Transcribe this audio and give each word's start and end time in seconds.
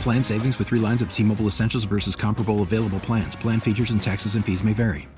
Plan 0.00 0.22
savings 0.22 0.58
with 0.58 0.68
three 0.68 0.80
lines 0.80 1.02
of 1.02 1.12
T 1.12 1.22
Mobile 1.22 1.46
Essentials 1.46 1.84
versus 1.84 2.16
comparable 2.16 2.62
available 2.62 3.00
plans. 3.00 3.36
Plan 3.36 3.60
features 3.60 3.90
and 3.90 4.02
taxes 4.02 4.34
and 4.34 4.44
fees 4.44 4.64
may 4.64 4.72
vary. 4.72 5.08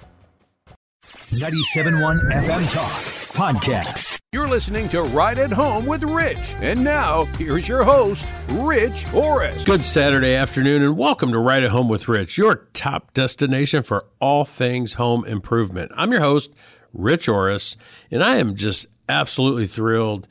97.1 1.04 2.30
FM 2.32 2.72
Talk 2.72 2.92
Podcast. 3.36 4.18
You're 4.32 4.48
listening 4.48 4.88
to 4.88 5.02
Right 5.02 5.36
at 5.36 5.52
Home 5.52 5.84
with 5.84 6.02
Rich. 6.02 6.54
And 6.60 6.82
now, 6.82 7.24
here's 7.36 7.68
your 7.68 7.84
host, 7.84 8.26
Rich 8.48 9.06
Orris. 9.12 9.64
Good 9.64 9.84
Saturday 9.84 10.34
afternoon, 10.34 10.82
and 10.82 10.96
welcome 10.96 11.30
to 11.32 11.38
Right 11.38 11.62
at 11.62 11.70
Home 11.70 11.88
with 11.88 12.08
Rich, 12.08 12.38
your 12.38 12.68
top 12.72 13.12
destination 13.12 13.82
for 13.82 14.06
all 14.20 14.44
things 14.46 14.94
home 14.94 15.24
improvement. 15.26 15.92
I'm 15.94 16.12
your 16.12 16.22
host, 16.22 16.52
Rich 16.94 17.28
Orris, 17.28 17.76
and 18.10 18.24
I 18.24 18.36
am 18.36 18.54
just 18.54 18.86
absolutely 19.08 19.66
thrilled 19.66 20.26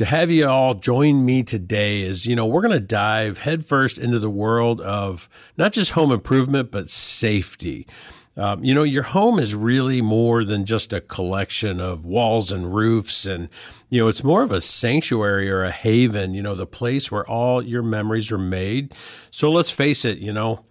to 0.00 0.06
have 0.06 0.30
you 0.30 0.48
all 0.48 0.72
join 0.72 1.26
me 1.26 1.42
today 1.42 2.00
is, 2.00 2.24
you 2.24 2.34
know, 2.34 2.46
we're 2.46 2.62
going 2.62 2.72
to 2.72 2.80
dive 2.80 3.36
headfirst 3.36 3.98
into 3.98 4.18
the 4.18 4.30
world 4.30 4.80
of 4.80 5.28
not 5.58 5.74
just 5.74 5.90
home 5.90 6.10
improvement, 6.10 6.70
but 6.70 6.88
safety. 6.88 7.86
Um, 8.34 8.64
you 8.64 8.74
know, 8.74 8.82
your 8.82 9.02
home 9.02 9.38
is 9.38 9.54
really 9.54 10.00
more 10.00 10.42
than 10.42 10.64
just 10.64 10.94
a 10.94 11.02
collection 11.02 11.80
of 11.80 12.06
walls 12.06 12.50
and 12.50 12.74
roofs. 12.74 13.26
And, 13.26 13.50
you 13.90 14.00
know, 14.00 14.08
it's 14.08 14.24
more 14.24 14.42
of 14.42 14.52
a 14.52 14.62
sanctuary 14.62 15.50
or 15.50 15.64
a 15.64 15.70
haven, 15.70 16.32
you 16.32 16.40
know, 16.40 16.54
the 16.54 16.66
place 16.66 17.12
where 17.12 17.28
all 17.28 17.60
your 17.60 17.82
memories 17.82 18.32
are 18.32 18.38
made. 18.38 18.94
So 19.30 19.50
let's 19.50 19.70
face 19.70 20.06
it, 20.06 20.16
you 20.16 20.32
know, 20.32 20.64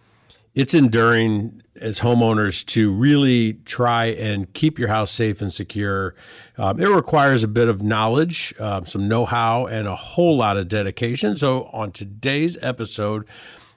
it's 0.59 0.73
enduring 0.73 1.61
as 1.79 2.01
homeowners 2.01 2.65
to 2.65 2.91
really 2.91 3.53
try 3.63 4.07
and 4.07 4.53
keep 4.53 4.77
your 4.77 4.89
house 4.89 5.09
safe 5.09 5.41
and 5.41 5.53
secure. 5.53 6.15
Um, 6.57 6.81
it 6.81 6.89
requires 6.89 7.45
a 7.45 7.47
bit 7.47 7.69
of 7.69 7.81
knowledge, 7.81 8.53
um, 8.59 8.85
some 8.85 9.07
know 9.07 9.23
how, 9.23 9.67
and 9.67 9.87
a 9.87 9.95
whole 9.95 10.35
lot 10.35 10.57
of 10.57 10.67
dedication. 10.67 11.37
So, 11.37 11.69
on 11.71 11.93
today's 11.93 12.61
episode, 12.61 13.25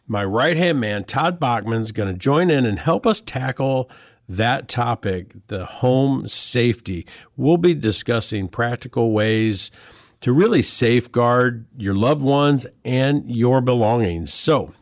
my 0.08 0.24
right 0.24 0.56
hand 0.56 0.80
man, 0.80 1.04
Todd 1.04 1.38
Bachman, 1.38 1.82
is 1.82 1.92
going 1.92 2.12
to 2.12 2.18
join 2.18 2.50
in 2.50 2.66
and 2.66 2.80
help 2.80 3.06
us 3.06 3.20
tackle 3.20 3.88
that 4.28 4.66
topic 4.66 5.36
the 5.46 5.64
home 5.64 6.26
safety. 6.26 7.06
We'll 7.36 7.58
be 7.58 7.74
discussing 7.74 8.48
practical 8.48 9.12
ways 9.12 9.70
to 10.18 10.32
really 10.32 10.62
safeguard 10.62 11.64
your 11.76 11.94
loved 11.94 12.22
ones 12.22 12.66
and 12.84 13.30
your 13.30 13.60
belongings. 13.60 14.34
So, 14.34 14.74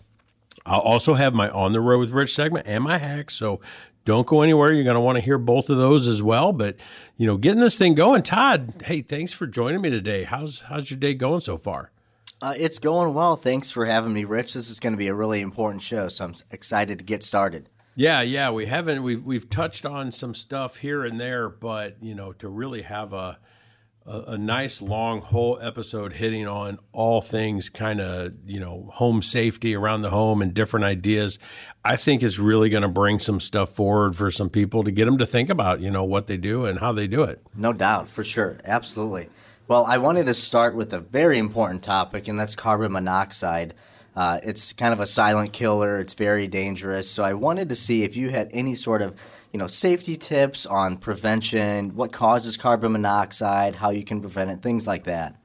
I'll 0.67 0.81
also 0.81 1.15
have 1.15 1.35
my 1.35 1.49
On 1.51 1.73
the 1.73 1.81
Road 1.81 2.01
with 2.01 2.11
Rich 2.11 2.35
segment 2.35 2.67
and 2.67 2.85
my 2.85 2.99
hacks. 2.99 3.35
So 3.35 3.61
don't 4.05 4.27
go 4.27 4.43
anywhere. 4.43 4.73
You're 4.73 4.85
going 4.85 4.95
to 4.95 5.01
want 5.01 5.19
to 5.19 5.25
hear 5.25 5.39
both 5.39 5.71
of 5.71 5.79
those 5.79 6.07
as 6.09 6.23
well. 6.23 6.53
But, 6.53 6.81
you 7.17 7.27
know, 7.27 7.37
getting 7.37 7.61
this 7.61 7.79
thing 7.79 7.95
going. 7.95 8.23
Todd, 8.23 8.75
hey, 8.85 9.01
thanks 9.01 9.33
for 9.33 9.47
joining 9.47 9.81
me 9.81 9.91
today. 9.91 10.25
How's, 10.25 10.63
how's 10.63 10.91
your 10.91 10.99
day 10.99 11.15
going 11.15 11.41
so 11.41 11.57
far? 11.57 11.91
Uh, 12.43 12.55
it's 12.57 12.79
going 12.79 13.13
well. 13.13 13.37
Thanks 13.37 13.71
for 13.71 13.85
having 13.85 14.13
me, 14.13 14.25
Rich. 14.25 14.55
This 14.55 14.71
is 14.71 14.81
going 14.81 14.95
to 14.95 14.99
be 14.99 15.09
a 15.09 15.15
really 15.15 15.43
important 15.43 15.83
show, 15.83 16.09
so 16.09 16.25
I'm 16.25 16.35
excited 16.51 16.99
to 16.99 17.05
get 17.05 17.23
started. 17.23 17.69
Yeah, 17.97 18.23
yeah, 18.23 18.51
we 18.51 18.65
haven't 18.65 19.03
we've 19.03 19.23
we've 19.23 19.51
touched 19.51 19.85
on 19.85 20.11
some 20.11 20.33
stuff 20.33 20.79
here 20.79 21.05
and 21.05 21.21
there, 21.21 21.51
but 21.51 21.97
you 22.01 22.15
know, 22.15 22.33
to 22.35 22.49
really 22.49 22.81
have 22.83 23.13
a 23.13 23.39
a, 24.11 24.33
a 24.33 24.39
nice 24.39 24.83
long 24.83 25.21
whole 25.21 25.59
episode 25.63 26.13
hitting 26.13 26.47
on 26.47 26.79
all 26.93 27.21
things 27.21 27.69
kind 27.69 28.01
of 28.01 28.33
you 28.45 28.59
know 28.59 28.91
home 28.95 29.23
safety 29.23 29.75
around 29.75 30.03
the 30.03 30.11
home 30.11 30.43
and 30.43 30.53
different 30.53 30.85
ideas 30.85 31.39
i 31.85 31.97
think 31.97 32.23
is 32.23 32.39
really 32.39 32.69
going 32.69 32.83
to 32.83 32.89
bring 32.89 33.19
some 33.19 33.39
stuff 33.39 33.71
forward 33.71 34.17
for 34.17 34.31
some 34.31 34.51
people 34.51 34.83
to 34.83 34.91
get 34.91 35.05
them 35.05 35.19
to 35.19 35.27
think 35.27 35.49
about 35.49 35.81
you 35.81 35.91
know 35.91 36.05
what 36.05 36.27
they 36.27 36.37
do 36.37 36.65
and 36.65 36.81
how 36.81 36.93
they 36.93 37.07
do 37.07 37.23
it. 37.23 37.41
No 37.55 37.73
doubt 37.73 38.09
for 38.09 38.25
sure 38.25 38.59
absolutely. 38.65 39.29
Well 39.69 39.85
i 39.87 39.99
wanted 39.99 40.27
to 40.27 40.35
start 40.35 40.75
with 40.75 40.93
a 40.93 41.01
very 41.01 41.39
important 41.39 41.83
topic 41.83 42.27
and 42.27 42.39
that's 42.39 42.57
carbon 42.57 42.93
monoxide 42.93 43.75
uh, 44.17 44.41
it's 44.43 44.73
kind 44.73 44.93
of 44.93 45.01
a 45.01 45.07
silent 45.07 45.53
killer 45.53 45.99
it's 45.99 46.15
very 46.15 46.47
dangerous 46.47 47.11
so 47.11 47.23
i 47.23 47.33
wanted 47.33 47.69
to 47.69 47.77
see 47.77 48.03
if 48.03 48.17
you 48.17 48.31
had 48.31 48.49
any 48.53 48.75
sort 48.75 49.03
of 49.03 49.15
you 49.53 49.59
know, 49.59 49.67
safety 49.67 50.17
tips 50.17 50.65
on 50.67 50.97
prevention, 50.97 51.95
what 51.97 52.13
causes 52.13 52.57
carbon 52.57 52.93
monoxide, 52.93 53.75
how 53.75 53.91
you 53.91 54.05
can 54.05 54.21
prevent 54.21 54.51
it, 54.51 54.63
things 54.63 54.87
like 54.87 55.05
that. 55.05 55.37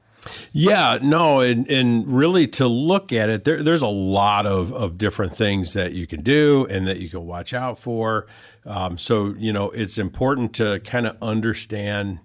Yeah, 0.52 0.98
no, 1.02 1.40
and, 1.40 1.68
and 1.68 2.06
really 2.06 2.48
to 2.48 2.66
look 2.66 3.12
at 3.12 3.28
it, 3.28 3.44
there, 3.44 3.62
there's 3.62 3.82
a 3.82 3.88
lot 3.88 4.46
of, 4.46 4.72
of 4.72 4.98
different 4.98 5.32
things 5.36 5.72
that 5.74 5.92
you 5.92 6.06
can 6.06 6.22
do 6.22 6.66
and 6.68 6.86
that 6.88 6.98
you 6.98 7.08
can 7.08 7.26
watch 7.26 7.52
out 7.52 7.78
for. 7.78 8.26
Um, 8.64 8.98
so, 8.98 9.34
you 9.38 9.52
know, 9.52 9.70
it's 9.70 9.98
important 9.98 10.54
to 10.54 10.80
kind 10.80 11.06
of 11.06 11.16
understand, 11.22 12.18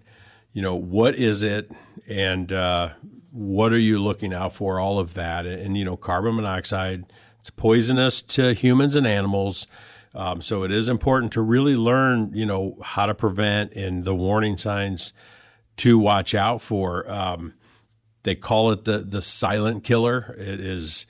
you 0.53 0.61
know, 0.63 0.75
what 0.75 1.15
is 1.15 1.43
it 1.43 1.71
and 2.07 2.51
uh, 2.51 2.89
what 3.31 3.71
are 3.71 3.79
you 3.79 3.97
looking 3.97 4.33
out 4.33 4.53
for, 4.53 4.79
all 4.79 4.99
of 4.99 5.13
that. 5.13 5.45
And, 5.45 5.61
and, 5.61 5.77
you 5.77 5.85
know, 5.85 5.97
carbon 5.97 6.35
monoxide, 6.35 7.05
it's 7.39 7.49
poisonous 7.49 8.21
to 8.21 8.53
humans 8.53 8.95
and 8.95 9.07
animals. 9.07 9.67
Um, 10.13 10.41
so 10.41 10.63
it 10.63 10.71
is 10.71 10.89
important 10.89 11.31
to 11.33 11.41
really 11.41 11.75
learn, 11.75 12.31
you 12.33 12.45
know, 12.45 12.77
how 12.83 13.05
to 13.05 13.15
prevent 13.15 13.73
and 13.73 14.03
the 14.03 14.13
warning 14.13 14.57
signs 14.57 15.13
to 15.77 15.97
watch 15.97 16.35
out 16.35 16.61
for. 16.61 17.09
Um, 17.09 17.53
they 18.23 18.35
call 18.35 18.71
it 18.71 18.85
the 18.85 18.99
the 18.99 19.21
silent 19.21 19.83
killer. 19.83 20.35
It 20.37 20.59
is, 20.59 21.07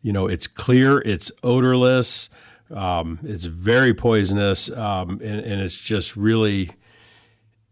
you 0.00 0.12
know, 0.12 0.28
it's 0.28 0.46
clear, 0.46 1.00
it's 1.00 1.32
odorless, 1.42 2.30
um, 2.70 3.18
it's 3.22 3.44
very 3.44 3.92
poisonous, 3.92 4.70
um, 4.70 5.20
and, 5.22 5.40
and 5.40 5.60
it's 5.60 5.78
just 5.78 6.16
really. 6.16 6.70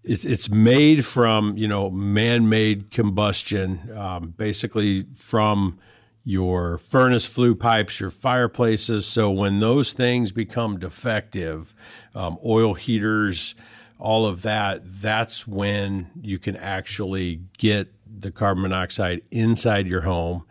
It's, 0.05 0.25
it's 0.25 0.51
made 0.51 1.05
from 1.07 1.57
you 1.57 1.69
know 1.69 1.91
man-made 1.91 2.91
combustion, 2.91 3.91
um, 3.97 4.35
basically 4.37 5.03
from 5.15 5.79
your 6.25 6.79
furnace 6.79 7.27
flue 7.27 7.55
pipes, 7.55 8.01
your 8.01 8.11
fireplaces. 8.11 9.07
So 9.07 9.31
when 9.31 9.61
those 9.61 9.93
things 9.93 10.33
become 10.33 10.79
defective, 10.79 11.75
um, 12.15 12.39
oil 12.45 12.75
heaters, 12.75 13.55
all 13.99 14.27
of 14.27 14.43
that, 14.43 14.83
that's 14.85 15.47
when 15.47 16.11
you 16.21 16.39
can 16.39 16.57
actually 16.57 17.41
get 17.59 17.89
the 18.21 18.31
carbon 18.31 18.63
monoxide 18.63 19.23
inside 19.31 19.87
your 19.87 20.03
home. 20.03 20.45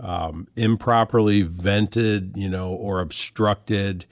Um, 0.00 0.48
improperly 0.56 1.42
vented, 1.42 2.36
you 2.36 2.48
know, 2.48 2.70
or 2.72 3.00
obstructed 3.00 4.06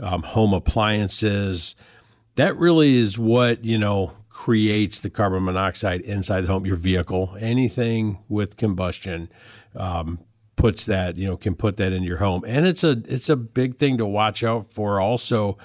um, 0.00 0.24
home 0.24 0.52
appliances. 0.52 1.76
That 2.34 2.56
really 2.56 2.96
is 2.96 3.18
what, 3.18 3.64
you 3.64 3.78
know, 3.78 4.17
creates 4.28 5.00
the 5.00 5.10
carbon 5.10 5.44
monoxide 5.44 6.00
inside 6.02 6.42
the 6.42 6.48
home, 6.48 6.66
your 6.66 6.76
vehicle, 6.76 7.36
anything 7.40 8.18
with 8.28 8.56
combustion. 8.56 9.28
Um, 9.74 10.20
puts 10.58 10.86
that 10.86 11.16
you 11.16 11.26
know 11.26 11.36
can 11.36 11.54
put 11.54 11.76
that 11.78 11.92
in 11.92 12.02
your 12.02 12.18
home. 12.18 12.44
And 12.46 12.66
it's 12.66 12.84
a 12.84 13.02
it's 13.06 13.28
a 13.28 13.36
big 13.36 13.76
thing 13.76 13.96
to 13.98 14.06
watch 14.06 14.44
out 14.44 14.70
for 14.70 15.00
also 15.00 15.56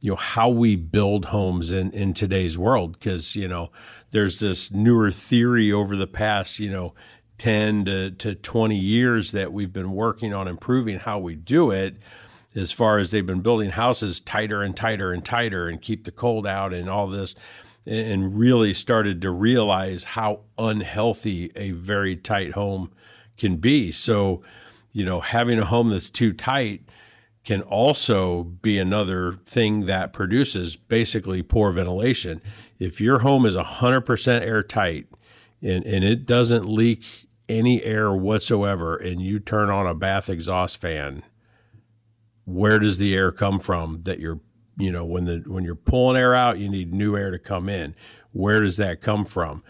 you 0.00 0.10
know 0.10 0.16
how 0.16 0.50
we 0.50 0.76
build 0.76 1.26
homes 1.26 1.72
in 1.72 1.90
in 1.92 2.14
today's 2.14 2.56
world. 2.56 2.92
Because 2.92 3.34
you 3.34 3.48
know 3.48 3.72
there's 4.12 4.38
this 4.38 4.70
newer 4.70 5.10
theory 5.10 5.72
over 5.72 5.96
the 5.96 6.06
past 6.06 6.60
you 6.60 6.70
know 6.70 6.94
10 7.38 7.84
to, 7.86 8.10
to 8.12 8.34
20 8.36 8.78
years 8.78 9.32
that 9.32 9.52
we've 9.52 9.72
been 9.72 9.90
working 9.90 10.32
on 10.32 10.46
improving 10.46 10.98
how 10.98 11.18
we 11.18 11.34
do 11.34 11.70
it. 11.70 11.96
As 12.54 12.70
far 12.70 12.98
as 12.98 13.10
they've 13.10 13.26
been 13.26 13.40
building 13.40 13.70
houses 13.70 14.20
tighter 14.20 14.62
and 14.62 14.76
tighter 14.76 15.12
and 15.12 15.24
tighter 15.24 15.66
and 15.66 15.82
keep 15.82 16.04
the 16.04 16.12
cold 16.12 16.46
out 16.46 16.72
and 16.72 16.88
all 16.88 17.08
this 17.08 17.34
and 17.86 18.38
really 18.38 18.72
started 18.72 19.20
to 19.22 19.30
realize 19.30 20.04
how 20.04 20.40
unhealthy 20.56 21.50
a 21.54 21.72
very 21.72 22.16
tight 22.16 22.52
home 22.52 22.90
can 23.36 23.56
be. 23.56 23.92
So, 23.92 24.42
you 24.92 25.04
know, 25.04 25.20
having 25.20 25.58
a 25.58 25.64
home 25.64 25.90
that's 25.90 26.10
too 26.10 26.32
tight 26.32 26.82
can 27.44 27.60
also 27.62 28.42
be 28.42 28.78
another 28.78 29.32
thing 29.44 29.84
that 29.84 30.12
produces 30.12 30.76
basically 30.76 31.42
poor 31.42 31.72
ventilation. 31.72 32.40
If 32.78 33.00
your 33.00 33.18
home 33.18 33.44
is 33.44 33.54
100% 33.54 34.40
airtight 34.40 35.06
and, 35.60 35.84
and 35.84 36.04
it 36.04 36.24
doesn't 36.24 36.66
leak 36.66 37.28
any 37.48 37.82
air 37.84 38.12
whatsoever, 38.14 38.96
and 38.96 39.20
you 39.20 39.38
turn 39.38 39.68
on 39.68 39.86
a 39.86 39.94
bath 39.94 40.30
exhaust 40.30 40.80
fan, 40.80 41.22
where 42.46 42.78
does 42.78 42.96
the 42.96 43.14
air 43.14 43.30
come 43.30 43.60
from 43.60 44.02
that 44.02 44.20
you're 44.20 44.40
you 44.76 44.90
know 44.90 45.04
when 45.04 45.24
the 45.24 45.42
when 45.46 45.64
you're 45.64 45.74
pulling 45.74 46.16
air 46.16 46.34
out 46.34 46.58
you 46.58 46.68
need 46.68 46.92
new 46.92 47.16
air 47.16 47.30
to 47.30 47.38
come 47.38 47.68
in. 47.68 47.94
Where 48.32 48.60
does 48.60 48.76
that 48.78 49.00
come 49.00 49.24
from? 49.24 49.62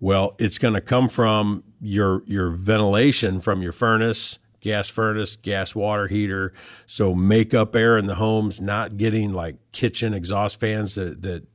Well 0.00 0.34
it's 0.38 0.58
going 0.58 0.74
to 0.74 0.80
come 0.80 1.08
from 1.08 1.64
your 1.80 2.22
your 2.26 2.50
ventilation 2.50 3.40
from 3.40 3.62
your 3.62 3.72
furnace 3.72 4.38
gas 4.60 4.88
furnace 4.88 5.36
gas 5.36 5.74
water 5.74 6.08
heater. 6.08 6.52
So 6.86 7.14
make 7.14 7.54
up 7.54 7.74
air 7.74 7.96
in 7.96 8.06
the 8.06 8.16
homes 8.16 8.60
not 8.60 8.96
getting 8.96 9.32
like 9.32 9.56
kitchen 9.72 10.14
exhaust 10.14 10.60
fans 10.60 10.94
that 10.94 11.22
that 11.22 11.46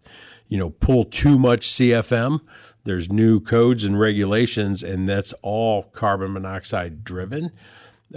you 0.47 0.57
know 0.57 0.71
pull 0.71 1.03
too 1.03 1.39
much 1.39 1.67
cfm 1.67 2.39
there's 2.85 3.11
new 3.11 3.39
codes 3.39 3.83
and 3.83 3.99
regulations 3.99 4.83
and 4.83 5.09
that's 5.09 5.33
all 5.41 5.83
carbon 5.83 6.33
monoxide 6.33 7.03
driven. 7.03 7.51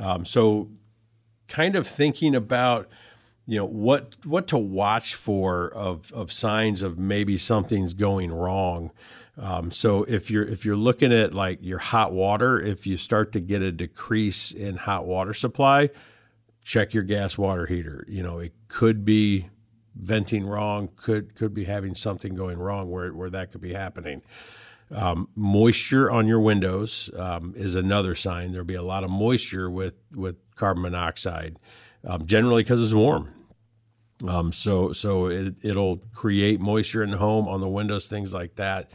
Um, 0.01 0.25
so 0.25 0.71
kind 1.49 1.75
of 1.75 1.87
thinking 1.87 2.35
about 2.35 2.89
you 3.49 3.57
know 3.57 3.65
what 3.65 4.19
what 4.25 4.47
to 4.49 4.59
watch 4.59 5.15
for 5.15 5.73
of 5.73 6.13
of 6.13 6.31
signs 6.31 6.83
of 6.83 6.99
maybe 6.99 7.39
something's 7.39 7.95
going 7.95 8.31
wrong. 8.31 8.91
Um, 9.39 9.71
so 9.71 10.03
if 10.05 10.31
you're 10.31 10.45
if 10.45 10.67
you're 10.67 10.77
looking 10.77 11.15
at 11.15 11.33
like 11.33 11.59
your 11.63 11.79
hot 11.79 12.13
water, 12.13 12.61
if 12.61 12.87
you 12.87 12.99
start 12.99 13.33
to 13.33 13.41
get 13.41 13.63
a 13.63 13.73
decrease 13.73 14.53
in 14.53 14.77
hot 14.77 15.07
water 15.07 15.33
supply, 15.33 15.89
check 16.63 16.93
your 16.93 17.05
gas 17.05 17.39
water 17.39 17.65
heater. 17.65 18.05
You 18.07 18.23
know 18.23 18.39
it 18.39 18.53
could 18.69 19.07
be 19.07 19.49
venting 19.97 20.47
wrong, 20.47 20.91
could 20.97 21.35
could 21.35 21.55
be 21.55 21.65
having 21.65 21.95
something 21.95 22.35
going 22.35 22.59
wrong 22.59 22.91
where 22.91 23.15
where 23.15 23.31
that 23.31 23.51
could 23.51 23.63
be 23.63 23.73
happening. 23.73 24.21
Um, 24.95 25.31
moisture 25.35 26.11
on 26.11 26.27
your 26.27 26.41
windows 26.41 27.11
um, 27.17 27.55
is 27.57 27.77
another 27.77 28.15
sign. 28.15 28.53
There'll 28.53 28.67
be 28.67 28.75
a 28.75 28.83
lot 28.83 29.05
of 29.05 29.11
moisture 29.11 29.71
with 29.71 29.95
with 30.15 30.37
carbon 30.55 30.83
monoxide, 30.83 31.57
um, 32.05 32.27
generally 32.27 32.63
because 32.63 32.85
it's 32.85 32.93
warm. 32.93 33.33
Um, 34.27 34.53
so 34.53 34.93
so 34.93 35.27
it, 35.27 35.55
it'll 35.63 35.99
create 36.15 36.61
moisture 36.61 37.03
in 37.03 37.11
the 37.11 37.19
home 37.19 37.47
on 37.47 37.61
the 37.61 37.69
windows, 37.69 38.07
things 38.07 38.35
like 38.35 38.57
that. 38.57 38.91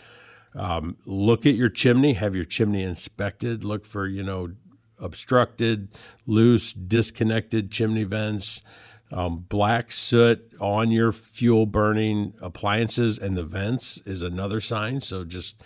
Um, 0.55 0.97
look 1.05 1.45
at 1.45 1.55
your 1.55 1.69
chimney. 1.69 2.13
Have 2.13 2.35
your 2.35 2.45
chimney 2.45 2.83
inspected. 2.83 3.63
Look 3.63 3.85
for 3.85 4.05
you 4.07 4.23
know 4.23 4.51
obstructed, 4.99 5.89
loose, 6.25 6.73
disconnected 6.73 7.71
chimney 7.71 8.03
vents. 8.03 8.63
Um, 9.11 9.45
black 9.47 9.91
soot 9.91 10.53
on 10.59 10.89
your 10.89 11.11
fuel 11.11 11.67
burning 11.67 12.33
appliances 12.41 13.19
and 13.19 13.37
the 13.37 13.43
vents 13.43 14.01
is 14.07 14.23
another 14.23 14.59
sign. 14.59 15.01
So 15.01 15.23
just 15.23 15.61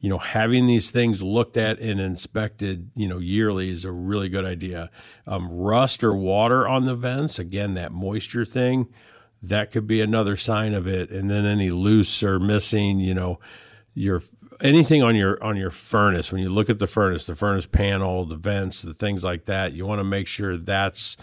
you 0.00 0.10
know, 0.10 0.18
having 0.18 0.66
these 0.66 0.90
things 0.90 1.22
looked 1.22 1.56
at 1.56 1.78
and 1.78 2.00
inspected, 2.00 2.90
you 2.94 3.08
know, 3.08 3.18
yearly 3.18 3.70
is 3.70 3.84
a 3.84 3.92
really 3.92 4.28
good 4.28 4.44
idea. 4.44 4.90
Um, 5.26 5.50
rust 5.50 6.04
or 6.04 6.14
water 6.14 6.68
on 6.68 6.84
the 6.84 6.94
vents, 6.94 7.38
again, 7.38 7.74
that 7.74 7.92
moisture 7.92 8.44
thing, 8.44 8.88
that 9.42 9.70
could 9.70 9.86
be 9.86 10.00
another 10.00 10.36
sign 10.36 10.74
of 10.74 10.86
it. 10.86 11.10
And 11.10 11.30
then 11.30 11.46
any 11.46 11.70
loose 11.70 12.22
or 12.22 12.38
missing, 12.38 13.00
you 13.00 13.14
know, 13.14 13.40
your 13.94 14.20
anything 14.60 15.02
on 15.02 15.16
your 15.16 15.42
on 15.42 15.56
your 15.56 15.70
furnace. 15.70 16.30
When 16.30 16.42
you 16.42 16.50
look 16.50 16.68
at 16.68 16.78
the 16.78 16.86
furnace, 16.86 17.24
the 17.24 17.34
furnace 17.34 17.66
panel, 17.66 18.26
the 18.26 18.36
vents, 18.36 18.82
the 18.82 18.94
things 18.94 19.24
like 19.24 19.46
that, 19.46 19.72
you 19.72 19.86
want 19.86 20.00
to 20.00 20.04
make 20.04 20.26
sure 20.26 20.56
that's 20.56 21.16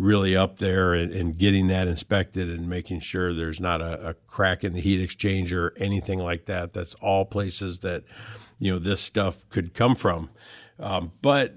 really 0.00 0.34
up 0.34 0.56
there 0.56 0.94
and, 0.94 1.12
and, 1.12 1.38
getting 1.38 1.66
that 1.66 1.86
inspected 1.86 2.48
and 2.48 2.68
making 2.68 3.00
sure 3.00 3.34
there's 3.34 3.60
not 3.60 3.82
a, 3.82 4.08
a, 4.08 4.14
crack 4.26 4.64
in 4.64 4.72
the 4.72 4.80
heat 4.80 5.06
exchanger, 5.06 5.52
or 5.52 5.74
anything 5.76 6.18
like 6.18 6.46
that. 6.46 6.72
That's 6.72 6.94
all 6.94 7.24
places 7.24 7.80
that 7.80 8.04
you 8.58 8.72
know 8.72 8.78
this 8.78 9.00
stuff 9.00 9.48
could 9.50 9.74
come 9.74 9.94
from. 9.94 10.30
Um, 10.78 11.12
but 11.20 11.54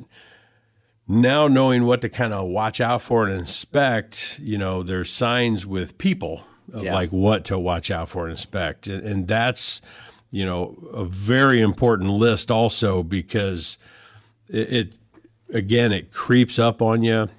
now 1.07 1.47
knowing 1.47 1.85
what 1.85 2.01
to 2.01 2.09
kind 2.09 2.33
of 2.33 2.47
watch 2.49 2.81
out 2.81 3.01
for 3.01 3.25
and 3.25 3.37
inspect, 3.37 4.39
you 4.41 4.57
know, 4.57 4.83
there's 4.83 5.11
signs 5.11 5.65
with 5.65 5.97
people 5.97 6.43
of 6.73 6.83
yeah. 6.83 6.93
like 6.93 7.09
what 7.09 7.45
to 7.45 7.57
watch 7.57 7.89
out 7.89 8.09
for 8.09 8.23
and 8.23 8.31
inspect, 8.31 8.87
and, 8.87 9.05
and 9.05 9.27
that's 9.27 9.81
you 10.31 10.45
know 10.45 10.75
a 10.93 11.05
very 11.05 11.61
important 11.61 12.09
list 12.09 12.51
also 12.51 13.03
because 13.03 13.77
it, 14.49 14.73
it 14.73 14.93
again 15.53 15.93
it 15.93 16.11
creeps 16.11 16.59
up 16.59 16.81
on 16.81 17.03
you 17.03 17.29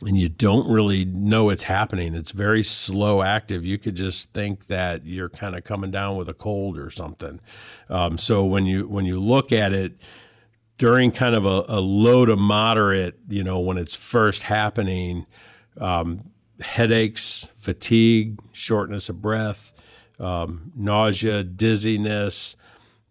and 0.00 0.16
you 0.16 0.28
don't 0.28 0.70
really 0.70 1.04
know 1.04 1.50
it's 1.50 1.64
happening. 1.64 2.14
It's 2.14 2.30
very 2.30 2.62
slow 2.62 3.22
active. 3.22 3.64
You 3.64 3.78
could 3.78 3.96
just 3.96 4.32
think 4.32 4.66
that 4.66 5.04
you're 5.04 5.28
kind 5.28 5.56
of 5.56 5.64
coming 5.64 5.90
down 5.90 6.16
with 6.16 6.28
a 6.28 6.34
cold 6.34 6.78
or 6.78 6.90
something. 6.90 7.40
Um, 7.88 8.18
so 8.18 8.44
when 8.44 8.66
you 8.66 8.86
when 8.86 9.06
you 9.06 9.18
look 9.18 9.50
at 9.52 9.72
it 9.72 10.00
during 10.76 11.10
kind 11.10 11.34
of 11.34 11.44
a, 11.44 11.64
a, 11.68 11.80
low 11.80 12.24
to 12.24 12.36
moderate, 12.36 13.18
you 13.28 13.42
know, 13.42 13.58
when 13.58 13.76
it's 13.76 13.96
first 13.96 14.44
happening, 14.44 15.26
um, 15.80 16.30
headaches, 16.60 17.48
fatigue, 17.56 18.38
shortness 18.52 19.08
of 19.08 19.20
breath, 19.20 19.72
um, 20.20 20.72
nausea, 20.76 21.42
dizziness, 21.42 22.56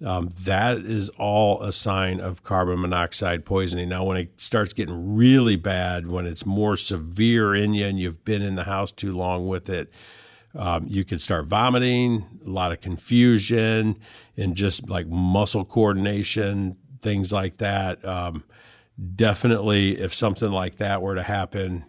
um, 0.05 0.29
that 0.43 0.77
is 0.77 1.09
all 1.17 1.61
a 1.63 1.71
sign 1.71 2.19
of 2.19 2.43
carbon 2.43 2.79
monoxide 2.81 3.45
poisoning. 3.45 3.89
Now, 3.89 4.03
when 4.03 4.17
it 4.17 4.39
starts 4.39 4.73
getting 4.73 5.15
really 5.15 5.55
bad, 5.55 6.07
when 6.07 6.25
it's 6.27 6.45
more 6.45 6.77
severe 6.77 7.55
in 7.55 7.73
you 7.73 7.85
and 7.85 7.99
you've 7.99 8.23
been 8.23 8.41
in 8.41 8.55
the 8.55 8.65
house 8.65 8.91
too 8.91 9.13
long 9.13 9.47
with 9.47 9.69
it, 9.69 9.91
um, 10.55 10.85
you 10.87 11.03
can 11.03 11.19
start 11.19 11.45
vomiting, 11.45 12.25
a 12.45 12.49
lot 12.49 12.71
of 12.71 12.81
confusion, 12.81 13.99
and 14.35 14.55
just 14.55 14.89
like 14.89 15.07
muscle 15.07 15.65
coordination, 15.65 16.77
things 17.01 17.33
like 17.33 17.57
that. 17.57 18.03
Um, 18.05 18.43
definitely, 19.15 19.99
if 19.99 20.13
something 20.13 20.51
like 20.51 20.77
that 20.77 21.01
were 21.01 21.15
to 21.15 21.23
happen, 21.23 21.85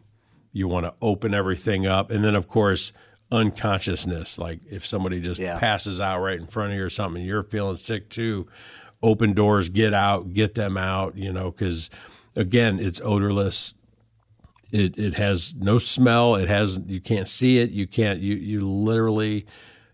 you 0.52 0.66
want 0.66 0.86
to 0.86 0.94
open 1.00 1.34
everything 1.34 1.86
up. 1.86 2.10
And 2.10 2.24
then, 2.24 2.34
of 2.34 2.48
course, 2.48 2.92
unconsciousness. 3.30 4.38
Like 4.38 4.60
if 4.70 4.86
somebody 4.86 5.20
just 5.20 5.40
yeah. 5.40 5.58
passes 5.58 6.00
out 6.00 6.20
right 6.20 6.38
in 6.38 6.46
front 6.46 6.72
of 6.72 6.78
you 6.78 6.84
or 6.84 6.90
something, 6.90 7.22
you're 7.22 7.42
feeling 7.42 7.76
sick 7.76 8.08
too. 8.08 8.46
Open 9.02 9.32
doors, 9.32 9.68
get 9.68 9.94
out, 9.94 10.32
get 10.32 10.54
them 10.54 10.76
out. 10.76 11.16
You 11.16 11.32
know, 11.32 11.50
because 11.50 11.90
again, 12.36 12.78
it's 12.80 13.00
odorless. 13.00 13.74
It 14.72 14.98
it 14.98 15.14
has 15.14 15.54
no 15.54 15.78
smell. 15.78 16.34
It 16.34 16.48
has 16.48 16.80
you 16.86 17.00
can't 17.00 17.28
see 17.28 17.58
it. 17.58 17.70
You 17.70 17.86
can't 17.86 18.18
you 18.20 18.34
you 18.34 18.68
literally 18.68 19.46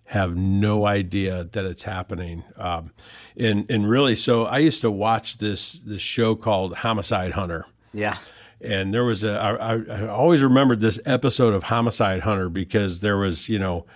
have 0.06 0.36
no 0.36 0.86
idea 0.86 1.44
that 1.44 1.64
it's 1.64 1.82
happening. 1.82 2.44
Um, 2.56 2.92
and 3.36 3.70
and 3.70 3.88
really, 3.88 4.14
so 4.16 4.44
I 4.44 4.58
used 4.58 4.80
to 4.82 4.90
watch 4.90 5.38
this 5.38 5.72
this 5.72 6.02
show 6.02 6.34
called 6.34 6.74
Homicide 6.76 7.32
Hunter. 7.32 7.66
Yeah. 7.92 8.16
And 8.60 8.94
there 8.94 9.04
was 9.04 9.24
a, 9.24 9.38
I, 9.38 9.74
I 9.76 10.08
always 10.08 10.42
remembered 10.42 10.80
this 10.80 11.00
episode 11.04 11.54
of 11.54 11.64
Homicide 11.64 12.20
Hunter 12.20 12.48
because 12.48 13.00
there 13.00 13.16
was, 13.16 13.48
you 13.48 13.58
know, 13.58 13.86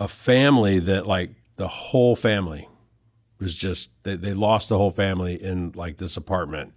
a 0.00 0.08
family 0.08 0.78
that 0.80 1.06
like 1.06 1.30
the 1.56 1.68
whole 1.68 2.16
family 2.16 2.68
was 3.38 3.56
just, 3.56 3.90
they, 4.02 4.16
they 4.16 4.34
lost 4.34 4.68
the 4.68 4.78
whole 4.78 4.90
family 4.90 5.34
in 5.34 5.72
like 5.74 5.98
this 5.98 6.16
apartment. 6.16 6.72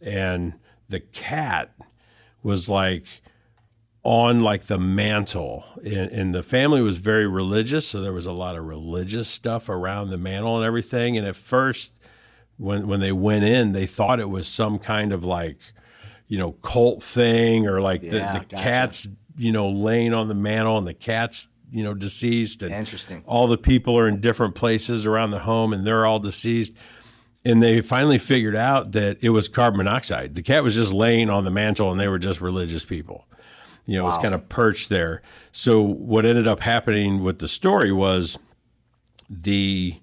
And 0.00 0.54
the 0.88 1.00
cat 1.00 1.72
was 2.42 2.68
like, 2.68 3.04
on 4.04 4.40
like 4.40 4.64
the 4.64 4.78
mantle 4.78 5.64
and, 5.84 6.10
and, 6.10 6.34
the 6.34 6.42
family 6.42 6.82
was 6.82 6.98
very 6.98 7.26
religious 7.26 7.86
so 7.86 8.00
there 8.00 8.12
was 8.12 8.26
a 8.26 8.32
lot 8.32 8.56
of 8.56 8.64
religious 8.64 9.28
stuff 9.28 9.68
around 9.68 10.10
the 10.10 10.18
mantle 10.18 10.56
and 10.56 10.66
everything 10.66 11.16
and 11.16 11.24
at 11.24 11.36
first 11.36 11.96
when 12.56 12.88
when 12.88 12.98
they 12.98 13.12
went 13.12 13.44
in 13.44 13.70
they 13.72 13.86
thought 13.86 14.18
it 14.18 14.28
was 14.28 14.48
some 14.48 14.76
kind 14.78 15.12
of 15.12 15.24
like 15.24 15.58
you 16.32 16.38
know, 16.38 16.52
cult 16.52 17.02
thing 17.02 17.68
or 17.68 17.82
like 17.82 18.02
yeah, 18.02 18.10
the, 18.10 18.16
the 18.16 18.46
gotcha. 18.46 18.56
cat's, 18.56 19.08
you 19.36 19.52
know, 19.52 19.68
laying 19.68 20.14
on 20.14 20.28
the 20.28 20.34
mantle 20.34 20.78
and 20.78 20.86
the 20.86 20.94
cat's, 20.94 21.48
you 21.70 21.84
know, 21.84 21.92
deceased. 21.92 22.62
And 22.62 22.72
Interesting. 22.72 23.22
All 23.26 23.46
the 23.46 23.58
people 23.58 23.98
are 23.98 24.08
in 24.08 24.18
different 24.18 24.54
places 24.54 25.04
around 25.04 25.32
the 25.32 25.40
home 25.40 25.74
and 25.74 25.86
they're 25.86 26.06
all 26.06 26.20
deceased. 26.20 26.74
And 27.44 27.62
they 27.62 27.82
finally 27.82 28.16
figured 28.16 28.56
out 28.56 28.92
that 28.92 29.22
it 29.22 29.28
was 29.28 29.50
carbon 29.50 29.76
monoxide. 29.76 30.34
The 30.34 30.40
cat 30.40 30.62
was 30.62 30.74
just 30.74 30.90
laying 30.90 31.28
on 31.28 31.44
the 31.44 31.50
mantle 31.50 31.90
and 31.90 32.00
they 32.00 32.08
were 32.08 32.18
just 32.18 32.40
religious 32.40 32.82
people. 32.82 33.26
You 33.84 33.98
know, 33.98 34.04
wow. 34.04 34.08
it 34.08 34.12
was 34.12 34.22
kind 34.22 34.34
of 34.34 34.48
perched 34.48 34.88
there. 34.88 35.20
So 35.50 35.82
what 35.82 36.24
ended 36.24 36.48
up 36.48 36.60
happening 36.60 37.22
with 37.22 37.40
the 37.40 37.48
story 37.48 37.92
was 37.92 38.38
the 39.28 40.00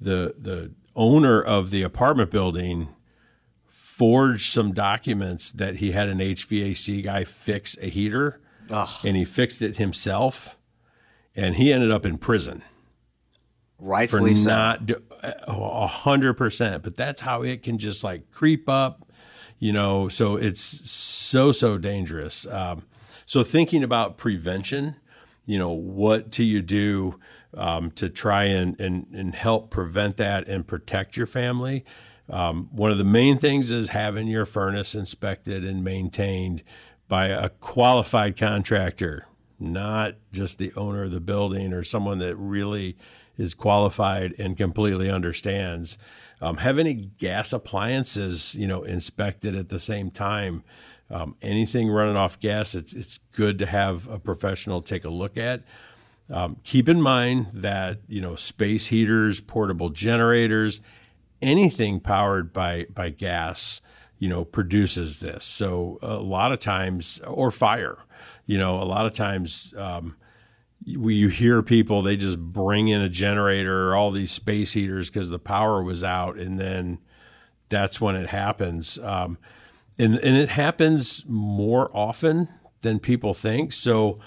the 0.00 0.32
the 0.38 0.70
owner 0.94 1.42
of 1.42 1.72
the 1.72 1.82
apartment 1.82 2.30
building 2.30 2.86
forged 3.96 4.50
some 4.52 4.72
documents 4.72 5.50
that 5.52 5.76
he 5.76 5.92
had 5.92 6.08
an 6.08 6.18
HVAC 6.18 7.02
guy 7.02 7.24
fix 7.24 7.78
a 7.78 7.86
heater, 7.86 8.40
Ugh. 8.70 8.88
and 9.04 9.16
he 9.16 9.24
fixed 9.24 9.62
it 9.62 9.76
himself, 9.76 10.58
and 11.34 11.54
he 11.54 11.72
ended 11.72 11.90
up 11.90 12.04
in 12.04 12.18
prison. 12.18 12.62
Rightfully 13.78 14.34
for 14.34 14.48
not 14.48 14.90
a 15.46 15.86
hundred 15.86 16.34
percent. 16.34 16.82
But 16.82 16.96
that's 16.96 17.22
how 17.22 17.42
it 17.42 17.62
can 17.62 17.78
just 17.78 18.02
like 18.04 18.30
creep 18.30 18.68
up. 18.68 19.06
you 19.58 19.72
know, 19.72 20.08
so 20.08 20.36
it's 20.36 20.60
so, 20.60 21.52
so 21.52 21.78
dangerous. 21.78 22.46
Um, 22.46 22.82
so 23.24 23.42
thinking 23.42 23.82
about 23.82 24.18
prevention, 24.18 24.96
you 25.46 25.58
know, 25.58 25.72
what 25.72 26.30
do 26.30 26.44
you 26.44 26.62
do 26.62 27.18
um, 27.54 27.90
to 27.92 28.08
try 28.08 28.44
and, 28.44 28.78
and, 28.80 29.06
and 29.12 29.34
help 29.34 29.70
prevent 29.70 30.16
that 30.18 30.46
and 30.48 30.66
protect 30.66 31.16
your 31.16 31.26
family? 31.26 31.84
Um, 32.28 32.68
one 32.72 32.90
of 32.90 32.98
the 32.98 33.04
main 33.04 33.38
things 33.38 33.70
is 33.70 33.90
having 33.90 34.26
your 34.26 34.46
furnace 34.46 34.94
inspected 34.94 35.64
and 35.64 35.84
maintained 35.84 36.62
by 37.08 37.28
a 37.28 37.48
qualified 37.48 38.36
contractor, 38.36 39.26
not 39.60 40.14
just 40.32 40.58
the 40.58 40.72
owner 40.74 41.04
of 41.04 41.12
the 41.12 41.20
building 41.20 41.72
or 41.72 41.84
someone 41.84 42.18
that 42.18 42.34
really 42.36 42.96
is 43.36 43.54
qualified 43.54 44.34
and 44.38 44.56
completely 44.56 45.10
understands. 45.10 45.98
Um, 46.40 46.58
have 46.58 46.78
any 46.78 46.94
gas 46.94 47.52
appliances, 47.52 48.54
you 48.54 48.66
know, 48.66 48.82
inspected 48.82 49.54
at 49.54 49.68
the 49.68 49.78
same 49.80 50.10
time. 50.10 50.64
Um, 51.08 51.36
anything 51.40 51.88
running 51.88 52.16
off 52.16 52.40
gas, 52.40 52.74
it's 52.74 52.92
it's 52.92 53.18
good 53.32 53.58
to 53.60 53.66
have 53.66 54.08
a 54.08 54.18
professional 54.18 54.82
take 54.82 55.04
a 55.04 55.10
look 55.10 55.36
at. 55.36 55.62
Um, 56.28 56.56
keep 56.64 56.88
in 56.88 57.00
mind 57.00 57.46
that 57.52 58.00
you 58.08 58.20
know 58.20 58.34
space 58.34 58.88
heaters, 58.88 59.40
portable 59.40 59.90
generators, 59.90 60.80
anything 61.42 62.00
powered 62.00 62.52
by 62.52 62.86
by 62.92 63.10
gas, 63.10 63.80
you 64.18 64.28
know, 64.28 64.44
produces 64.44 65.20
this. 65.20 65.44
So 65.44 65.98
a 66.02 66.16
lot 66.16 66.52
of 66.52 66.58
times, 66.58 67.20
or 67.26 67.50
fire, 67.50 67.98
you 68.46 68.58
know, 68.58 68.80
a 68.80 68.84
lot 68.84 69.06
of 69.06 69.12
times. 69.12 69.74
Um, 69.76 70.16
you 70.86 71.28
hear 71.28 71.62
people 71.62 72.00
they 72.00 72.16
just 72.16 72.38
bring 72.38 72.86
in 72.86 73.00
a 73.00 73.08
generator 73.08 73.88
or 73.88 73.96
all 73.96 74.12
these 74.12 74.30
space 74.30 74.72
heaters 74.72 75.10
because 75.10 75.28
the 75.30 75.38
power 75.38 75.82
was 75.82 76.04
out 76.04 76.36
and 76.36 76.60
then 76.60 76.98
that's 77.68 78.00
when 78.00 78.14
it 78.14 78.28
happens 78.28 78.96
um, 79.00 79.36
and, 79.98 80.14
and 80.18 80.36
it 80.36 80.50
happens 80.50 81.24
more 81.26 81.90
often 81.92 82.48
than 82.82 83.00
people 83.00 83.34
think 83.34 83.72
so 83.72 84.20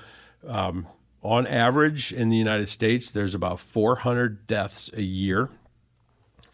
um, 0.45 0.85
on 1.23 1.47
average 1.47 2.11
in 2.11 2.27
the 2.27 2.35
united 2.35 2.67
states 2.67 3.09
there's 3.09 3.35
about 3.35 3.59
400 3.59 4.45
deaths 4.45 4.91
a 4.93 5.01
year 5.01 5.49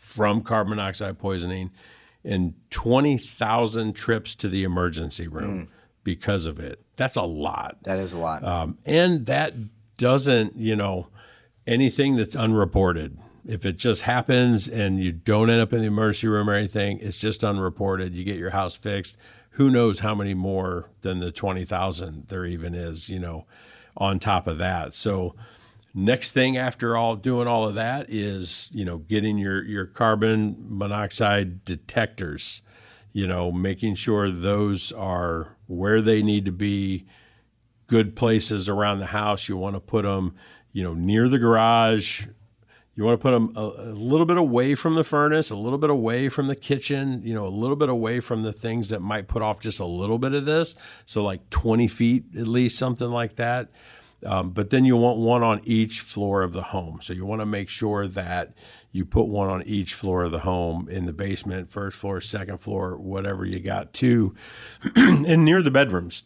from 0.06 0.42
carbon 0.42 0.70
monoxide 0.76 1.18
poisoning 1.18 1.72
and 2.24 2.54
20000 2.70 3.94
trips 3.94 4.36
to 4.36 4.48
the 4.48 4.64
emergency 4.64 5.28
room 5.28 5.66
mm. 5.66 5.68
because 6.04 6.46
of 6.46 6.60
it 6.60 6.80
that's 6.96 7.16
a 7.16 7.24
lot 7.24 7.78
that 7.84 8.00
is 8.00 8.14
a 8.14 8.18
lot 8.18 8.44
um, 8.44 8.78
and 8.86 9.26
that 9.26 9.54
doesn't, 9.98 10.56
you 10.56 10.76
know, 10.76 11.08
anything 11.68 12.16
that's 12.16 12.36
unreported. 12.36 13.18
If 13.46 13.66
it 13.66 13.78
just 13.78 14.04
happens 14.04 14.68
and 14.68 15.00
you 15.00 15.12
don't 15.12 15.50
end 15.50 15.62
up 15.62 15.74
in 15.74 15.82
the 15.82 15.88
emergency 15.88 16.28
room 16.28 16.50
or 16.50 16.54
anything, 16.54 17.00
it's 17.00 17.20
just 17.20 17.44
unreported. 17.44 18.14
You 18.14 18.24
get 18.24 18.38
your 18.38 18.50
house 18.52 18.76
fixed. 18.76 19.18
Who 19.52 19.70
knows 19.70 20.00
how 20.00 20.16
many 20.16 20.34
more 20.34 20.90
than 21.02 21.20
the 21.20 21.32
20,000 21.32 22.28
there 22.28 22.46
even 22.46 22.74
is, 22.74 23.10
you 23.10 23.20
know, 23.20 23.46
on 23.96 24.20
top 24.20 24.48
of 24.48 24.58
that. 24.58 24.94
So, 24.94 25.36
next 25.96 26.34
thing 26.34 26.58
after 26.58 26.98
all 26.98 27.16
doing 27.16 27.48
all 27.48 27.68
of 27.68 27.76
that 27.76 28.08
is, 28.10 28.70
you 28.74 28.84
know, 28.84 28.98
getting 28.98 29.38
your, 29.38 29.64
your 29.64 29.86
carbon 29.86 30.58
monoxide 30.60 31.64
detectors, 31.64 32.62
you 33.14 33.26
know, 33.26 33.52
making 33.52 33.96
sure 33.96 34.30
those 34.30 34.92
are 34.92 35.56
where 35.68 36.02
they 36.02 36.22
need 36.22 36.46
to 36.46 36.52
be 36.52 37.06
good 37.88 38.16
places 38.16 38.68
around 38.68 39.00
the 39.00 39.06
house. 39.06 39.48
You 39.48 39.56
want 39.56 39.76
to 39.76 39.80
put 39.80 40.04
them, 40.04 40.36
you 40.74 40.84
know, 40.84 40.94
near 40.94 41.30
the 41.30 41.40
garage. 41.40 42.28
You 42.96 43.04
want 43.04 43.20
to 43.20 43.22
put 43.22 43.32
them 43.32 43.54
a, 43.56 43.92
a, 43.92 43.94
little 43.94 44.26
bit 44.26 44.38
away 44.38 44.74
from 44.76 44.96
the 44.96 45.04
furnace, 45.04 45.50
a 45.50 45.56
little 45.56 45.78
bit 45.78 45.90
away 45.90 46.30
from 46.30 46.48
the 46.48 46.56
kitchen, 46.56 47.22
you 47.24 47.34
know, 47.34 47.46
a 47.46 47.50
little 47.50 47.76
bit 47.76 47.90
away 47.90 48.22
from 48.22 48.44
the 48.44 48.54
things 48.54 48.90
that 48.90 49.02
might 49.02 49.28
put 49.28 49.42
off 49.42 49.60
just 49.60 49.82
a 49.82 49.86
little 49.86 50.18
bit 50.18 50.34
of 50.34 50.46
this. 50.46 50.78
So, 51.06 51.22
like 51.24 51.50
20 51.50 51.90
feet 51.90 52.24
at 52.38 52.48
least, 52.48 52.78
something 52.78 53.10
like 53.10 53.36
that. 53.36 53.70
Um, 54.26 54.52
but 54.52 54.70
then 54.70 54.86
you 54.86 54.98
want 54.98 55.20
one 55.20 55.44
on 55.44 55.62
each 55.64 56.00
floor 56.00 56.42
of 56.42 56.54
the 56.54 56.64
home. 56.64 57.00
So, 57.02 57.14
you 57.14 57.26
want 57.26 57.42
to 57.42 57.46
make 57.46 57.70
sure 57.70 58.08
that 58.08 58.54
you 58.92 59.06
put 59.06 59.28
one 59.28 59.50
on 59.50 59.64
each 59.64 59.94
floor 59.94 60.24
of 60.24 60.32
the 60.32 60.40
home 60.40 60.90
in 60.90 61.06
the 61.06 61.14
basement, 61.14 61.70
first 61.70 61.98
floor, 61.98 62.22
second 62.22 62.60
floor, 62.60 62.98
whatever 62.98 63.46
you 63.46 63.60
got 63.60 63.94
to, 63.94 64.36
and 64.96 65.46
near 65.46 65.62
the 65.62 65.72
bedrooms 65.72 66.24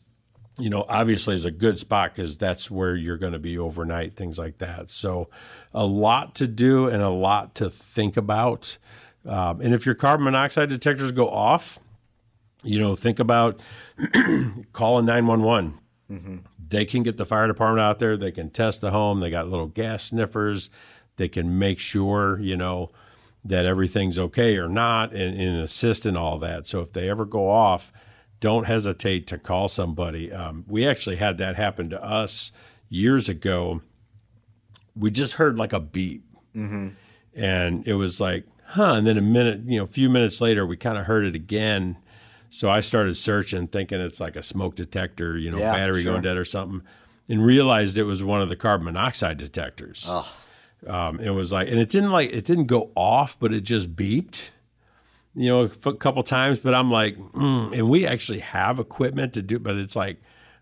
you 0.59 0.69
know, 0.69 0.85
obviously 0.89 1.33
is 1.35 1.45
a 1.45 1.51
good 1.51 1.79
spot 1.79 2.13
because 2.13 2.37
that's 2.37 2.69
where 2.69 2.95
you're 2.95 3.17
going 3.17 3.33
to 3.33 3.39
be 3.39 3.57
overnight, 3.57 4.15
things 4.15 4.37
like 4.37 4.57
that. 4.57 4.91
So, 4.91 5.29
a 5.73 5.85
lot 5.85 6.35
to 6.35 6.47
do 6.47 6.87
and 6.89 7.01
a 7.01 7.09
lot 7.09 7.55
to 7.55 7.69
think 7.69 8.17
about. 8.17 8.77
Um, 9.25 9.61
and 9.61 9.73
if 9.73 9.85
your 9.85 9.95
carbon 9.95 10.25
monoxide 10.25 10.69
detectors 10.69 11.11
go 11.11 11.29
off, 11.29 11.79
you 12.63 12.79
know, 12.79 12.95
think 12.95 13.19
about 13.19 13.61
calling 14.73 15.05
911. 15.05 15.79
Mm-hmm. 16.11 16.37
They 16.69 16.85
can 16.85 17.03
get 17.03 17.17
the 17.17 17.25
fire 17.25 17.47
department 17.47 17.81
out 17.81 17.99
there. 17.99 18.15
They 18.15 18.31
can 18.31 18.49
test 18.49 18.81
the 18.81 18.91
home. 18.91 19.19
They 19.19 19.29
got 19.29 19.49
little 19.49 19.67
gas 19.67 20.05
sniffers. 20.05 20.69
They 21.17 21.27
can 21.27 21.59
make 21.59 21.79
sure, 21.79 22.39
you 22.39 22.55
know, 22.55 22.91
that 23.43 23.65
everything's 23.65 24.19
okay 24.19 24.57
or 24.57 24.67
not 24.67 25.11
and, 25.13 25.39
and 25.39 25.57
assist 25.57 26.05
in 26.05 26.15
all 26.15 26.37
that. 26.39 26.67
So 26.67 26.81
if 26.81 26.93
they 26.93 27.09
ever 27.09 27.25
go 27.25 27.49
off, 27.49 27.91
don't 28.39 28.65
hesitate 28.65 29.27
to 29.27 29.37
call 29.37 29.67
somebody. 29.67 30.31
Um, 30.31 30.63
we 30.67 30.87
actually 30.87 31.17
had 31.17 31.37
that 31.39 31.55
happen 31.55 31.89
to 31.89 32.03
us 32.03 32.51
years 32.87 33.27
ago. 33.27 33.81
We 34.95 35.11
just 35.11 35.33
heard 35.33 35.57
like 35.57 35.73
a 35.73 35.79
beep, 35.79 36.23
mm-hmm. 36.55 36.89
and 37.35 37.87
it 37.87 37.93
was 37.93 38.19
like, 38.19 38.45
huh. 38.67 38.93
And 38.93 39.07
then 39.07 39.17
a 39.17 39.21
minute, 39.21 39.61
you 39.65 39.77
know, 39.77 39.83
a 39.83 39.87
few 39.87 40.09
minutes 40.09 40.41
later, 40.41 40.65
we 40.65 40.77
kind 40.77 40.97
of 40.97 41.05
heard 41.05 41.25
it 41.25 41.35
again. 41.35 41.97
So 42.49 42.69
I 42.69 42.79
started 42.79 43.15
searching, 43.15 43.67
thinking 43.67 43.99
it's 44.01 44.19
like 44.19 44.35
a 44.35 44.43
smoke 44.43 44.75
detector, 44.75 45.37
you 45.37 45.51
know, 45.51 45.59
yeah, 45.59 45.71
battery 45.71 46.01
sure. 46.01 46.13
going 46.13 46.23
dead 46.23 46.37
or 46.37 46.45
something, 46.45 46.81
and 47.27 47.45
realized 47.45 47.97
it 47.97 48.03
was 48.03 48.23
one 48.23 48.41
of 48.41 48.49
the 48.49 48.55
carbon 48.55 48.85
monoxide 48.85 49.37
detectors. 49.37 50.05
Oh. 50.07 50.35
Um, 50.87 51.19
it 51.19 51.31
was 51.31 51.51
like, 51.51 51.67
and 51.67 51.79
it 51.79 51.89
didn't 51.89 52.11
like 52.11 52.31
it 52.31 52.45
didn't 52.45 52.67
go 52.67 52.91
off, 52.95 53.39
but 53.39 53.53
it 53.53 53.61
just 53.61 53.95
beeped 53.95 54.51
you 55.35 55.47
know, 55.47 55.69
a 55.85 55.93
couple 55.93 56.23
times, 56.23 56.59
but 56.59 56.73
I'm 56.73 56.91
like, 56.91 57.17
mm. 57.17 57.77
and 57.77 57.89
we 57.89 58.05
actually 58.05 58.39
have 58.39 58.79
equipment 58.79 59.33
to 59.35 59.41
do, 59.41 59.59
but 59.59 59.77
it's 59.77 59.95
like, 59.95 60.17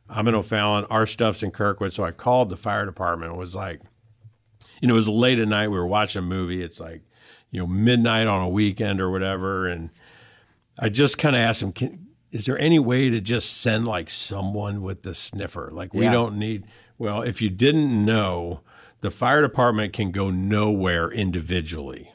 I'm 0.09 0.27
in 0.27 0.35
O'Fallon, 0.35 0.85
our 0.85 1.05
stuff's 1.05 1.43
in 1.43 1.51
Kirkwood. 1.51 1.93
So 1.93 2.03
I 2.03 2.11
called 2.11 2.49
the 2.49 2.57
fire 2.57 2.85
department 2.85 3.31
and 3.31 3.39
was 3.39 3.55
like, 3.55 3.81
you 4.81 4.87
know, 4.87 4.93
it 4.93 4.95
was 4.95 5.09
late 5.09 5.39
at 5.39 5.47
night. 5.47 5.69
We 5.69 5.77
were 5.77 5.87
watching 5.87 6.19
a 6.19 6.25
movie. 6.25 6.61
It's 6.61 6.79
like, 6.79 7.01
you 7.49 7.59
know, 7.59 7.67
midnight 7.67 8.27
on 8.27 8.41
a 8.41 8.49
weekend 8.49 9.01
or 9.01 9.09
whatever. 9.09 9.67
And 9.67 9.89
I 10.79 10.89
just 10.89 11.17
kind 11.17 11.35
of 11.35 11.41
asked 11.41 11.61
him, 11.61 11.71
Can, 11.71 12.07
is 12.31 12.45
there 12.45 12.59
any 12.59 12.79
way 12.79 13.09
to 13.09 13.21
just 13.21 13.61
send 13.61 13.87
like 13.87 14.09
someone 14.09 14.81
with 14.81 15.03
the 15.03 15.15
sniffer? 15.15 15.69
Like, 15.71 15.93
we 15.93 16.05
yeah. 16.05 16.11
don't 16.11 16.37
need, 16.37 16.65
well, 16.97 17.21
if 17.21 17.41
you 17.41 17.49
didn't 17.49 18.05
know, 18.05 18.61
the 19.01 19.11
fire 19.11 19.41
department 19.41 19.93
can 19.93 20.11
go 20.11 20.29
nowhere 20.29 21.11
individually. 21.11 22.11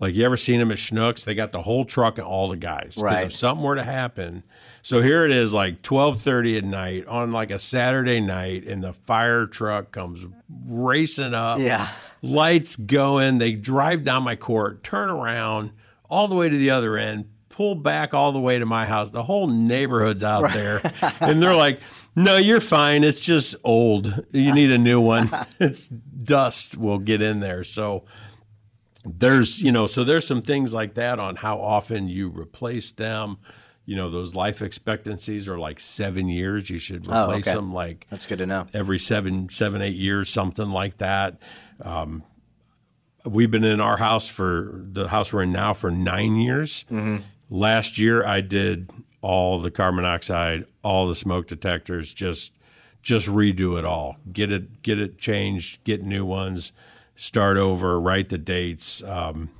Like 0.00 0.14
you 0.14 0.24
ever 0.24 0.38
seen 0.38 0.60
them 0.60 0.72
at 0.72 0.78
Schnucks? 0.78 1.24
They 1.24 1.34
got 1.34 1.52
the 1.52 1.60
whole 1.60 1.84
truck 1.84 2.16
and 2.16 2.26
all 2.26 2.48
the 2.48 2.56
guys. 2.56 2.98
Right. 3.00 3.26
If 3.26 3.34
something 3.34 3.62
were 3.62 3.74
to 3.74 3.82
happen, 3.82 4.42
so 4.80 5.02
here 5.02 5.26
it 5.26 5.30
is, 5.30 5.52
like 5.52 5.82
twelve 5.82 6.20
thirty 6.22 6.56
at 6.56 6.64
night 6.64 7.06
on 7.06 7.32
like 7.32 7.50
a 7.50 7.58
Saturday 7.58 8.18
night, 8.18 8.64
and 8.64 8.82
the 8.82 8.94
fire 8.94 9.46
truck 9.46 9.92
comes 9.92 10.26
racing 10.66 11.34
up. 11.34 11.60
Yeah. 11.60 11.86
Lights 12.22 12.76
going. 12.76 13.38
They 13.38 13.52
drive 13.52 14.02
down 14.02 14.22
my 14.22 14.36
court, 14.36 14.82
turn 14.82 15.10
around 15.10 15.72
all 16.08 16.28
the 16.28 16.34
way 16.34 16.48
to 16.48 16.56
the 16.56 16.70
other 16.70 16.96
end, 16.96 17.29
pull 17.60 17.74
back 17.74 18.14
all 18.14 18.32
the 18.32 18.40
way 18.40 18.58
to 18.58 18.64
my 18.64 18.86
house. 18.86 19.10
The 19.10 19.22
whole 19.22 19.46
neighborhood's 19.46 20.24
out 20.24 20.44
right. 20.44 20.54
there, 20.54 20.80
and 21.20 21.42
they're 21.42 21.54
like. 21.54 21.80
No, 22.16 22.36
you're 22.36 22.60
fine. 22.60 23.04
It's 23.04 23.20
just 23.20 23.54
old. 23.62 24.24
You 24.32 24.52
need 24.52 24.72
a 24.72 24.78
new 24.78 25.00
one. 25.00 25.30
it's 25.60 25.86
dust 25.86 26.76
will 26.76 26.98
get 26.98 27.22
in 27.22 27.38
there. 27.38 27.62
So 27.62 28.04
there's 29.04 29.62
you 29.62 29.70
know 29.70 29.86
so 29.86 30.02
there's 30.02 30.26
some 30.26 30.42
things 30.42 30.74
like 30.74 30.94
that 30.94 31.20
on 31.20 31.36
how 31.36 31.60
often 31.60 32.08
you 32.08 32.28
replace 32.28 32.90
them 32.90 33.38
you 33.86 33.96
know 33.96 34.10
those 34.10 34.34
life 34.34 34.60
expectancies 34.60 35.48
are 35.48 35.58
like 35.58 35.80
seven 35.80 36.28
years 36.28 36.68
you 36.68 36.78
should 36.78 37.06
oh, 37.08 37.22
replace 37.22 37.46
oh, 37.46 37.50
okay. 37.52 37.56
them 37.56 37.72
like 37.72 38.06
that's 38.10 38.26
good 38.26 38.40
to 38.40 38.46
know 38.46 38.66
every 38.74 38.98
seven 38.98 39.48
seven 39.48 39.80
eight 39.80 39.94
years 39.94 40.28
something 40.28 40.70
like 40.70 40.98
that 40.98 41.38
um, 41.82 42.22
we've 43.24 43.50
been 43.50 43.64
in 43.64 43.80
our 43.80 43.96
house 43.96 44.28
for 44.28 44.82
the 44.92 45.08
house 45.08 45.32
we're 45.32 45.44
in 45.44 45.52
now 45.52 45.72
for 45.72 45.90
nine 45.90 46.36
years 46.36 46.84
mm-hmm. 46.90 47.24
Last 47.50 47.98
year 47.98 48.24
i 48.24 48.40
did 48.40 48.90
all 49.20 49.58
the 49.58 49.70
carbon 49.70 49.96
monoxide 49.96 50.64
all 50.82 51.06
the 51.06 51.14
smoke 51.14 51.46
detectors 51.46 52.14
just 52.14 52.52
just 53.02 53.28
redo 53.28 53.78
it 53.78 53.84
all 53.84 54.16
get 54.32 54.50
it 54.50 54.82
get 54.82 54.98
it 54.98 55.18
changed 55.18 55.82
get 55.84 56.02
new 56.02 56.24
ones 56.24 56.72
start 57.20 57.58
over, 57.58 58.00
write 58.00 58.30
the 58.30 58.38
dates. 58.38 59.02
Um, 59.02 59.50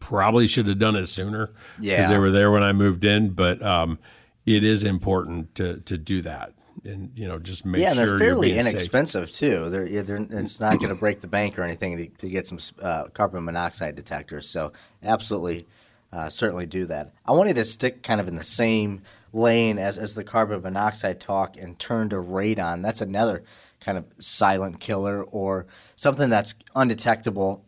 probably 0.00 0.48
should 0.48 0.66
have 0.66 0.78
done 0.78 0.96
it 0.96 1.06
sooner 1.06 1.46
because 1.76 1.84
yeah. 1.84 2.08
they 2.08 2.18
were 2.18 2.30
there 2.30 2.50
when 2.50 2.62
I 2.62 2.72
moved 2.72 3.04
in. 3.04 3.30
But 3.30 3.62
um, 3.62 3.98
it 4.46 4.64
is 4.64 4.82
important 4.84 5.54
to 5.56 5.80
to 5.80 5.98
do 5.98 6.22
that 6.22 6.54
and 6.84 7.12
you 7.14 7.28
know 7.28 7.38
just 7.38 7.66
make 7.66 7.82
yeah, 7.82 7.92
sure 7.92 8.06
they're 8.06 8.18
fairly 8.18 8.58
inexpensive 8.58 9.30
safe. 9.30 9.50
too. 9.50 9.70
They're, 9.70 10.02
they're, 10.02 10.26
it's 10.30 10.60
not 10.60 10.78
going 10.78 10.88
to 10.88 10.94
break 10.94 11.20
the 11.20 11.28
bank 11.28 11.58
or 11.58 11.62
anything 11.62 11.98
to, 11.98 12.06
to 12.08 12.28
get 12.28 12.46
some 12.46 12.58
uh, 12.80 13.04
carbon 13.12 13.44
monoxide 13.44 13.94
detectors. 13.94 14.48
So 14.48 14.72
absolutely 15.02 15.68
uh, 16.12 16.28
certainly 16.28 16.66
do 16.66 16.84
that. 16.86 17.12
I 17.26 17.32
wanted 17.32 17.56
to 17.56 17.64
stick 17.64 18.02
kind 18.02 18.20
of 18.20 18.28
in 18.28 18.36
the 18.36 18.44
same 18.44 19.02
lane 19.32 19.78
as, 19.78 19.96
as 19.98 20.14
the 20.14 20.24
carbon 20.24 20.60
monoxide 20.62 21.20
talk 21.20 21.56
and 21.56 21.78
turn 21.78 22.08
to 22.10 22.16
radon. 22.16 22.82
That's 22.82 23.00
another 23.00 23.42
kind 23.80 23.96
of 23.98 24.04
silent 24.18 24.78
killer 24.80 25.22
or 25.24 25.66
something 25.96 26.28
that's 26.30 26.54
undetectable 26.76 27.64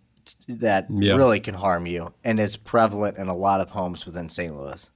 that 0.48 0.86
Yeah. 0.90 1.14
really 1.14 1.40
can 1.40 1.54
harm 1.54 1.86
you 1.86 2.12
and 2.22 2.38
is 2.38 2.56
prevalent 2.56 3.16
in 3.16 3.28
a 3.28 3.36
lot 3.36 3.60
of 3.60 3.70
homes 3.70 4.04
within 4.06 4.28
St. 4.28 4.54
Louis. 4.54 4.90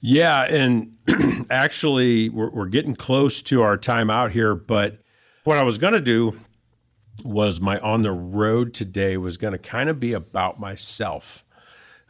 Yeah, 0.00 0.42
and 0.44 0.96
actually, 1.50 2.28
we're, 2.28 2.50
we're 2.50 2.66
getting 2.66 2.94
close 2.94 3.40
to 3.44 3.62
our 3.62 3.76
time 3.78 4.10
out 4.10 4.30
here. 4.30 4.54
But 4.54 4.98
what 5.44 5.56
I 5.58 5.62
was 5.62 5.78
going 5.78 5.94
to 5.94 6.00
do 6.00 6.38
was 7.24 7.60
my 7.60 7.78
on 7.78 8.02
the 8.02 8.12
road 8.12 8.74
today 8.74 9.16
was 9.16 9.38
going 9.38 9.52
to 9.52 9.58
kind 9.58 9.88
of 9.88 9.98
be 9.98 10.12
about 10.12 10.60
myself, 10.60 11.44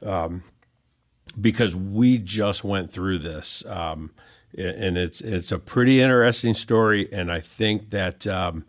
um, 0.03 0.43
because 1.40 1.75
we 1.75 2.19
just 2.19 2.64
went 2.64 2.90
through 2.90 3.19
this, 3.19 3.64
um, 3.66 4.11
and 4.57 4.97
it's 4.97 5.21
it's 5.21 5.52
a 5.52 5.59
pretty 5.59 6.00
interesting 6.00 6.55
story, 6.55 7.09
and 7.12 7.31
I 7.31 7.40
think 7.40 7.90
that. 7.90 8.26
Um, 8.26 8.64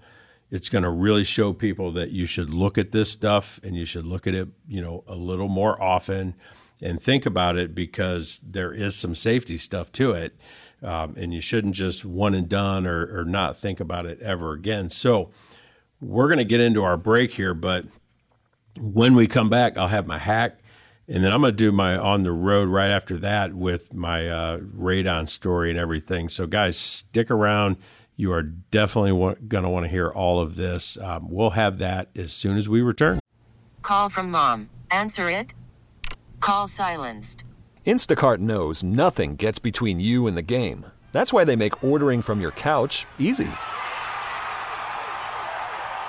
it's 0.50 0.70
going 0.70 0.84
to 0.84 0.90
really 0.90 1.24
show 1.24 1.52
people 1.52 1.92
that 1.92 2.12
you 2.12 2.26
should 2.26 2.54
look 2.54 2.78
at 2.78 2.92
this 2.92 3.12
stuff 3.12 3.60
and 3.64 3.76
you 3.76 3.86
should 3.86 4.06
look 4.06 4.28
at 4.28 4.34
it, 4.34 4.48
you 4.68 4.82
know, 4.82 5.04
a 5.08 5.16
little 5.16 5.50
more 5.50 5.82
often 5.82 6.36
and 6.82 7.02
think 7.02 7.26
about 7.26 7.58
it 7.58 7.76
because 7.76 8.40
there 8.40 8.72
is 8.72 8.96
some 8.96 9.16
safety 9.16 9.58
stuff 9.58 9.92
to 9.94 10.12
it. 10.12 10.36
Um, 10.82 11.16
and 11.18 11.34
you 11.34 11.42
shouldn't 11.42 11.74
just 11.76 12.06
one 12.06 12.36
and 12.36 12.48
done 12.48 12.86
or, 12.86 13.20
or 13.20 13.26
not 13.26 13.58
think 13.58 13.80
about 13.80 14.06
it 14.06 14.22
ever 14.22 14.54
again. 14.54 14.90
So 14.90 15.32
we're 16.00 16.28
going 16.28 16.38
to 16.38 16.46
get 16.46 16.62
into 16.62 16.84
our 16.84 16.98
break 16.98 17.32
here, 17.32 17.56
but 17.56 17.86
when 18.80 19.16
we 19.16 19.28
come 19.28 19.50
back, 19.50 19.78
I'll 19.78 19.88
have 19.88 20.06
my 20.06 20.20
hack. 20.20 20.60
And 21.08 21.24
then 21.24 21.32
I'm 21.32 21.40
going 21.42 21.54
to 21.54 21.58
do 21.58 21.72
my 21.72 21.98
on 21.98 22.24
the 22.24 22.34
road 22.34 22.68
right 22.68 22.90
after 22.90 23.18
that 23.18 23.54
with 23.54 23.94
my 23.94 24.30
uh, 24.30 24.60
radon 24.60 25.30
story 25.30 25.70
and 25.70 25.80
everything. 25.80 26.28
So, 26.28 26.48
guys, 26.48 26.78
stick 26.78 27.32
around. 27.32 27.78
You 28.18 28.34
are 28.34 28.42
definitely 28.42 29.14
wa- 29.14 29.36
going 29.48 29.64
to 29.64 29.70
want 29.70 29.86
to 29.86 29.90
hear 29.90 30.10
all 30.10 30.42
of 30.42 30.56
this. 30.56 30.98
Um, 30.98 31.30
we'll 31.30 31.52
have 31.52 31.78
that 31.78 32.10
as 32.16 32.34
soon 32.34 32.58
as 32.58 32.68
we 32.68 32.82
return. 32.82 33.20
Call 33.84 34.10
from 34.10 34.32
mom. 34.32 34.70
Answer 34.92 35.30
it. 35.30 35.54
Call 36.42 36.68
silenced. 36.68 37.46
Instacart 37.86 38.40
knows 38.40 38.84
nothing 38.84 39.38
gets 39.38 39.60
between 39.60 40.00
you 40.02 40.28
and 40.28 40.38
the 40.38 40.42
game. 40.42 40.86
That's 41.14 41.32
why 41.32 41.46
they 41.46 41.56
make 41.56 41.84
ordering 41.84 42.22
from 42.22 42.42
your 42.42 42.52
couch 42.52 43.06
easy. 43.18 43.48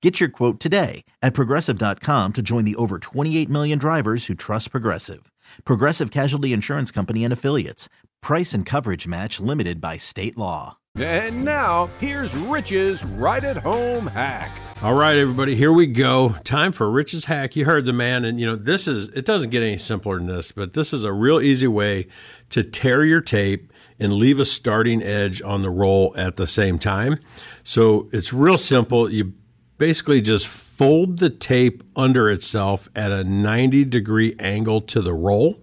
Get 0.00 0.20
your 0.20 0.28
quote 0.28 0.60
today 0.60 1.04
at 1.22 1.34
progressive.com 1.34 2.32
to 2.34 2.42
join 2.42 2.64
the 2.64 2.76
over 2.76 3.00
28 3.00 3.48
million 3.48 3.78
drivers 3.78 4.26
who 4.26 4.34
trust 4.34 4.70
Progressive. 4.70 5.32
Progressive 5.64 6.12
Casualty 6.12 6.52
Insurance 6.52 6.92
Company 6.92 7.24
and 7.24 7.32
Affiliates. 7.32 7.88
Price 8.22 8.54
and 8.54 8.64
coverage 8.64 9.08
match 9.08 9.40
limited 9.40 9.80
by 9.80 9.96
state 9.96 10.36
law. 10.36 10.78
And 10.94 11.44
now, 11.44 11.90
here's 12.00 12.34
Rich's 12.34 13.04
right 13.04 13.42
at 13.42 13.56
home 13.56 14.08
hack. 14.08 14.50
All 14.82 14.94
right, 14.94 15.16
everybody, 15.16 15.54
here 15.54 15.72
we 15.72 15.86
go. 15.86 16.36
Time 16.44 16.72
for 16.72 16.90
Rich's 16.90 17.24
hack. 17.24 17.54
You 17.54 17.64
heard 17.64 17.84
the 17.84 17.92
man, 17.92 18.24
and 18.24 18.40
you 18.40 18.46
know 18.46 18.56
this 18.56 18.88
is 18.88 19.08
it 19.08 19.24
doesn't 19.24 19.50
get 19.50 19.62
any 19.62 19.78
simpler 19.78 20.18
than 20.18 20.26
this, 20.26 20.50
but 20.50 20.74
this 20.74 20.92
is 20.92 21.04
a 21.04 21.12
real 21.12 21.40
easy 21.40 21.68
way 21.68 22.08
to 22.50 22.64
tear 22.64 23.04
your 23.04 23.20
tape 23.20 23.72
and 24.00 24.12
leave 24.12 24.40
a 24.40 24.44
starting 24.44 25.02
edge 25.02 25.40
on 25.42 25.62
the 25.62 25.70
roll 25.70 26.14
at 26.16 26.36
the 26.36 26.46
same 26.46 26.78
time. 26.78 27.18
So 27.62 28.08
it's 28.12 28.32
real 28.32 28.58
simple. 28.58 29.10
You 29.10 29.34
basically 29.78 30.20
just 30.20 30.46
fold 30.46 31.18
the 31.18 31.30
tape 31.30 31.82
under 31.96 32.30
itself 32.30 32.88
at 32.94 33.10
a 33.10 33.24
90 33.24 33.84
degree 33.86 34.34
angle 34.38 34.80
to 34.82 35.00
the 35.00 35.14
roll. 35.14 35.60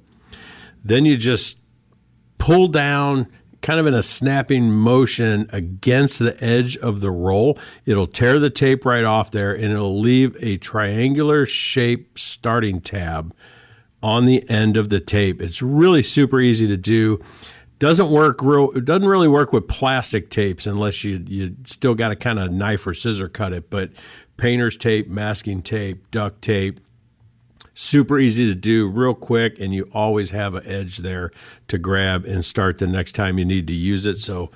Then 0.83 1.05
you 1.05 1.17
just 1.17 1.59
pull 2.37 2.67
down 2.67 3.27
kind 3.61 3.79
of 3.79 3.87
in 3.87 3.95
a 3.95 4.03
snapping 4.03 4.71
motion 4.71 5.49
against 5.51 6.19
the 6.19 6.37
edge 6.43 6.77
of 6.77 7.01
the 7.01 7.09
roll. 7.09 7.57
It'll 7.85 8.07
tear 8.07 8.39
the 8.39 8.51
tape 8.51 8.85
right 8.85 9.03
off 9.03 9.31
there 9.31 9.53
and 9.53 9.65
it'll 9.65 9.99
leave 9.99 10.37
a 10.41 10.57
triangular 10.57 11.45
shape 11.45 12.19
starting 12.19 12.79
tab 12.79 13.35
on 14.03 14.25
the 14.25 14.47
end 14.47 14.77
of 14.77 14.89
the 14.89 14.99
tape. 14.99 15.41
It's 15.41 15.63
really 15.63 16.03
super 16.03 16.39
easy 16.39 16.67
to 16.67 16.77
do. 16.77 17.19
Doesn't 17.77 18.09
work 18.09 18.41
real 18.41 18.71
it 18.71 18.85
doesn't 18.85 19.07
really 19.07 19.27
work 19.27 19.51
with 19.51 19.67
plastic 19.67 20.29
tapes 20.29 20.65
unless 20.65 21.03
you 21.03 21.23
you 21.27 21.55
still 21.65 21.93
got 21.93 22.09
to 22.09 22.15
kind 22.15 22.39
of 22.39 22.51
knife 22.51 22.87
or 22.87 22.93
scissor 22.93 23.27
cut 23.27 23.53
it, 23.53 23.69
but 23.69 23.91
painter's 24.37 24.77
tape, 24.77 25.09
masking 25.09 25.61
tape, 25.61 26.09
duct 26.11 26.41
tape, 26.41 26.79
super 27.73 28.17
easy 28.17 28.45
to 28.45 28.55
do 28.55 28.87
real 28.87 29.13
quick 29.13 29.59
and 29.59 29.73
you 29.73 29.87
always 29.93 30.31
have 30.31 30.55
an 30.55 30.63
edge 30.65 30.97
there 30.97 31.31
to 31.67 31.77
grab 31.77 32.25
and 32.25 32.43
start 32.43 32.77
the 32.77 32.87
next 32.87 33.11
time 33.11 33.37
you 33.37 33.45
need 33.45 33.67
to 33.67 33.73
use 33.73 34.05
it. 34.05 34.17
So 34.19 34.51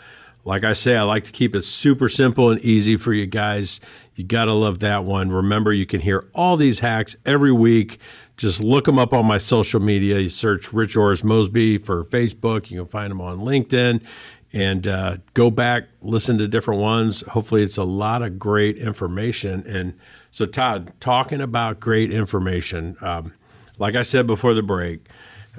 like 0.45 0.63
i 0.63 0.71
say 0.71 0.95
i 0.95 1.03
like 1.03 1.25
to 1.25 1.32
keep 1.34 1.53
it 1.53 1.63
super 1.63 2.08
simple 2.08 2.49
and 2.49 2.62
easy 2.62 2.95
for 2.95 3.13
you 3.13 3.25
guys. 3.25 3.82
You 4.15 4.23
gotta 4.23 4.53
love 4.53 4.79
that 4.79 5.03
one. 5.03 5.29
Remember 5.29 5.73
you 5.73 5.86
can 5.86 5.99
hear 5.99 6.29
all 6.34 6.58
these 6.58 6.79
hacks 6.79 7.17
every 7.25 7.51
week 7.51 7.99
just 8.39 8.62
look 8.62 8.86
them 8.86 8.97
up 8.97 9.13
on 9.13 9.25
my 9.25 9.38
social 9.38 9.80
media. 9.80 10.17
You 10.19 10.30
search 10.30 10.73
rich 10.73 10.95
Orris 10.95 11.23
mosby 11.23 11.78
for 11.78 12.04
facebook. 12.04 12.71
You 12.71 12.80
can 12.80 12.88
find 12.88 13.12
them 13.12 13.21
on 13.21 13.39
linkedin. 13.39 14.04
And 14.52 14.88
uh, 14.88 15.17
go 15.36 15.52
back 15.52 15.89
listen 16.02 16.39
to 16.39 16.47
different 16.47 16.82
ones. 16.82 17.21
Hopefully 17.21 17.62
it's 17.62 17.78
a 17.78 17.84
lot 17.84 18.23
of 18.23 18.39
great 18.39 18.78
information. 18.78 19.63
And 19.67 19.93
so 20.32 20.47
todd 20.47 20.91
talking 20.99 21.41
about 21.41 21.80
great 21.80 22.12
information 22.12 22.97
um, 23.02 23.34
like 23.80 23.95
i 23.95 24.04
said 24.04 24.28
before 24.28 24.54
the 24.54 24.62
break 24.62 25.08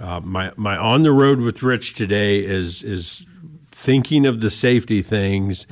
uh, 0.00 0.20
my, 0.20 0.52
my 0.56 0.76
on 0.76 1.02
the 1.02 1.12
road 1.12 1.40
with 1.40 1.62
rich 1.62 1.94
today 1.94 2.44
is 2.44 2.82
is 2.82 3.26
thinking 3.66 4.26
of 4.26 4.40
the 4.40 4.50
safety 4.50 5.02
things. 5.02 5.66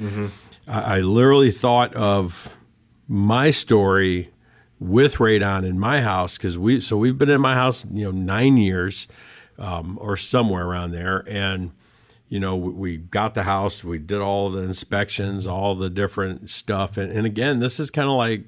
I, 0.67 0.99
I 0.99 1.01
literally 1.01 1.51
thought 1.51 1.95
of 1.95 2.57
my 3.07 3.51
story 3.51 4.31
with 4.81 5.17
radon 5.17 5.65
in 5.65 5.79
my 5.79 6.01
house 6.01 6.37
because 6.39 6.57
we 6.57 6.81
so 6.81 6.97
we've 6.97 7.19
been 7.19 7.31
in 7.31 7.41
my 7.41 7.55
house 7.55 7.85
you 7.93 8.05
know 8.05 8.11
nine 8.11 8.57
years 8.57 9.09
um, 9.59 9.99
or 10.01 10.17
somewhere 10.17 10.65
around 10.67 10.93
there 10.93 11.25
and 11.29 11.73
you 12.31 12.39
know, 12.39 12.57
we, 12.57 12.73
we 12.73 12.97
got 12.99 13.35
the 13.35 13.45
house, 13.45 13.83
we 13.83 13.99
did 13.99 14.21
all 14.21 14.51
the 14.51 14.63
inspections, 14.63 15.47
all 15.47 15.75
the 15.75 15.89
different 15.89 16.51
stuff. 16.51 16.99
And, 16.99 17.11
and 17.11 17.25
again, 17.27 17.59
this 17.59 17.81
is 17.81 17.91
kind 17.91 18.07
of 18.09 18.17
like, 18.17 18.45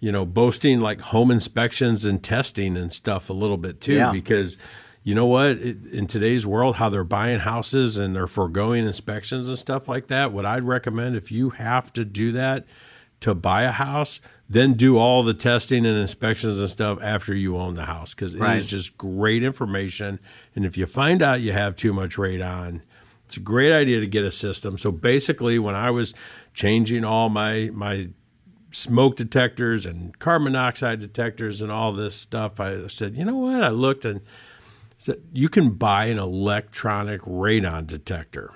you 0.00 0.12
know, 0.12 0.26
boasting 0.26 0.80
like 0.80 1.00
home 1.00 1.30
inspections 1.30 2.04
and 2.04 2.22
testing 2.22 2.76
and 2.76 2.92
stuff 2.92 3.30
a 3.30 3.32
little 3.32 3.56
bit 3.56 3.80
too, 3.80 3.94
Yeah. 3.94 4.12
because 4.12 4.58
you 5.02 5.14
know 5.14 5.24
what? 5.24 5.52
It, 5.52 5.78
in 5.94 6.06
today's 6.06 6.46
world, 6.46 6.76
how 6.76 6.90
they're 6.90 7.04
buying 7.04 7.38
houses 7.38 7.96
and 7.96 8.14
they're 8.14 8.26
foregoing 8.26 8.86
inspections 8.86 9.48
and 9.48 9.58
stuff 9.58 9.88
like 9.88 10.08
that, 10.08 10.30
what 10.32 10.44
I'd 10.44 10.64
recommend 10.64 11.16
if 11.16 11.32
you 11.32 11.50
have 11.50 11.94
to 11.94 12.04
do 12.04 12.32
that 12.32 12.66
to 13.20 13.34
buy 13.34 13.62
a 13.62 13.72
house, 13.72 14.20
then 14.48 14.74
do 14.74 14.96
all 14.96 15.22
the 15.24 15.34
testing 15.34 15.84
and 15.84 15.98
inspections 15.98 16.60
and 16.60 16.70
stuff 16.70 16.98
after 17.02 17.34
you 17.34 17.56
own 17.56 17.74
the 17.74 17.84
house 17.86 18.14
because 18.14 18.32
it 18.34 18.38
is 18.38 18.40
Right. 18.42 18.62
just 18.62 18.96
great 18.96 19.42
information. 19.42 20.20
And 20.54 20.64
if 20.64 20.76
you 20.78 20.86
find 20.86 21.20
out 21.22 21.40
you 21.40 21.52
have 21.52 21.74
too 21.76 21.92
much 21.92 22.16
radon, 22.16 22.80
It's 23.26 23.36
a 23.36 23.40
great 23.40 23.72
idea 23.72 23.98
to 23.98 24.06
get 24.06 24.24
a 24.24 24.30
system. 24.30 24.78
So 24.78 24.92
basically, 24.92 25.58
when 25.58 25.74
I 25.74 25.90
was 25.90 26.14
changing 26.54 27.04
all 27.04 27.28
my 27.28 27.70
my 27.74 28.10
smoke 28.70 29.16
detectors 29.16 29.84
and 29.84 30.16
carbon 30.20 30.52
monoxide 30.52 31.00
detectors 31.00 31.60
and 31.60 31.72
all 31.72 31.92
this 31.92 32.14
stuff, 32.14 32.60
I 32.60 32.86
said, 32.86 33.16
you 33.16 33.24
know 33.24 33.36
what? 33.36 33.64
I 33.64 33.70
looked 33.70 34.04
and 34.04 34.20
said 34.96 35.22
you 35.32 35.48
can 35.48 35.70
buy 35.70 36.04
an 36.06 36.18
electronic 36.18 37.20
radon 37.22 37.84
detector 37.88 38.52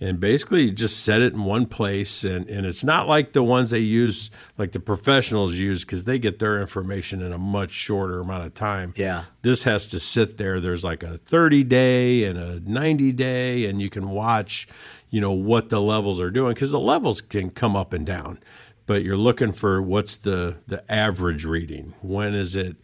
and 0.00 0.20
basically 0.20 0.64
you 0.64 0.70
just 0.70 1.02
set 1.02 1.22
it 1.22 1.32
in 1.32 1.44
one 1.44 1.66
place 1.66 2.22
and, 2.22 2.48
and 2.48 2.66
it's 2.66 2.84
not 2.84 3.08
like 3.08 3.32
the 3.32 3.42
ones 3.42 3.70
they 3.70 3.78
use 3.78 4.30
like 4.58 4.72
the 4.72 4.80
professionals 4.80 5.56
use 5.56 5.84
because 5.84 6.04
they 6.04 6.18
get 6.18 6.38
their 6.38 6.60
information 6.60 7.22
in 7.22 7.32
a 7.32 7.38
much 7.38 7.70
shorter 7.70 8.20
amount 8.20 8.44
of 8.44 8.54
time. 8.54 8.92
Yeah. 8.96 9.24
this 9.42 9.62
has 9.62 9.86
to 9.88 10.00
sit 10.00 10.36
there. 10.36 10.60
There's 10.60 10.84
like 10.84 11.02
a 11.02 11.18
30 11.18 11.64
day 11.64 12.24
and 12.24 12.38
a 12.38 12.60
90 12.60 13.12
day 13.12 13.66
and 13.66 13.80
you 13.80 13.88
can 13.88 14.10
watch 14.10 14.68
you 15.10 15.20
know 15.20 15.32
what 15.32 15.70
the 15.70 15.80
levels 15.80 16.20
are 16.20 16.30
doing 16.30 16.54
because 16.54 16.70
the 16.70 16.80
levels 16.80 17.20
can 17.20 17.50
come 17.50 17.76
up 17.76 17.92
and 17.92 18.04
down. 18.04 18.38
But 18.86 19.02
you're 19.02 19.16
looking 19.16 19.52
for 19.52 19.80
what's 19.80 20.16
the 20.16 20.58
the 20.66 20.84
average 20.92 21.44
reading. 21.44 21.94
When 22.02 22.34
is 22.34 22.54
it? 22.54 22.76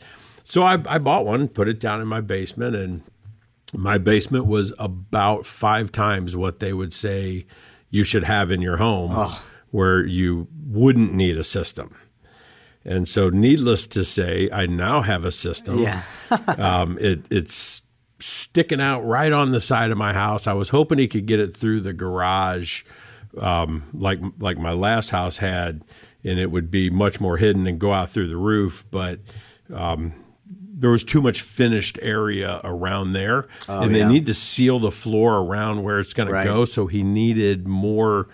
So 0.44 0.62
I, 0.62 0.82
I 0.86 0.98
bought 0.98 1.24
one 1.24 1.48
put 1.48 1.68
it 1.68 1.78
down 1.78 2.00
in 2.00 2.08
my 2.08 2.20
basement 2.20 2.74
and 2.74 3.02
my 3.72 3.98
basement 3.98 4.46
was 4.46 4.72
about 4.78 5.46
five 5.46 5.92
times 5.92 6.36
what 6.36 6.60
they 6.60 6.72
would 6.72 6.92
say 6.92 7.46
you 7.90 8.04
should 8.04 8.24
have 8.24 8.50
in 8.50 8.60
your 8.60 8.76
home 8.76 9.32
where 9.70 10.04
you 10.04 10.48
wouldn't 10.66 11.14
need 11.14 11.36
a 11.38 11.44
system. 11.44 11.96
And 12.84 13.08
so 13.08 13.30
needless 13.30 13.86
to 13.88 14.04
say 14.04 14.48
i 14.52 14.66
now 14.66 15.02
have 15.02 15.24
a 15.24 15.32
system. 15.32 15.78
Yeah. 15.78 16.02
um, 16.58 16.98
it, 17.00 17.20
it's 17.30 17.82
sticking 18.18 18.80
out 18.80 19.00
right 19.02 19.32
on 19.32 19.50
the 19.50 19.60
side 19.60 19.90
of 19.90 19.98
my 19.98 20.12
house. 20.12 20.46
I 20.46 20.52
was 20.52 20.70
hoping 20.70 20.98
he 20.98 21.08
could 21.08 21.26
get 21.26 21.40
it 21.40 21.56
through 21.56 21.80
the 21.80 21.92
garage 21.92 22.82
um, 23.38 23.84
like 23.94 24.20
like 24.38 24.58
my 24.58 24.72
last 24.72 25.10
house 25.10 25.38
had 25.38 25.82
and 26.24 26.38
it 26.38 26.50
would 26.50 26.70
be 26.70 26.90
much 26.90 27.20
more 27.20 27.36
hidden 27.36 27.66
and 27.66 27.78
go 27.78 27.92
out 27.92 28.10
through 28.10 28.28
the 28.28 28.36
roof 28.36 28.84
but 28.90 29.20
um, 29.72 30.12
there 30.82 30.90
was 30.90 31.04
too 31.04 31.22
much 31.22 31.40
finished 31.42 31.96
area 32.02 32.60
around 32.64 33.12
there, 33.12 33.46
Oh, 33.68 33.82
and 33.82 33.94
they 33.94 34.00
yeah. 34.00 34.08
need 34.08 34.26
to 34.26 34.34
seal 34.34 34.78
the 34.80 34.90
floor 34.90 35.38
around 35.38 35.82
where 35.84 36.00
it's 36.00 36.12
going 36.12 36.28
Right. 36.28 36.42
to 36.42 36.48
go. 36.48 36.64
So 36.64 36.88
he 36.88 37.02
needed 37.04 37.66
more 37.68 38.26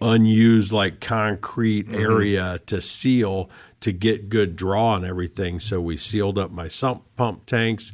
unused, 0.00 0.72
like 0.72 1.00
concrete 1.00 1.88
Mm-hmm. 1.88 2.00
area 2.00 2.60
to 2.66 2.80
seal 2.82 3.50
to 3.80 3.92
get 3.92 4.28
good 4.28 4.56
draw 4.56 4.94
and 4.96 5.04
everything. 5.06 5.58
So 5.58 5.80
we 5.80 5.96
sealed 5.96 6.38
up 6.38 6.50
my 6.50 6.68
sump 6.68 7.02
pump 7.16 7.46
tanks. 7.46 7.92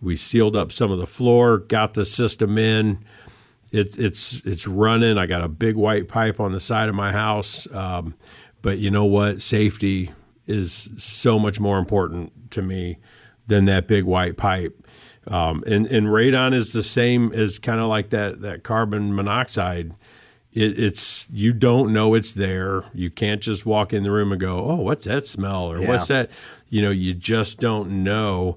We 0.00 0.16
sealed 0.16 0.56
up 0.56 0.72
some 0.72 0.90
of 0.90 0.98
the 0.98 1.06
floor, 1.06 1.58
got 1.58 1.94
the 1.94 2.04
system 2.04 2.56
in. 2.58 2.98
It, 3.70 3.98
it's 3.98 4.40
it's 4.46 4.66
running. 4.66 5.18
I 5.18 5.26
got 5.26 5.42
a 5.42 5.48
big 5.48 5.76
white 5.76 6.08
pipe 6.08 6.40
on 6.40 6.52
the 6.52 6.60
side 6.60 6.88
of 6.88 6.94
my 6.94 7.12
house, 7.12 7.66
um, 7.72 8.14
but 8.62 8.78
you 8.78 8.90
know 8.90 9.04
what? 9.04 9.42
Safety 9.42 10.10
is 10.46 10.88
so 10.96 11.38
much 11.38 11.58
more 11.60 11.78
important 11.78 12.32
to 12.52 12.62
me 12.62 12.96
than 13.46 13.64
that 13.66 13.86
big 13.86 14.04
white 14.04 14.36
pipe. 14.36 14.86
Um, 15.28 15.64
and 15.66 15.86
and 15.86 16.06
radon 16.06 16.54
is 16.54 16.72
the 16.72 16.82
same 16.82 17.32
as 17.32 17.58
kind 17.58 17.80
of 17.80 17.88
like 17.88 18.10
that 18.10 18.42
that 18.42 18.62
carbon 18.62 19.14
monoxide. 19.14 19.94
It, 20.52 20.78
it's 20.78 21.26
you 21.30 21.52
don't 21.52 21.92
know 21.92 22.14
it's 22.14 22.32
there. 22.32 22.84
You 22.94 23.10
can't 23.10 23.42
just 23.42 23.66
walk 23.66 23.92
in 23.92 24.04
the 24.04 24.12
room 24.12 24.30
and 24.30 24.40
go, 24.40 24.64
"Oh, 24.64 24.76
what's 24.76 25.04
that 25.06 25.26
smell?" 25.26 25.70
or 25.72 25.80
Yeah. 25.80 25.88
"What's 25.88 26.06
that?" 26.08 26.30
You 26.68 26.82
know, 26.82 26.90
you 26.90 27.12
just 27.14 27.60
don't 27.60 28.04
know. 28.04 28.56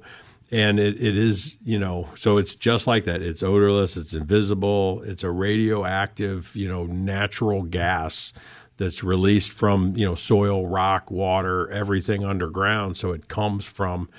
And 0.52 0.80
it, 0.80 1.00
it 1.00 1.16
is, 1.16 1.58
you 1.64 1.78
know, 1.78 2.10
so 2.16 2.38
it's 2.38 2.56
just 2.56 2.88
like 2.88 3.04
that. 3.04 3.22
It's 3.22 3.44
odorless. 3.44 3.96
It's 3.96 4.16
invisible. 4.16 5.04
It's 5.04 5.24
a 5.24 5.30
radioactive, 5.30 6.56
you 6.56 6.68
know, 6.68 6.86
natural 6.88 7.62
gas 7.62 8.34
that's 8.78 9.04
released 9.04 9.52
from 9.52 9.94
you 9.96 10.06
know 10.06 10.16
soil, 10.16 10.66
rock, 10.68 11.12
water, 11.12 11.70
everything 11.70 12.24
underground. 12.24 12.98
So 12.98 13.12
it 13.12 13.28
comes 13.28 13.66
from 13.66 14.10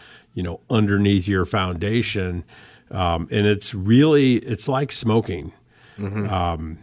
you 0.41 0.45
know 0.45 0.61
underneath 0.71 1.29
your 1.29 1.45
foundation, 1.45 2.45
um, 2.91 3.29
and 3.31 3.47
it's 3.47 3.75
really 3.75 4.37
it's 4.37 4.69
like 4.69 4.91
smoking. 4.91 5.53
Um, 6.31 6.79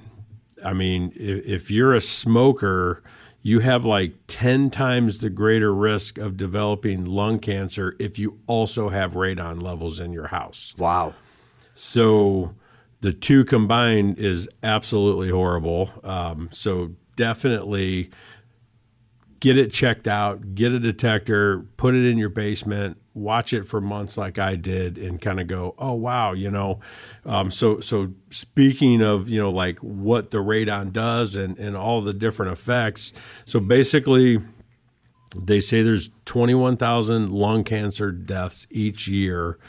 I 0.63 0.73
mean, 0.73 1.11
if, 1.15 1.43
if 1.43 1.71
you're 1.71 1.95
a 1.95 2.01
smoker, 2.01 3.01
you 3.41 3.61
have 3.61 3.83
like 3.83 4.13
ten 4.27 4.69
times 4.69 5.17
the 5.17 5.31
greater 5.31 5.73
risk 5.73 6.19
of 6.19 6.37
developing 6.37 7.03
lung 7.03 7.39
cancer 7.39 7.95
if 7.97 8.19
you 8.19 8.37
also 8.45 8.89
have 8.89 9.13
radon 9.13 9.59
levels 9.59 9.99
in 9.99 10.13
your 10.13 10.27
house. 10.27 10.75
Wow. 10.77 11.15
So 11.73 12.53
the 13.01 13.11
two 13.11 13.43
combined 13.43 14.19
is 14.19 14.47
absolutely 14.61 15.29
horrible. 15.29 15.89
Um, 16.03 16.49
so 16.51 16.91
definitely 17.15 18.11
get 19.39 19.57
it 19.57 19.71
checked 19.71 20.07
out, 20.07 20.55
get 20.55 20.71
a 20.71 20.79
detector, 20.79 21.59
put 21.77 21.95
it 21.95 22.05
in 22.05 22.17
your 22.17 22.29
basement, 22.29 22.97
watch 23.13 23.53
it 23.53 23.63
for 23.63 23.81
months 23.81 24.17
like 24.17 24.39
I 24.39 24.55
did, 24.55 24.97
and 24.97 25.21
kind 25.21 25.39
of 25.39 25.47
go, 25.47 25.75
oh 25.77 25.93
wow, 25.93 26.33
you 26.33 26.49
know. 26.49 26.79
Um, 27.25 27.51
so 27.51 27.79
so 27.79 28.13
speaking 28.29 29.01
of 29.01 29.29
you 29.29 29.39
know 29.39 29.51
like 29.51 29.79
what 29.79 30.31
the 30.31 30.39
radon 30.39 30.91
does 30.91 31.35
and 31.35 31.57
and 31.57 31.75
all 31.75 32.01
the 32.01 32.13
different 32.13 32.51
effects. 32.51 33.13
So 33.45 33.59
basically. 33.59 34.39
They 35.39 35.59
say 35.59 35.83
there's 35.83 36.09
21,000 36.25 37.29
lung 37.29 37.65
cancer 37.65 38.11
deaths 38.11 38.65
each 38.71 39.09
year. 39.09 39.59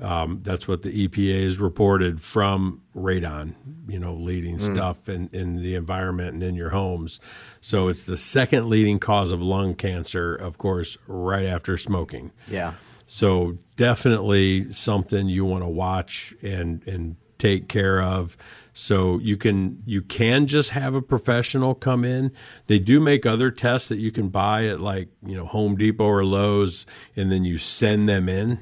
Um, 0.00 0.40
that's 0.42 0.68
what 0.68 0.82
the 0.82 1.08
EPA 1.08 1.42
has 1.42 1.58
reported 1.58 2.20
from 2.20 2.82
radon, 2.94 3.54
you 3.88 3.98
know, 3.98 4.14
leading 4.14 4.58
Mm. 4.58 4.72
stuff 4.74 5.08
in, 5.08 5.28
in 5.32 5.60
the 5.60 5.74
environment 5.74 6.34
and 6.34 6.42
in 6.42 6.54
your 6.54 6.70
homes. 6.70 7.18
So 7.60 7.88
it's 7.88 8.04
the 8.04 8.16
second 8.16 8.68
leading 8.68 9.00
cause 9.00 9.32
of 9.32 9.42
lung 9.42 9.74
cancer, 9.74 10.34
of 10.36 10.56
course, 10.56 10.98
right 11.08 11.44
after 11.46 11.76
smoking. 11.76 12.30
Yeah. 12.46 12.74
So 13.06 13.58
definitely 13.76 14.72
something 14.72 15.28
you 15.28 15.44
want 15.44 15.64
to 15.64 15.68
watch 15.68 16.34
and 16.42 16.86
and 16.86 17.16
take 17.38 17.68
care 17.68 18.00
of. 18.02 18.36
So 18.74 19.18
you 19.18 19.36
can 19.36 19.82
you 19.86 20.02
can 20.02 20.46
just 20.46 20.70
have 20.70 20.94
a 20.94 21.02
professional 21.02 21.74
come 21.74 22.04
in. 22.04 22.30
They 22.68 22.78
do 22.78 23.00
make 23.00 23.26
other 23.26 23.50
tests 23.50 23.88
that 23.88 23.98
you 23.98 24.12
can 24.12 24.28
buy 24.28 24.66
at 24.66 24.80
like 24.80 25.08
you 25.26 25.36
know 25.36 25.46
Home 25.46 25.74
Depot 25.76 26.04
or 26.04 26.24
Lowe's, 26.24 26.86
and 27.16 27.32
then 27.32 27.44
you 27.44 27.58
send 27.58 28.08
them 28.08 28.28
in. 28.28 28.60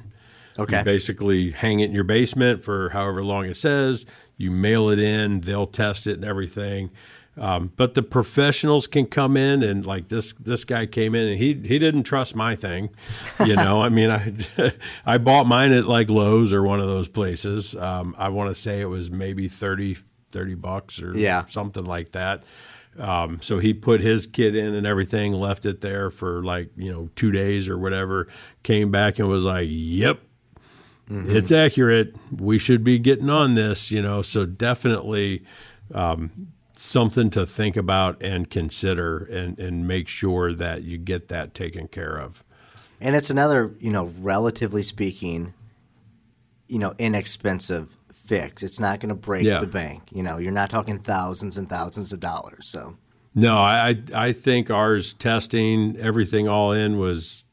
Okay. 0.59 0.79
You 0.79 0.83
basically 0.83 1.51
hang 1.51 1.79
it 1.79 1.85
in 1.85 1.91
your 1.93 2.03
basement 2.03 2.63
for 2.63 2.89
however 2.89 3.23
long 3.23 3.45
it 3.45 3.57
says. 3.57 4.05
You 4.37 4.51
mail 4.51 4.89
it 4.89 4.99
in. 4.99 5.41
They'll 5.41 5.67
test 5.67 6.07
it 6.07 6.13
and 6.15 6.25
everything. 6.25 6.91
Um, 7.39 7.71
but 7.75 7.93
the 7.93 8.01
professionals 8.01 8.87
can 8.87 9.05
come 9.05 9.37
in 9.37 9.61
and 9.61 9.85
like 9.85 10.07
this 10.07 10.33
this 10.33 10.63
guy 10.63 10.87
came 10.87 11.13
in 11.13 11.27
and 11.27 11.37
he 11.37 11.53
he 11.53 11.77
didn't 11.77 12.03
trust 12.03 12.35
my 12.35 12.55
thing, 12.55 12.89
you 13.45 13.55
know. 13.55 13.79
I 13.81 13.89
mean, 13.89 14.09
I 14.09 14.33
I 15.05 15.19
bought 15.19 15.45
mine 15.45 15.71
at 15.71 15.85
like 15.85 16.09
Lowe's 16.09 16.51
or 16.51 16.63
one 16.63 16.79
of 16.79 16.87
those 16.87 17.07
places. 17.07 17.75
Um, 17.75 18.15
I 18.17 18.29
want 18.29 18.49
to 18.49 18.55
say 18.55 18.81
it 18.81 18.85
was 18.89 19.11
maybe 19.11 19.47
30, 19.47 19.97
30 20.31 20.55
bucks 20.55 20.99
or 20.99 21.15
Yeah. 21.15 21.45
something 21.45 21.85
like 21.85 22.13
that. 22.13 22.41
Um, 22.97 23.39
so 23.43 23.59
he 23.59 23.75
put 23.75 24.01
his 24.01 24.25
kit 24.25 24.55
in 24.55 24.73
and 24.73 24.87
everything, 24.87 25.33
left 25.33 25.67
it 25.67 25.81
there 25.81 26.09
for 26.09 26.41
like 26.41 26.71
you 26.75 26.91
know 26.91 27.09
two 27.15 27.31
days 27.31 27.69
or 27.69 27.77
whatever. 27.77 28.27
Came 28.63 28.89
back 28.89 29.19
and 29.19 29.27
was 29.27 29.45
like, 29.45 29.67
"Yep, 29.69 30.21
it's 31.09 31.51
accurate. 31.51 32.15
We 32.35 32.59
should 32.59 32.83
be 32.83 32.99
getting 32.99 33.29
on 33.29 33.55
this." 33.55 33.91
You 33.91 34.01
know, 34.01 34.21
so 34.21 34.45
definitely 34.45 35.43
um, 35.93 36.49
something 36.73 37.29
to 37.31 37.45
think 37.45 37.77
about 37.77 38.21
and 38.21 38.49
consider, 38.49 39.19
and 39.25 39.57
and 39.59 39.87
make 39.87 40.07
sure 40.07 40.53
that 40.53 40.83
you 40.83 40.97
get 40.97 41.27
that 41.29 41.53
taken 41.53 41.87
care 41.87 42.17
of. 42.17 42.43
And 42.99 43.15
it's 43.15 43.29
another, 43.29 43.75
you 43.79 43.91
know, 43.91 44.11
relatively 44.19 44.81
speaking, 44.83 45.53
you 46.67 46.79
know, 46.79 46.93
inexpensive 46.97 47.95
fix. 48.11 48.63
It's 48.63 48.79
not 48.79 48.99
going 48.99 49.09
to 49.09 49.15
break 49.15 49.45
Yeah. 49.45 49.59
the 49.59 49.67
bank. 49.67 50.03
You 50.11 50.23
know, 50.23 50.37
you're 50.39 50.51
not 50.51 50.69
talking 50.69 50.97
thousands 50.99 51.57
and 51.57 51.69
thousands 51.69 52.11
of 52.11 52.19
dollars. 52.19 52.65
So, 52.67 52.97
No, 53.35 53.57
I 53.59 53.89
I 53.89 54.27
I 54.27 54.31
think 54.33 54.69
ours 54.71 55.13
testing 55.13 55.95
everything 55.97 56.47
all 56.49 56.71
in 56.71 56.97
was 56.97 57.43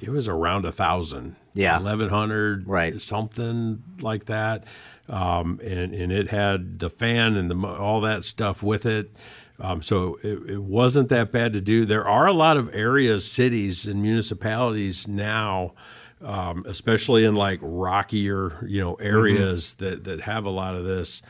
it 0.00 0.10
was 0.10 0.28
around 0.28 0.64
a 0.66 0.72
thousand. 0.72 1.36
Yeah. 1.54 1.78
eleven 1.78 2.08
hundred, 2.08 2.66
Right. 2.66 3.00
Something 3.00 3.82
like 4.00 4.26
that. 4.26 4.64
Um, 5.08 5.60
and 5.64 5.92
and 5.92 6.12
it 6.12 6.28
had 6.28 6.78
the 6.78 6.90
fan 6.90 7.36
and 7.36 7.50
the 7.50 7.68
all 7.68 8.00
that 8.02 8.24
stuff 8.24 8.62
with 8.62 8.86
it. 8.86 9.10
Um, 9.58 9.82
so 9.82 10.16
it, 10.22 10.50
it 10.52 10.62
wasn't 10.62 11.08
that 11.10 11.32
bad 11.32 11.52
to 11.52 11.60
do. 11.60 11.84
There 11.84 12.06
are 12.08 12.26
a 12.26 12.32
lot 12.32 12.56
of 12.56 12.74
areas, 12.74 13.30
cities, 13.30 13.86
and 13.86 14.00
municipalities 14.00 15.06
now, 15.06 15.74
um, 16.22 16.64
especially 16.66 17.24
in 17.26 17.34
like 17.34 17.58
rockier, 17.60 18.64
you 18.66 18.80
know, 18.80 18.94
areas 18.94 19.74
that 19.74 20.04
that 20.04 20.22
have 20.22 20.44
a 20.44 20.50
lot 20.50 20.74
of 20.74 20.84
this 20.84 21.22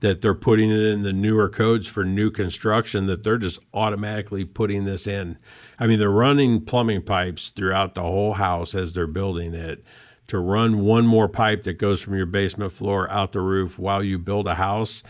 that 0.00 0.20
they're 0.20 0.34
putting 0.34 0.70
it 0.70 0.78
in 0.78 1.02
the 1.02 1.12
newer 1.12 1.48
codes 1.48 1.88
for 1.88 2.04
new 2.04 2.30
construction 2.30 3.06
that 3.06 3.24
they're 3.24 3.38
just 3.38 3.58
automatically 3.74 4.44
putting 4.44 4.84
this 4.84 5.06
in. 5.06 5.38
I 5.78 5.86
mean, 5.86 5.98
they're 5.98 6.10
running 6.10 6.62
plumbing 6.62 7.02
pipes 7.02 7.48
throughout 7.48 7.94
the 7.94 8.02
whole 8.02 8.34
house 8.34 8.74
as 8.74 8.92
they're 8.92 9.06
building 9.06 9.54
it 9.54 9.84
to 10.28 10.38
run 10.38 10.84
one 10.84 11.06
more 11.06 11.28
pipe 11.28 11.62
that 11.64 11.74
goes 11.74 12.00
from 12.00 12.16
your 12.16 12.26
basement 12.26 12.72
floor 12.72 13.10
out 13.10 13.32
the 13.32 13.40
roof 13.40 13.78
while 13.78 14.02
you 14.02 14.18
build 14.18 14.46
a 14.46 14.54
house 14.54 15.02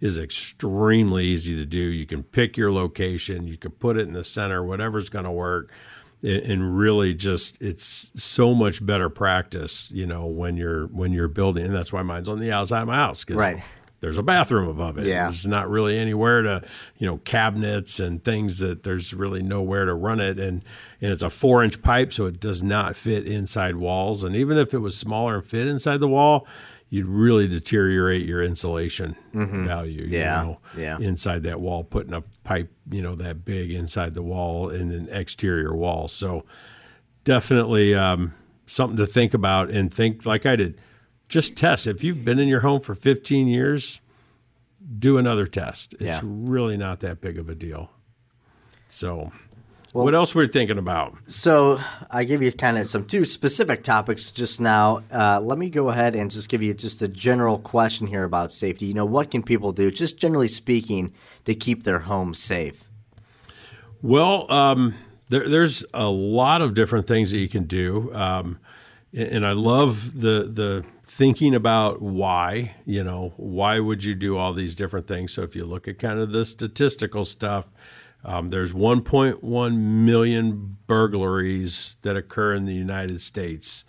is 0.00 0.18
extremely 0.18 1.24
easy 1.24 1.54
to 1.56 1.64
do. 1.64 1.78
You 1.78 2.06
can 2.06 2.22
pick 2.22 2.56
your 2.56 2.72
location, 2.72 3.46
you 3.46 3.56
can 3.56 3.70
put 3.72 3.96
it 3.96 4.06
in 4.06 4.14
the 4.14 4.24
center, 4.24 4.62
whatever's 4.62 5.08
going 5.08 5.24
to 5.24 5.30
work. 5.30 5.70
And 6.24 6.78
really, 6.78 7.14
just 7.14 7.60
it's 7.60 8.08
so 8.14 8.54
much 8.54 8.84
better 8.84 9.08
practice, 9.10 9.90
you 9.90 10.06
know, 10.06 10.26
when 10.26 10.56
you're 10.56 10.86
when 10.86 11.10
you're 11.12 11.26
building, 11.26 11.64
and 11.66 11.74
that's 11.74 11.92
why 11.92 12.02
mine's 12.02 12.28
on 12.28 12.38
the 12.38 12.52
outside 12.52 12.82
of 12.82 12.86
my 12.86 12.94
house, 12.94 13.28
right? 13.28 13.60
There's 14.02 14.18
a 14.18 14.22
bathroom 14.22 14.68
above 14.68 14.98
it. 14.98 15.06
Yeah. 15.06 15.26
There's 15.26 15.46
not 15.46 15.70
really 15.70 15.96
anywhere 15.96 16.42
to, 16.42 16.62
you 16.98 17.06
know, 17.06 17.18
cabinets 17.18 18.00
and 18.00 18.22
things 18.22 18.58
that 18.58 18.82
there's 18.82 19.14
really 19.14 19.42
nowhere 19.42 19.84
to 19.86 19.94
run 19.94 20.18
it. 20.20 20.38
And 20.40 20.62
and 21.00 21.10
it's 21.12 21.22
a 21.22 21.30
four 21.30 21.62
inch 21.64 21.80
pipe, 21.82 22.12
so 22.12 22.26
it 22.26 22.40
does 22.40 22.62
not 22.64 22.96
fit 22.96 23.26
inside 23.28 23.76
walls. 23.76 24.24
And 24.24 24.34
even 24.36 24.58
if 24.58 24.74
it 24.74 24.78
was 24.78 24.98
smaller 24.98 25.36
and 25.36 25.44
fit 25.44 25.68
inside 25.68 26.00
the 26.00 26.08
wall, 26.08 26.46
you'd 26.90 27.06
really 27.06 27.46
deteriorate 27.48 28.26
your 28.26 28.42
insulation 28.42 29.14
Mhm. 29.32 29.66
value. 29.66 30.04
Yeah, 30.10 30.42
know, 30.42 30.58
yeah. 30.76 30.98
Inside 30.98 31.44
that 31.44 31.60
wall, 31.60 31.84
putting 31.84 32.12
a 32.12 32.22
pipe, 32.44 32.70
you 32.90 33.02
know, 33.02 33.14
that 33.14 33.44
big 33.44 33.70
inside 33.70 34.14
the 34.14 34.22
wall 34.22 34.68
and 34.68 34.90
an 34.92 35.08
exterior 35.10 35.74
wall. 35.76 36.08
So 36.08 36.44
definitely 37.24 37.94
um, 37.94 38.34
something 38.66 38.96
to 38.96 39.06
think 39.06 39.32
about 39.34 39.70
and 39.70 39.94
think 39.94 40.26
like 40.26 40.44
I 40.44 40.56
did. 40.56 40.76
Just 41.32 41.56
test. 41.56 41.86
If 41.86 42.04
you've 42.04 42.26
been 42.26 42.38
in 42.38 42.46
your 42.46 42.60
home 42.60 42.82
for 42.82 42.94
15 42.94 43.48
years, 43.48 44.02
do 44.98 45.16
another 45.16 45.46
test. 45.46 45.94
It's 45.94 46.02
Yeah. 46.02 46.20
really 46.22 46.76
not 46.76 47.00
that 47.00 47.22
big 47.22 47.38
of 47.38 47.48
a 47.48 47.54
deal. 47.54 47.88
So, 48.86 49.32
what 49.92 50.14
else 50.14 50.34
we're 50.34 50.46
thinking 50.46 50.76
about? 50.76 51.16
So 51.28 51.80
I 52.10 52.24
gave 52.24 52.42
you 52.42 52.52
kind 52.52 52.76
of 52.76 52.86
some 52.86 53.06
two 53.06 53.24
specific 53.24 53.82
topics 53.82 54.30
just 54.30 54.60
now. 54.60 55.04
Uh, 55.10 55.40
let 55.42 55.56
me 55.58 55.70
go 55.70 55.88
ahead 55.88 56.14
and 56.14 56.30
just 56.30 56.50
give 56.50 56.62
you 56.62 56.74
just 56.74 57.00
a 57.00 57.08
general 57.08 57.58
question 57.58 58.08
here 58.08 58.24
about 58.24 58.52
safety. 58.52 58.84
You 58.84 58.92
know, 58.92 59.06
what 59.06 59.30
can 59.30 59.42
people 59.42 59.72
do, 59.72 59.90
just 59.90 60.18
generally 60.18 60.48
speaking, 60.48 61.14
to 61.46 61.54
keep 61.54 61.84
their 61.84 62.00
home 62.00 62.34
safe? 62.34 62.90
Well, 64.02 64.52
um, 64.52 64.96
there, 65.30 65.48
there's 65.48 65.82
a 65.94 66.10
lot 66.10 66.60
of 66.60 66.74
different 66.74 67.06
things 67.06 67.30
that 67.30 67.38
you 67.38 67.48
can 67.48 67.64
do, 67.64 68.12
um, 68.12 68.58
and 69.14 69.46
I 69.46 69.52
love 69.52 70.20
the 70.20 70.48
the 70.50 70.84
thinking 71.02 71.54
about 71.54 72.00
why. 72.00 72.74
You 72.84 73.04
know, 73.04 73.34
why 73.36 73.78
would 73.78 74.04
you 74.04 74.14
do 74.14 74.36
all 74.36 74.52
these 74.52 74.74
different 74.74 75.06
things? 75.06 75.32
So 75.32 75.42
if 75.42 75.54
you 75.54 75.64
look 75.64 75.88
at 75.88 75.98
kind 75.98 76.18
of 76.18 76.32
the 76.32 76.44
statistical 76.44 77.24
stuff, 77.24 77.70
um, 78.24 78.50
there's 78.50 78.72
1.1 78.72 79.76
million 79.76 80.76
burglaries 80.86 81.96
that 82.02 82.16
occur 82.16 82.54
in 82.54 82.64
the 82.64 82.74
United 82.74 83.20
States 83.20 83.84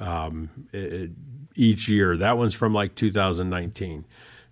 um, 0.00 0.50
it- 0.72 1.10
each 1.56 1.88
year. 1.88 2.16
That 2.16 2.36
one's 2.36 2.54
from 2.54 2.74
like 2.74 2.94
2019. 2.96 4.04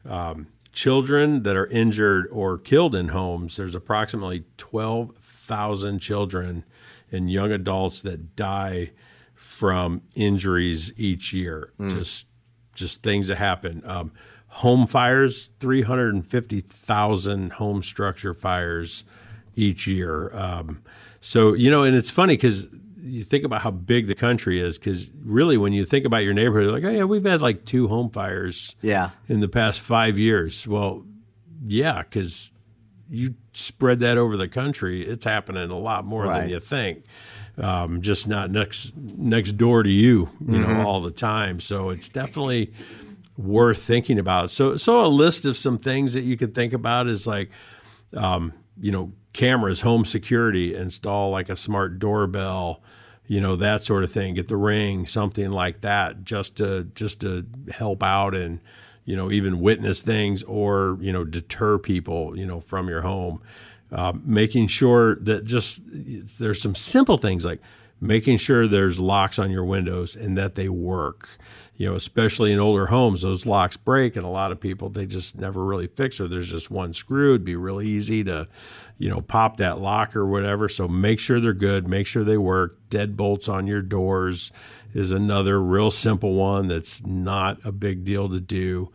Um, 0.09 0.47
children 0.73 1.43
that 1.43 1.57
are 1.57 1.67
injured 1.67 2.29
or 2.31 2.59
killed 2.59 2.95
in 2.95 3.09
homes, 3.09 3.57
there's 3.57 3.75
approximately 3.75 4.45
12,000 4.57 5.99
children 5.99 6.65
and 7.11 7.31
young 7.31 7.51
adults 7.53 8.01
that 8.03 8.37
die 8.37 8.93
from 9.63 10.03
injuries 10.17 10.93
each 10.99 11.33
year. 11.33 11.73
Just 11.79 12.27
just 12.75 13.01
things 13.05 13.29
that 13.29 13.37
happen. 13.37 13.81
Um, 13.85 14.11
home 14.49 14.89
fires, 14.89 15.53
350,000 15.61 17.53
home 17.53 17.81
structure 17.83 18.35
fires 18.35 19.05
each 19.55 19.87
year. 19.87 20.35
Um, 20.37 20.83
so, 21.21 21.55
you 21.55 21.71
know, 21.71 21.85
and 21.85 21.95
it's 21.95 22.11
funny 22.11 22.35
because 22.35 22.67
you 22.99 23.23
think 23.23 23.45
about 23.45 23.61
how 23.63 23.71
big 23.71 24.09
the 24.09 24.15
country 24.17 24.61
is, 24.61 24.79
because 24.79 25.13
really 25.25 25.57
when 25.57 25.73
you 25.73 25.85
think 25.85 26.05
about 26.07 26.25
your 26.25 26.35
neighborhood, 26.35 26.73
like, 26.73 26.83
oh, 26.85 26.91
yeah, 26.91 27.05
we've 27.05 27.25
had 27.25 27.41
like 27.41 27.65
two 27.65 27.87
home 27.87 28.11
fires 28.11 28.75
Yeah. 28.83 29.11
in 29.29 29.39
the 29.39 29.49
past 29.49 29.81
five 29.81 30.19
years. 30.19 30.67
Well, 30.67 31.05
yeah, 31.67 32.03
because 32.03 32.51
you 33.09 33.35
spread 33.53 34.01
that 34.01 34.19
over 34.19 34.37
the 34.37 34.49
country, 34.49 35.03
it's 35.03 35.25
happening 35.25 35.71
a 35.71 35.79
lot 35.79 36.05
more 36.05 36.25
Right. 36.25 36.41
than 36.41 36.49
you 36.51 36.59
think. 36.61 37.05
Um, 37.59 38.01
just 38.01 38.27
not 38.27 38.51
next 38.51 38.97
next 38.97 39.53
door 39.53 39.83
to 39.83 39.91
you, 39.91 40.31
you 40.41 40.59
Mhm. 40.59 40.61
know, 40.63 40.87
all 40.87 41.03
the 41.03 41.11
time. 41.11 41.61
So 41.61 41.91
it's 41.91 42.09
definitely 42.09 42.73
worth 43.37 43.83
thinking 43.83 44.19
about. 44.19 44.51
So, 44.51 44.77
so 44.77 45.05
a 45.05 45.09
list 45.09 45.45
of 45.45 45.57
some 45.57 45.77
things 45.79 46.15
that 46.15 46.23
you 46.23 46.37
could 46.37 46.55
think 46.55 46.73
about 46.73 47.09
is 47.09 47.27
like, 47.27 47.51
um, 48.17 48.53
you 48.81 48.91
know, 48.91 49.13
cameras, 49.35 49.83
home 49.83 50.05
security, 50.07 50.75
install 50.75 51.31
like 51.31 51.49
a 51.51 51.57
smart 51.57 51.99
doorbell, 51.99 52.83
you 53.27 53.41
know, 53.41 53.57
that 53.57 53.83
sort 53.83 54.03
of 54.05 54.11
thing. 54.11 54.35
Get 54.35 54.49
the 54.49 54.57
ring, 54.57 55.07
something 55.07 55.51
like 55.51 55.83
that, 55.83 56.25
just 56.25 56.57
to 56.57 56.85
just 56.95 57.21
to 57.21 57.47
help 57.75 58.03
out 58.03 58.35
and 58.35 58.61
you 59.05 59.17
know 59.17 59.31
even 59.31 59.61
witness 59.61 60.01
things 60.01 60.43
or 60.45 60.97
you 61.01 61.13
know 61.13 61.25
deter 61.25 61.77
people 61.77 62.39
you 62.39 62.47
know 62.47 62.61
from 62.61 62.89
your 62.89 63.03
home. 63.03 63.43
Uh, 63.93 64.15
making 64.25 64.67
sure 64.67 65.17
that 65.17 65.45
just 65.45 65.83
there's 66.39 66.63
some 66.63 66.75
simple 66.75 67.19
things 67.19 67.45
like 67.45 67.61
making 68.01 68.39
sure 68.39 68.67
there's 68.67 68.99
locks 68.99 69.39
on 69.39 69.51
your 69.51 69.67
windows 69.67 70.17
and 70.17 70.39
that 70.39 70.55
they 70.55 70.69
work. 70.69 71.29
You 71.77 71.91
know 71.91 71.95
especially 71.97 72.53
in 72.53 72.59
older 72.59 72.87
homes 72.87 73.23
those 73.23 73.45
locks 73.45 73.77
break 73.77 74.17
and 74.17 74.25
a 74.25 74.31
lot 74.31 74.53
of 74.53 74.61
people 74.61 74.89
they 74.89 75.05
just 75.05 75.37
never 75.37 75.65
really 75.65 75.89
fix 75.89 76.21
or 76.21 76.29
there's 76.29 76.51
just 76.51 76.71
one 76.71 76.95
screw. 76.95 77.31
It'd 77.31 77.45
be 77.45 77.57
really 77.57 77.87
easy 77.87 78.25
to 78.25 78.49
you 78.97 79.11
know 79.11 79.21
pop 79.21 79.59
that 79.59 79.79
lock 79.79 80.17
or 80.17 80.27
whatever. 80.27 80.71
So 80.71 80.89
make 80.89 81.19
sure 81.19 81.39
they're 81.39 81.53
good 81.53 81.87
make 81.87 82.07
sure 82.07 82.25
they 82.25 82.39
work. 82.39 82.79
Deadbolts 82.89 83.49
on 83.49 83.67
your 83.67 83.83
doors 83.83 84.53
is 84.95 85.11
another 85.11 85.61
real 85.61 85.91
simple 85.91 86.35
one 86.35 86.69
that's 86.69 87.05
not 87.05 87.59
a 87.65 87.73
big 87.73 88.05
deal 88.05 88.29
to 88.31 88.41
do 88.41 88.91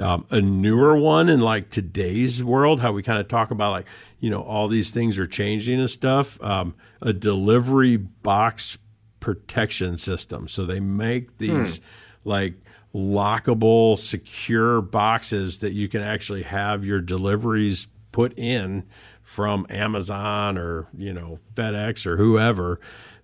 um, 0.00 0.26
a 0.30 0.40
newer 0.40 0.98
one 0.98 1.28
in 1.28 1.40
like 1.40 1.70
today's 1.70 2.42
world, 2.42 2.80
how 2.80 2.92
we 2.92 3.02
kind 3.02 3.20
of 3.20 3.28
talk 3.28 3.50
about 3.50 3.72
like, 3.72 3.86
you 4.18 4.30
know, 4.30 4.42
all 4.42 4.68
these 4.68 4.90
things 4.90 5.18
are 5.18 5.26
changing 5.26 5.78
and 5.78 5.90
stuff. 5.90 6.42
Um, 6.42 6.74
a 7.00 7.12
delivery 7.12 7.96
box 7.96 8.78
protection 9.20 9.98
system. 9.98 10.48
So 10.48 10.64
they 10.64 10.80
make 10.80 11.38
these 11.38 11.80
like 12.24 12.54
lockable, 12.94 13.98
secure 13.98 14.80
boxes 14.80 15.58
that 15.58 15.72
you 15.72 15.88
can 15.88 16.02
actually 16.02 16.42
have 16.42 16.84
your 16.84 17.00
deliveries 17.00 17.88
put 18.12 18.36
in 18.38 18.84
from 19.30 19.64
Amazon 19.70 20.58
or, 20.58 20.88
you 20.98 21.12
know, 21.12 21.38
FedEx 21.54 22.04
or 22.04 22.16
whoever. 22.16 22.80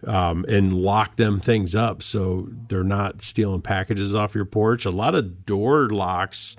Um, 0.07 0.45
and 0.49 0.73
lock 0.73 1.16
them 1.16 1.40
things 1.40 1.75
up 1.75 2.01
so 2.01 2.47
they're 2.69 2.85
not 2.85 3.23
stealing 3.23 3.61
packages 3.61 4.14
off 4.14 4.33
your 4.33 4.45
porch. 4.45 4.85
A 4.85 4.90
lot 4.90 5.16
of 5.16 5.45
door 5.45 5.88
locks 5.88 6.57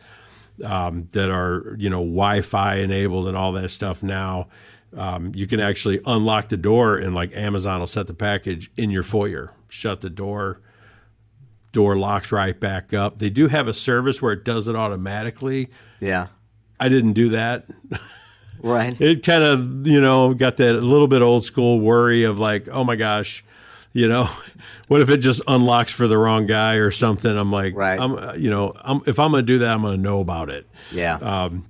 um, 0.66 1.08
that 1.14 1.30
are 1.30 1.78
you 1.78 1.90
know 1.90 2.00
Wi-Fi 2.00 2.76
enabled 2.78 3.28
and 3.28 3.38
all 3.38 3.54
that 3.54 3.70
stuff 3.70 4.04
now. 4.04 4.48
Um, 4.96 5.32
you 5.34 5.48
can 5.48 5.62
actually 5.62 6.00
unlock 6.06 6.50
the 6.50 6.58
door 6.58 6.98
and 6.98 7.16
like 7.16 7.34
Amazon 7.34 7.80
will 7.80 7.88
set 7.88 8.08
the 8.08 8.14
package 8.16 8.70
in 8.76 8.90
your 8.90 9.04
foyer, 9.04 9.54
shut 9.70 10.02
the 10.02 10.10
door, 10.10 10.60
door 11.72 11.96
locks 11.96 12.34
right 12.34 12.60
back 12.60 12.94
up. 12.94 13.20
They 13.20 13.30
do 13.30 13.48
have 13.48 13.70
a 13.70 13.74
service 13.74 14.22
where 14.22 14.34
it 14.34 14.44
does 14.44 14.68
it 14.68 14.76
automatically. 14.76 15.70
Yeah. 16.02 16.28
I 16.80 16.90
didn't 16.90 17.14
do 17.14 17.30
that. 17.30 17.66
Right. 18.63 19.00
It 19.00 19.24
kind 19.24 19.43
of, 19.43 19.88
you 19.88 20.02
know, 20.02 20.34
got 20.34 20.58
that 20.58 20.74
little 20.82 21.08
bit 21.08 21.22
old 21.22 21.46
school 21.46 21.80
worry 21.80 22.24
of 22.24 22.39
like, 22.39 22.67
oh 22.70 22.84
my 22.84 22.96
gosh, 22.96 23.43
you 23.93 24.08
know, 24.08 24.30
what 24.88 25.02
if 25.02 25.10
it 25.10 25.17
just 25.17 25.41
unlocks 25.48 25.91
for 25.91 26.08
the 26.08 26.17
wrong 26.17 26.48
guy 26.48 26.76
or 26.76 26.91
something? 26.91 27.38
I'm 27.38 27.52
like, 27.52 27.76
Right. 27.76 28.00
I'm, 28.00 28.39
you 28.39 28.50
know, 28.50 28.74
I'm, 28.82 29.02
if 29.08 29.20
I'm 29.20 29.32
going 29.32 29.46
to 29.46 29.54
do 29.54 29.60
that, 29.60 29.74
I'm 29.74 29.82
going 29.82 29.96
to 29.96 30.02
know 30.02 30.20
about 30.20 30.50
it. 30.50 30.67
Yeah. 30.91 31.15
Um, 31.15 31.65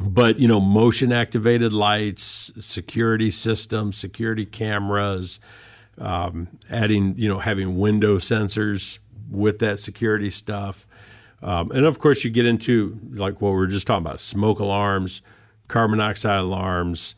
but 0.00 0.38
you 0.38 0.46
know, 0.46 0.60
motion 0.60 1.12
activated 1.12 1.72
lights, 1.72 2.52
security 2.60 3.30
systems, 3.30 3.96
security 3.96 4.44
cameras, 4.44 5.40
um, 5.98 6.48
adding 6.70 7.14
you 7.16 7.28
know 7.28 7.38
having 7.38 7.78
window 7.78 8.18
sensors 8.18 8.98
with 9.30 9.58
that 9.60 9.78
security 9.78 10.28
stuff, 10.28 10.86
um, 11.42 11.70
and 11.70 11.86
of 11.86 11.98
course 11.98 12.24
you 12.24 12.30
get 12.30 12.44
into 12.44 12.98
like 13.12 13.40
what 13.40 13.50
we 13.52 13.56
were 13.56 13.66
just 13.66 13.86
talking 13.86 14.04
about: 14.04 14.20
smoke 14.20 14.58
alarms, 14.58 15.22
carbon 15.68 15.98
dioxide 15.98 16.40
alarms. 16.40 17.14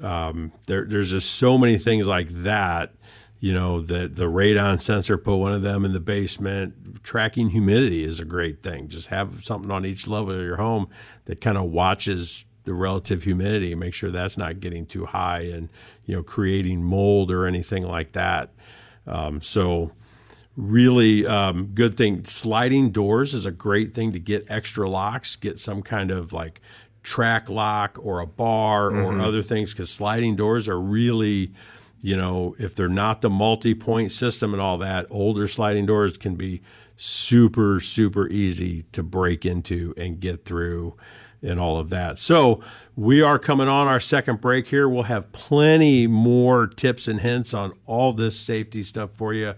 Um, 0.00 0.52
there, 0.66 0.84
there's 0.84 1.10
just 1.10 1.32
so 1.32 1.58
many 1.58 1.78
things 1.78 2.06
like 2.06 2.28
that. 2.28 2.92
You 3.40 3.52
know, 3.52 3.80
the 3.80 4.08
the 4.08 4.24
radon 4.24 4.80
sensor, 4.80 5.16
put 5.16 5.36
one 5.36 5.52
of 5.52 5.62
them 5.62 5.84
in 5.84 5.92
the 5.92 6.00
basement. 6.00 7.02
Tracking 7.04 7.50
humidity 7.50 8.02
is 8.02 8.18
a 8.18 8.24
great 8.24 8.62
thing. 8.62 8.88
Just 8.88 9.08
have 9.08 9.44
something 9.44 9.70
on 9.70 9.86
each 9.86 10.08
level 10.08 10.32
of 10.32 10.44
your 10.44 10.56
home 10.56 10.88
that 11.26 11.40
kind 11.40 11.56
of 11.56 11.70
watches 11.70 12.46
the 12.64 12.74
relative 12.74 13.22
humidity 13.22 13.72
and 13.72 13.80
make 13.80 13.94
sure 13.94 14.10
that's 14.10 14.36
not 14.36 14.60
getting 14.60 14.84
too 14.84 15.06
high 15.06 15.40
and 15.40 15.70
you 16.04 16.16
know 16.16 16.22
creating 16.22 16.82
mold 16.82 17.30
or 17.30 17.46
anything 17.46 17.84
like 17.84 18.12
that. 18.12 18.50
Um, 19.06 19.40
so 19.40 19.92
really 20.56 21.24
um, 21.26 21.68
good 21.68 21.96
thing. 21.96 22.24
Sliding 22.24 22.90
doors 22.90 23.32
is 23.32 23.46
a 23.46 23.52
great 23.52 23.94
thing 23.94 24.12
to 24.12 24.18
get 24.18 24.50
extra 24.50 24.88
locks. 24.90 25.36
Get 25.36 25.58
some 25.58 25.82
kind 25.82 26.10
of 26.10 26.32
like 26.32 26.60
track 27.02 27.48
lock 27.48 27.98
or 28.02 28.20
a 28.20 28.26
bar 28.26 28.88
or 28.88 29.12
Mhm. 29.12 29.20
other 29.22 29.42
things 29.42 29.72
because 29.72 29.90
sliding 29.90 30.36
doors 30.36 30.68
are 30.68 30.80
really 30.80 31.52
you 32.00 32.16
know, 32.16 32.54
if 32.60 32.76
they're 32.76 32.88
not 32.88 33.22
the 33.22 33.28
multi 33.30 33.74
point 33.74 34.12
system 34.12 34.52
and 34.52 34.62
all 34.62 34.78
that, 34.78 35.04
older 35.10 35.48
sliding 35.48 35.84
doors 35.84 36.16
can 36.16 36.36
be 36.36 36.62
super, 36.96 37.80
super 37.80 38.28
easy 38.28 38.84
to 38.92 39.02
break 39.02 39.44
into 39.44 39.94
and 39.96 40.20
get 40.20 40.44
through 40.44 40.94
and 41.42 41.58
all 41.58 41.76
of 41.76 41.90
that. 41.90 42.18
So, 42.20 42.60
we 42.94 43.20
are 43.20 43.36
coming 43.36 43.66
on 43.66 43.88
our 43.88 43.98
second 43.98 44.40
break 44.40 44.68
here. 44.68 44.88
We'll 44.88 45.04
have 45.04 45.32
plenty 45.32 46.06
more 46.06 46.68
tips 46.68 47.08
and 47.08 47.20
hints 47.20 47.52
on 47.52 47.72
all 47.84 48.12
this 48.12 48.38
safety 48.38 48.84
stuff 48.84 49.10
for 49.14 49.34
you 49.34 49.54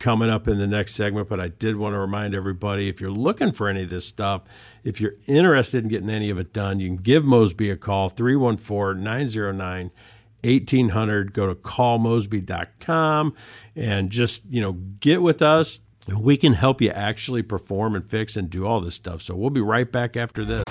coming 0.00 0.30
up 0.30 0.48
in 0.48 0.58
the 0.58 0.66
next 0.66 0.94
segment. 0.94 1.28
But 1.28 1.38
I 1.38 1.46
did 1.46 1.76
want 1.76 1.94
to 1.94 1.98
remind 2.00 2.34
everybody 2.34 2.88
if 2.88 3.00
you're 3.00 3.10
looking 3.10 3.52
for 3.52 3.68
any 3.68 3.84
of 3.84 3.90
this 3.90 4.06
stuff, 4.06 4.42
if 4.84 5.00
you're 5.00 5.14
interested 5.26 5.82
in 5.82 5.88
getting 5.88 6.10
any 6.10 6.30
of 6.30 6.38
it 6.38 6.52
done, 6.52 6.78
you 6.78 6.88
can 6.88 6.98
give 6.98 7.24
Mosby 7.24 7.70
a 7.70 7.76
call 7.76 8.10
314 8.10 9.02
909 9.02 9.90
1800. 10.44 11.32
Go 11.32 11.46
to 11.46 11.54
callmosby.com 11.54 13.34
and 13.74 14.10
just, 14.10 14.44
you 14.50 14.60
know, 14.60 14.72
get 14.72 15.22
with 15.22 15.42
us. 15.42 15.80
We 16.16 16.36
can 16.36 16.52
help 16.52 16.82
you 16.82 16.90
actually 16.90 17.42
perform 17.42 17.94
and 17.96 18.04
fix 18.04 18.36
and 18.36 18.50
do 18.50 18.66
all 18.66 18.80
this 18.82 18.94
stuff. 18.94 19.22
So 19.22 19.34
we'll 19.34 19.48
be 19.48 19.62
right 19.62 19.90
back 19.90 20.18
after 20.18 20.44
this. 20.44 20.64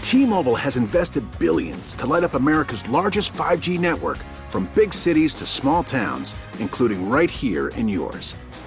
T-Mobile 0.00 0.56
has 0.56 0.76
invested 0.76 1.24
billions 1.38 1.94
to 1.96 2.06
light 2.06 2.24
up 2.24 2.34
America's 2.34 2.88
largest 2.88 3.34
5G 3.34 3.78
network 3.78 4.18
from 4.48 4.70
big 4.74 4.92
cities 4.94 5.34
to 5.36 5.46
small 5.46 5.84
towns, 5.84 6.34
including 6.58 7.08
right 7.08 7.30
here 7.30 7.68
in 7.68 7.88
yours. 7.88 8.36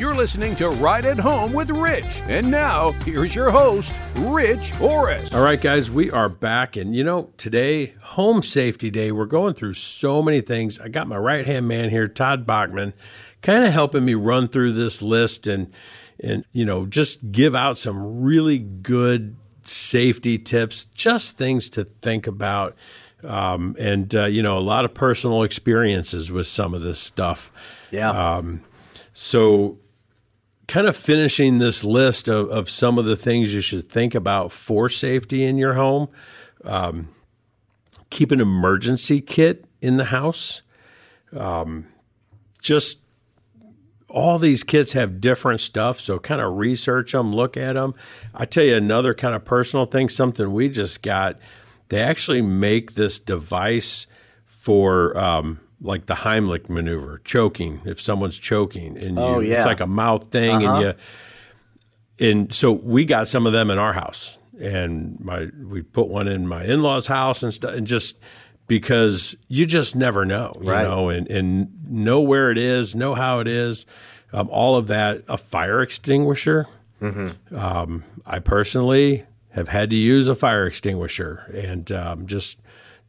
You're 0.00 0.16
listening 0.16 0.56
to 0.56 0.70
Right 0.70 1.04
at 1.04 1.20
Home 1.20 1.52
with 1.52 1.70
Rich. 1.70 2.20
And 2.26 2.50
now, 2.50 2.90
here's 3.04 3.32
your 3.32 3.52
host, 3.52 3.94
Rich 4.16 4.72
Orris. 4.80 5.32
All 5.32 5.40
right, 5.40 5.60
guys, 5.60 5.88
we 5.88 6.10
are 6.10 6.28
back. 6.28 6.74
And 6.76 6.96
you 6.96 7.04
know, 7.04 7.30
today, 7.36 7.94
Home 8.02 8.42
Safety 8.42 8.90
Day, 8.90 9.12
we're 9.12 9.26
going 9.26 9.54
through 9.54 9.74
so 9.74 10.20
many 10.20 10.40
things. 10.40 10.80
I 10.80 10.88
got 10.88 11.06
my 11.06 11.16
right 11.16 11.46
hand 11.46 11.68
man 11.68 11.90
here, 11.90 12.08
Todd 12.08 12.44
Bachman, 12.44 12.92
kind 13.40 13.62
of 13.62 13.72
helping 13.72 14.04
me 14.04 14.14
run 14.14 14.48
through 14.48 14.72
this 14.72 15.00
list 15.00 15.46
and, 15.46 15.72
and, 16.18 16.44
you 16.50 16.64
know, 16.64 16.86
just 16.86 17.30
give 17.30 17.54
out 17.54 17.78
some 17.78 18.20
really 18.20 18.58
good 18.58 19.36
safety 19.62 20.38
tips, 20.38 20.86
just 20.86 21.38
things 21.38 21.68
to 21.68 21.84
think 21.84 22.26
about. 22.26 22.74
Um, 23.22 23.76
and, 23.78 24.12
uh, 24.12 24.24
you 24.24 24.42
know, 24.42 24.58
a 24.58 24.60
lot 24.60 24.84
of 24.84 24.92
personal 24.92 25.44
experiences 25.44 26.32
with 26.32 26.48
some 26.48 26.74
of 26.74 26.82
this 26.82 26.98
stuff. 26.98 27.52
Yeah. 27.92 28.10
Um, 28.10 28.64
so, 29.12 29.78
kind 30.66 30.86
of 30.86 30.96
finishing 30.96 31.58
this 31.58 31.84
list 31.84 32.28
of, 32.28 32.48
of 32.50 32.70
some 32.70 32.98
of 32.98 33.04
the 33.04 33.16
things 33.16 33.54
you 33.54 33.60
should 33.60 33.88
think 33.88 34.14
about 34.14 34.52
for 34.52 34.88
safety 34.88 35.44
in 35.44 35.58
your 35.58 35.74
home. 35.74 36.08
Um, 36.64 37.08
keep 38.10 38.32
an 38.32 38.40
emergency 38.40 39.20
kit 39.20 39.66
in 39.80 39.96
the 39.96 40.04
house. 40.04 40.62
Um, 41.36 41.86
just 42.62 43.00
all 44.08 44.38
these 44.38 44.62
kits 44.62 44.92
have 44.92 45.20
different 45.20 45.60
stuff, 45.60 45.98
so 45.98 46.18
kind 46.18 46.40
of 46.40 46.56
research 46.56 47.12
them, 47.12 47.34
look 47.34 47.56
at 47.56 47.72
them. 47.72 47.94
I 48.32 48.46
tell 48.46 48.64
you 48.64 48.76
another 48.76 49.12
kind 49.12 49.34
of 49.34 49.44
personal 49.44 49.86
thing, 49.86 50.08
something 50.08 50.52
we 50.52 50.68
just 50.68 51.02
got. 51.02 51.40
They 51.88 52.00
actually 52.00 52.40
make 52.40 52.94
this 52.94 53.18
device 53.18 54.06
for 54.44 55.18
um, 55.18 55.60
like 55.84 56.06
the 56.06 56.14
Heimlich 56.14 56.68
maneuver, 56.68 57.20
choking. 57.24 57.80
If 57.84 58.00
someone's 58.00 58.38
choking, 58.38 58.96
and 59.04 59.18
Oh, 59.18 59.38
you, 59.40 59.50
yeah. 59.50 59.56
it's 59.58 59.66
like 59.66 59.80
a 59.80 59.86
mouth 59.86 60.30
thing, 60.32 60.64
Uh-huh. 60.66 60.74
and 60.74 60.82
you 60.84 60.94
and 62.20 62.52
so 62.54 62.72
we 62.72 63.04
got 63.04 63.28
some 63.28 63.46
of 63.46 63.52
them 63.52 63.70
in 63.70 63.78
our 63.78 63.92
house, 63.92 64.38
and 64.60 65.18
my 65.20 65.48
we 65.66 65.82
put 65.82 66.08
one 66.08 66.28
in 66.28 66.46
my 66.46 66.64
in 66.64 66.82
laws' 66.82 67.06
house 67.06 67.42
and 67.42 67.52
stuff, 67.52 67.74
and 67.74 67.86
just 67.86 68.18
because 68.66 69.36
you 69.48 69.66
just 69.66 69.94
never 69.96 70.24
know, 70.24 70.52
you 70.60 70.70
Right. 70.70 70.84
know, 70.84 71.08
and 71.08 71.28
and 71.30 71.68
know 71.88 72.20
where 72.20 72.50
it 72.50 72.58
is, 72.58 72.94
know 72.94 73.14
how 73.14 73.40
it 73.40 73.48
is, 73.48 73.84
um, 74.32 74.48
all 74.50 74.76
of 74.76 74.86
that. 74.86 75.22
A 75.28 75.36
fire 75.36 75.82
extinguisher. 75.82 76.66
Mm-hmm. 77.02 77.56
Um, 77.56 78.04
I 78.24 78.38
personally 78.38 79.24
have 79.50 79.68
had 79.68 79.90
to 79.90 79.96
use 79.96 80.28
a 80.28 80.34
fire 80.34 80.66
extinguisher, 80.66 81.50
and 81.52 81.90
um, 81.92 82.26
just 82.26 82.58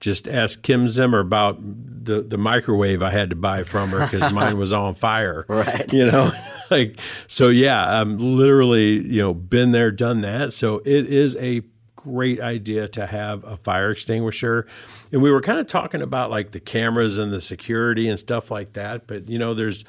just 0.05 0.27
ask 0.27 0.61
Kim 0.61 0.87
Zimmer 0.87 1.19
about 1.19 1.57
the 1.59 2.21
the 2.21 2.37
microwave 2.37 3.01
I 3.01 3.09
had 3.09 3.31
to 3.31 3.35
buy 3.35 3.63
from 3.63 3.89
her 3.89 4.07
because 4.07 4.31
mine 4.33 4.57
was 4.57 4.71
on 4.71 4.93
fire. 4.93 5.45
Right. 5.49 5.91
You 5.91 6.05
know, 6.05 6.31
like 6.71 6.99
so. 7.27 7.49
Yeah, 7.49 7.99
I'm 7.99 8.17
literally 8.19 9.01
you 9.05 9.19
know 9.19 9.33
been 9.33 9.71
there, 9.71 9.91
done 9.91 10.21
that. 10.21 10.53
So 10.53 10.77
it 10.85 11.07
is 11.07 11.35
a 11.37 11.63
great 11.95 12.39
idea 12.39 12.87
to 12.89 13.07
have 13.07 13.43
a 13.45 13.57
fire 13.57 13.89
extinguisher. 13.89 14.67
And 15.11 15.23
we 15.23 15.31
were 15.31 15.41
kind 15.41 15.57
of 15.57 15.65
talking 15.65 16.03
about 16.03 16.29
like 16.29 16.51
the 16.51 16.59
cameras 16.59 17.17
and 17.17 17.33
the 17.33 17.41
security 17.41 18.07
and 18.07 18.19
stuff 18.19 18.51
like 18.51 18.73
that. 18.73 19.07
But 19.07 19.27
you 19.27 19.39
know, 19.39 19.55
there's 19.55 19.85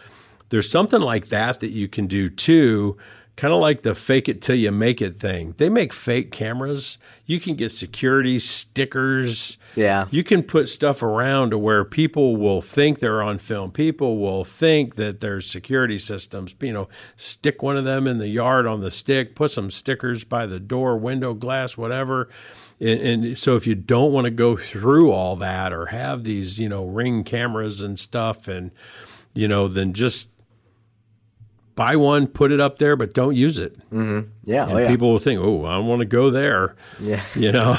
there's 0.49 0.71
something 0.71 1.01
like 1.01 1.27
that 1.27 1.61
that 1.61 1.71
you 1.71 1.89
can 1.89 2.07
do 2.07 2.31
too. 2.31 2.97
Kind 3.37 3.53
of 3.53 3.61
like 3.61 3.83
the 3.83 3.95
fake 3.95 4.31
it 4.31 4.41
till 4.41 4.57
you 4.57 4.73
make 4.73 5.03
it 5.03 5.19
thing. 5.19 5.55
They 5.59 5.69
make 5.69 5.93
fake 5.93 6.33
cameras. 6.33 6.99
You 7.27 7.39
can 7.39 7.55
get 7.55 7.69
security 7.69 8.39
stickers. 8.39 9.59
Yeah. 9.75 10.07
You 10.11 10.25
can 10.25 10.43
put 10.43 10.71
stuff 10.71 11.03
around 11.03 11.51
to 11.51 11.59
where 11.59 11.85
people 11.85 12.39
will 12.39 12.63
think 12.63 12.99
they're 12.99 13.23
on 13.23 13.37
film. 13.37 13.73
People 13.73 14.17
will 14.17 14.43
think 14.43 14.95
that 14.95 15.21
there's 15.21 15.51
security 15.51 15.99
systems. 15.99 16.55
You 16.63 16.73
know, 16.73 16.89
stick 17.17 17.63
one 17.63 17.77
of 17.77 17.85
them 17.85 18.07
in 18.07 18.17
the 18.17 18.29
yard 18.29 18.67
on 18.67 18.81
the 18.81 18.91
stick, 18.91 19.35
put 19.35 19.51
some 19.51 19.71
stickers 19.71 20.25
by 20.25 20.47
the 20.47 20.59
door, 20.59 20.97
window, 20.97 21.35
glass, 21.35 21.77
whatever. 21.77 22.31
And, 22.81 23.01
and 23.01 23.39
so 23.39 23.55
if 23.55 23.67
you 23.67 23.75
don't 23.75 24.13
want 24.13 24.25
to 24.25 24.31
go 24.31 24.57
through 24.57 25.13
all 25.13 25.37
that 25.37 25.75
or 25.75 25.87
have 25.87 26.25
these, 26.25 26.59
you 26.59 26.71
know, 26.71 26.87
ring 26.87 27.23
cameras 27.23 27.83
and 27.83 27.99
stuff 27.99 28.49
and, 28.49 28.71
you 29.35 29.47
know, 29.47 29.69
then 29.69 29.93
just 29.93 30.31
buy 31.77 31.95
one, 31.95 32.27
put 32.27 32.51
it 32.51 32.59
up 32.59 32.79
there, 32.79 32.97
but 32.97 33.15
don't 33.15 33.37
use 33.37 33.59
it. 33.59 33.79
Mm-hmm. 33.91 34.31
Yeah. 34.43 34.67
Oh, 34.69 34.79
yeah. 34.79 34.89
people 34.89 35.13
will 35.13 35.21
think, 35.21 35.41
oh, 35.41 35.65
I 35.65 35.79
want 35.79 36.01
to 36.01 36.07
go 36.07 36.31
there. 36.31 36.75
Yeah. 36.99 37.23
You 37.37 37.53
know? 37.53 37.79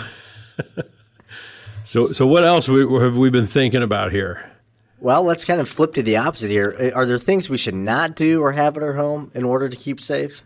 so, 1.83 2.03
so 2.03 2.25
what 2.25 2.45
else 2.45 2.69
we, 2.69 2.81
have 3.01 3.17
we 3.17 3.29
been 3.29 3.47
thinking 3.47 3.83
about 3.83 4.11
here? 4.11 4.51
Well, 4.99 5.23
let's 5.23 5.45
kind 5.45 5.59
of 5.59 5.67
flip 5.67 5.93
to 5.93 6.03
the 6.03 6.17
opposite 6.17 6.49
here. 6.49 6.75
Uh, 6.79 6.91
Are 6.95 7.05
there 7.05 7.17
things 7.17 7.49
we 7.49 7.57
should 7.57 7.75
not 7.75 8.15
do 8.15 8.41
or 8.41 8.53
have 8.53 8.77
at 8.77 8.83
our 8.83 8.93
home 8.93 9.31
in 9.33 9.43
order 9.43 9.67
to 9.67 9.75
keep 9.75 9.99
safe? 9.99 10.43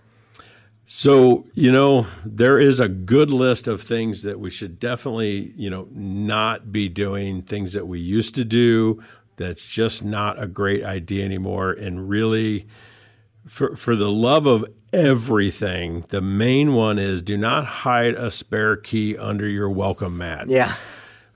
So, 0.85 1.45
you 1.53 1.71
know, 1.71 2.07
there 2.25 2.59
is 2.59 2.81
a 2.81 2.89
good 2.89 3.29
list 3.29 3.67
of 3.67 3.81
things 3.81 4.23
that 4.23 4.39
we 4.39 4.49
should 4.49 4.77
definitely, 4.79 5.53
you 5.55 5.69
know, 5.69 5.87
not 5.91 6.71
be 6.71 6.89
doing, 6.89 7.43
things 7.43 7.73
that 7.73 7.87
we 7.87 7.99
used 7.99 8.35
to 8.35 8.43
do 8.43 9.01
that's 9.37 9.65
just 9.65 10.03
not 10.03 10.41
a 10.41 10.47
great 10.47 10.83
idea 10.83 11.23
anymore. 11.23 11.71
And 11.71 12.09
really, 12.09 12.67
for, 13.45 13.75
for 13.75 13.95
the 13.95 14.09
love 14.09 14.45
of 14.45 14.65
everything. 14.93 16.05
The 16.09 16.21
main 16.21 16.73
one 16.73 16.99
is 16.99 17.21
do 17.21 17.37
not 17.37 17.65
hide 17.65 18.15
a 18.15 18.31
spare 18.31 18.75
key 18.75 19.17
under 19.17 19.47
your 19.47 19.69
welcome 19.69 20.17
mat. 20.17 20.47
Yeah. 20.47 20.73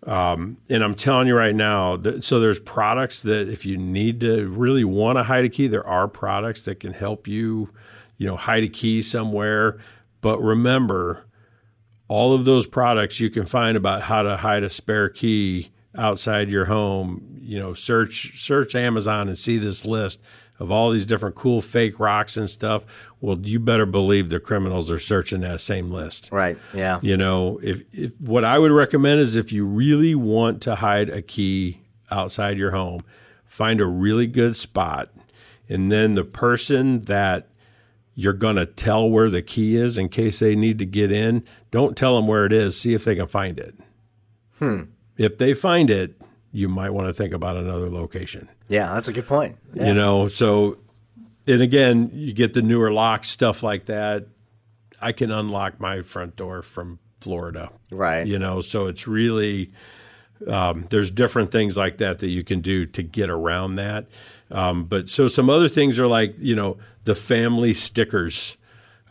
Um, 0.06 0.58
and 0.70 0.84
I'm 0.84 0.94
telling 0.94 1.28
you 1.28 1.36
right 1.36 1.56
now, 1.56 1.98
that, 1.98 2.24
so 2.24 2.40
there's 2.40 2.60
products 2.60 3.24
that 3.24 3.50
if 3.50 3.66
you 3.66 3.78
need 3.78 4.20
to 4.22 4.48
really 4.50 4.84
want 4.84 5.18
to 5.18 5.24
hide 5.24 5.46
a 5.46 5.50
key, 5.50 5.68
there 5.68 5.88
are 5.88 6.08
products 6.08 6.66
that 6.66 6.80
can 6.80 6.94
help 6.94 7.28
you, 7.28 7.72
you 8.18 8.28
know, 8.28 8.36
hide 8.36 8.64
a 8.64 8.68
key 8.68 9.02
somewhere. 9.02 9.80
But 10.22 10.40
remember, 10.42 11.26
all 12.08 12.34
of 12.34 12.46
those 12.46 12.68
products 12.68 13.20
you 13.20 13.32
can 13.32 13.48
find 13.48 13.76
about 13.76 14.04
how 14.04 14.22
to 14.22 14.38
hide 14.38 14.64
a 14.64 14.70
spare 14.70 15.10
key 15.10 15.72
outside 15.98 16.52
your 16.52 16.66
home. 16.66 17.40
You 17.42 17.58
know, 17.58 17.74
search 17.74 18.40
search 18.40 18.76
Amazon 18.76 19.28
and 19.28 19.38
see 19.38 19.58
this 19.58 19.86
list 19.86 20.22
of 20.60 20.72
all 20.72 20.92
these 20.92 21.06
different 21.06 21.36
cool 21.36 21.62
fake 21.62 22.00
rocks 22.00 22.38
and 22.38 22.50
stuff. 22.50 22.86
Well, 23.20 23.40
you 23.40 23.60
better 23.60 23.86
believe 23.86 24.30
the 24.30 24.40
criminals 24.40 24.90
are 24.90 25.00
searching 25.00 25.42
that 25.42 25.60
same 25.60 25.92
list. 25.92 26.30
Right. 26.32 26.58
Yeah. 26.74 27.00
You 27.02 27.18
know, 27.18 27.60
if, 27.62 27.84
if 27.92 28.14
what 28.20 28.46
I 28.46 28.58
would 28.60 28.72
recommend 28.72 29.20
is 29.20 29.36
if 29.36 29.52
you 29.52 29.66
really 29.66 30.16
want 30.16 30.62
to 30.64 30.76
hide 30.76 31.10
a 31.10 31.22
key 31.22 31.82
outside 32.10 32.58
your 32.58 32.72
home, 32.72 33.02
find 33.44 33.82
a 33.82 33.86
really 33.86 34.28
good 34.28 34.56
spot, 34.56 35.10
and 35.68 35.92
then 35.92 36.14
the 36.14 36.24
person 36.24 37.02
that 37.04 37.48
you're 38.14 38.34
going 38.34 38.56
to 38.56 38.66
tell 38.66 39.10
where 39.10 39.30
the 39.30 39.42
key 39.42 39.76
is 39.76 39.98
in 39.98 40.08
case 40.08 40.40
they 40.40 40.56
need 40.56 40.80
to 40.80 40.86
get 40.86 41.12
in, 41.12 41.44
don't 41.70 41.98
tell 41.98 42.16
them 42.16 42.28
where 42.28 42.46
it 42.46 42.54
is. 42.54 42.80
See 42.80 42.94
if 42.94 43.04
they 43.04 43.16
can 43.16 43.28
find 43.28 43.60
it. 43.60 43.76
Hmm. 44.60 44.84
If 45.18 45.38
they 45.38 45.54
find 45.54 45.90
it, 45.90 46.16
you 46.56 46.70
might 46.70 46.92
want 46.92 47.08
to 47.08 47.14
think 47.14 47.34
about 47.34 47.58
another 47.58 47.90
location. 47.90 48.50
Yeah, 48.70 48.94
that's 48.94 49.08
a 49.08 49.14
good 49.14 49.28
point. 49.28 49.58
Yeah. 49.74 49.88
You 49.88 49.94
know, 49.94 50.28
so 50.28 50.78
and 51.46 51.62
again, 51.62 52.10
you 52.14 52.34
get 52.34 52.54
the 52.54 52.62
newer 52.62 52.92
locks, 52.92 53.30
stuff 53.30 53.62
like 53.62 53.86
that. 53.86 54.28
I 55.02 55.12
can 55.12 55.32
unlock 55.32 55.80
my 55.80 56.02
front 56.02 56.36
door 56.36 56.62
from 56.62 57.00
Florida. 57.20 57.72
Right. 57.92 58.26
You 58.26 58.40
know, 58.40 58.62
so 58.62 58.88
it's 58.88 59.08
really 59.08 59.72
um, 60.48 60.86
there's 60.90 61.12
different 61.12 61.52
things 61.52 61.76
like 61.76 61.98
that 61.98 62.20
that 62.20 62.28
you 62.28 62.44
can 62.44 62.62
do 62.62 62.86
to 62.86 63.04
get 63.04 63.30
around 63.30 63.76
that. 63.76 64.08
Um, 64.52 64.86
but 64.86 65.10
so 65.10 65.28
some 65.28 65.50
other 65.50 65.70
things 65.70 66.00
are 66.00 66.08
like, 66.08 66.36
you 66.40 66.56
know, 66.56 66.78
the 67.04 67.16
family 67.16 67.74
stickers 67.74 68.58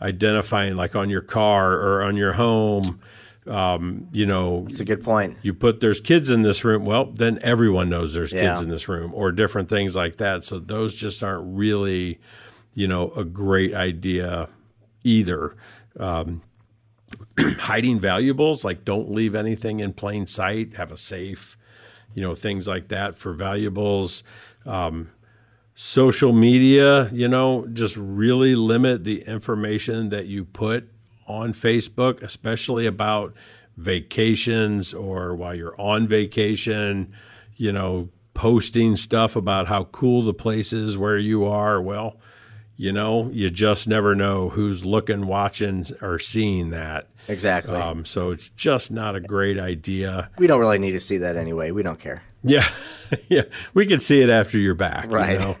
identifying 0.01 0.75
like 0.75 0.95
on 0.95 1.09
your 1.09 1.21
car 1.21 1.73
or 1.73 2.03
on 2.03 2.17
your 2.17 2.33
home. 2.33 2.99
Um, 3.47 4.07
you 4.11 4.25
know, 4.25 4.65
it's 4.67 4.79
a 4.79 4.85
good 4.85 5.03
point. 5.03 5.37
You 5.43 5.53
put 5.53 5.79
there's 5.79 6.01
kids 6.01 6.29
in 6.31 6.41
this 6.41 6.63
room. 6.65 6.83
Well, 6.85 7.05
then 7.11 7.37
everyone 7.43 7.89
knows 7.89 8.13
there's 8.13 8.33
Yeah. 8.33 8.49
kids 8.49 8.61
in 8.63 8.69
this 8.69 8.87
room, 8.89 9.11
or 9.13 9.31
different 9.31 9.69
things 9.69 9.95
like 9.95 10.17
that. 10.17 10.43
So 10.43 10.57
those 10.59 10.95
just 10.95 11.21
aren't 11.21 11.55
really, 11.55 12.19
you 12.73 12.87
know, 12.87 13.11
a 13.11 13.23
great 13.23 13.73
idea 13.73 14.49
either. 15.03 15.55
Um, 15.99 16.41
hiding 17.39 17.99
valuables, 17.99 18.63
like 18.65 18.83
don't 18.83 19.11
leave 19.11 19.35
anything 19.35 19.79
in 19.79 19.93
plain 19.93 20.25
sight. 20.25 20.75
Have 20.77 20.91
a 20.91 20.97
safe, 20.97 21.55
you 22.13 22.21
know, 22.21 22.33
things 22.33 22.67
like 22.67 22.87
that 22.87 23.15
for 23.15 23.33
valuables. 23.33 24.23
Um, 24.65 25.11
social 25.75 26.33
media, 26.33 27.09
you 27.11 27.27
know, 27.27 27.67
just 27.71 27.95
really 27.97 28.55
limit 28.55 29.03
the 29.03 29.21
information 29.23 30.09
that 30.09 30.25
you 30.25 30.45
put 30.45 30.89
on 31.27 31.53
Facebook, 31.53 32.21
especially 32.21 32.85
about 32.85 33.33
vacations 33.77 34.93
or 34.93 35.35
while 35.35 35.53
you're 35.53 35.79
on 35.79 36.07
vacation, 36.07 37.13
you 37.57 37.71
know, 37.71 38.09
posting 38.33 38.95
stuff 38.95 39.35
about 39.35 39.67
how 39.67 39.85
cool 39.85 40.21
the 40.21 40.33
place 40.33 40.73
is 40.73 40.97
where 40.97 41.17
you 41.17 41.45
are. 41.45 41.81
Well, 41.81 42.17
you 42.77 42.91
know, 42.91 43.29
you 43.31 43.49
just 43.49 43.87
never 43.87 44.15
know 44.15 44.49
who's 44.49 44.85
looking, 44.85 45.27
watching, 45.27 45.85
or 46.01 46.19
seeing 46.19 46.71
that. 46.71 47.07
Exactly. 47.27 47.75
Um, 47.75 48.03
so 48.03 48.31
it's 48.31 48.49
just 48.49 48.91
not 48.91 49.15
a 49.15 49.21
great 49.21 49.57
idea. 49.57 50.29
We 50.37 50.47
don't 50.47 50.59
really 50.59 50.79
need 50.79 50.91
to 50.91 50.99
see 50.99 51.17
that 51.19 51.37
anyway. 51.37 51.71
We 51.71 51.83
don't 51.83 51.99
care. 51.99 52.23
Yeah, 52.43 52.67
yeah. 53.29 53.43
We 53.73 53.85
can 53.85 53.99
see 53.99 54.21
it 54.21 54.29
after 54.29 54.57
you're 54.57 54.75
back. 54.75 55.09
Right. 55.09 55.33
You 55.33 55.39
know? 55.39 55.55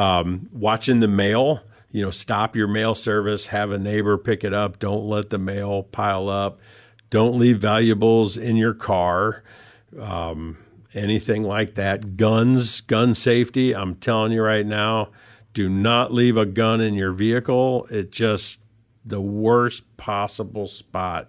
um, 0.00 0.48
watching 0.52 1.00
the 1.00 1.08
mail, 1.08 1.60
you 1.92 2.02
know, 2.02 2.10
stop 2.10 2.56
your 2.56 2.66
mail 2.66 2.94
service, 2.94 3.48
have 3.48 3.70
a 3.70 3.78
neighbor 3.78 4.18
pick 4.18 4.42
it 4.42 4.54
up. 4.54 4.78
Don't 4.78 5.06
let 5.06 5.30
the 5.30 5.38
mail 5.38 5.82
pile 5.84 6.28
up. 6.28 6.60
Don't 7.10 7.38
leave 7.38 7.58
valuables 7.58 8.38
in 8.38 8.56
your 8.56 8.72
car. 8.72 9.44
Um, 10.00 10.56
anything 10.94 11.42
like 11.42 11.74
that. 11.74 12.16
Guns, 12.16 12.80
gun 12.80 13.14
safety. 13.14 13.74
I'm 13.74 13.96
telling 13.96 14.32
you 14.32 14.42
right 14.42 14.66
now, 14.66 15.10
do 15.52 15.68
not 15.68 16.12
leave 16.12 16.38
a 16.38 16.46
gun 16.46 16.80
in 16.80 16.94
your 16.94 17.12
vehicle. 17.12 17.86
It 17.90 18.10
just 18.10 18.60
the 19.04 19.20
worst 19.20 19.96
possible 19.98 20.66
spot 20.66 21.28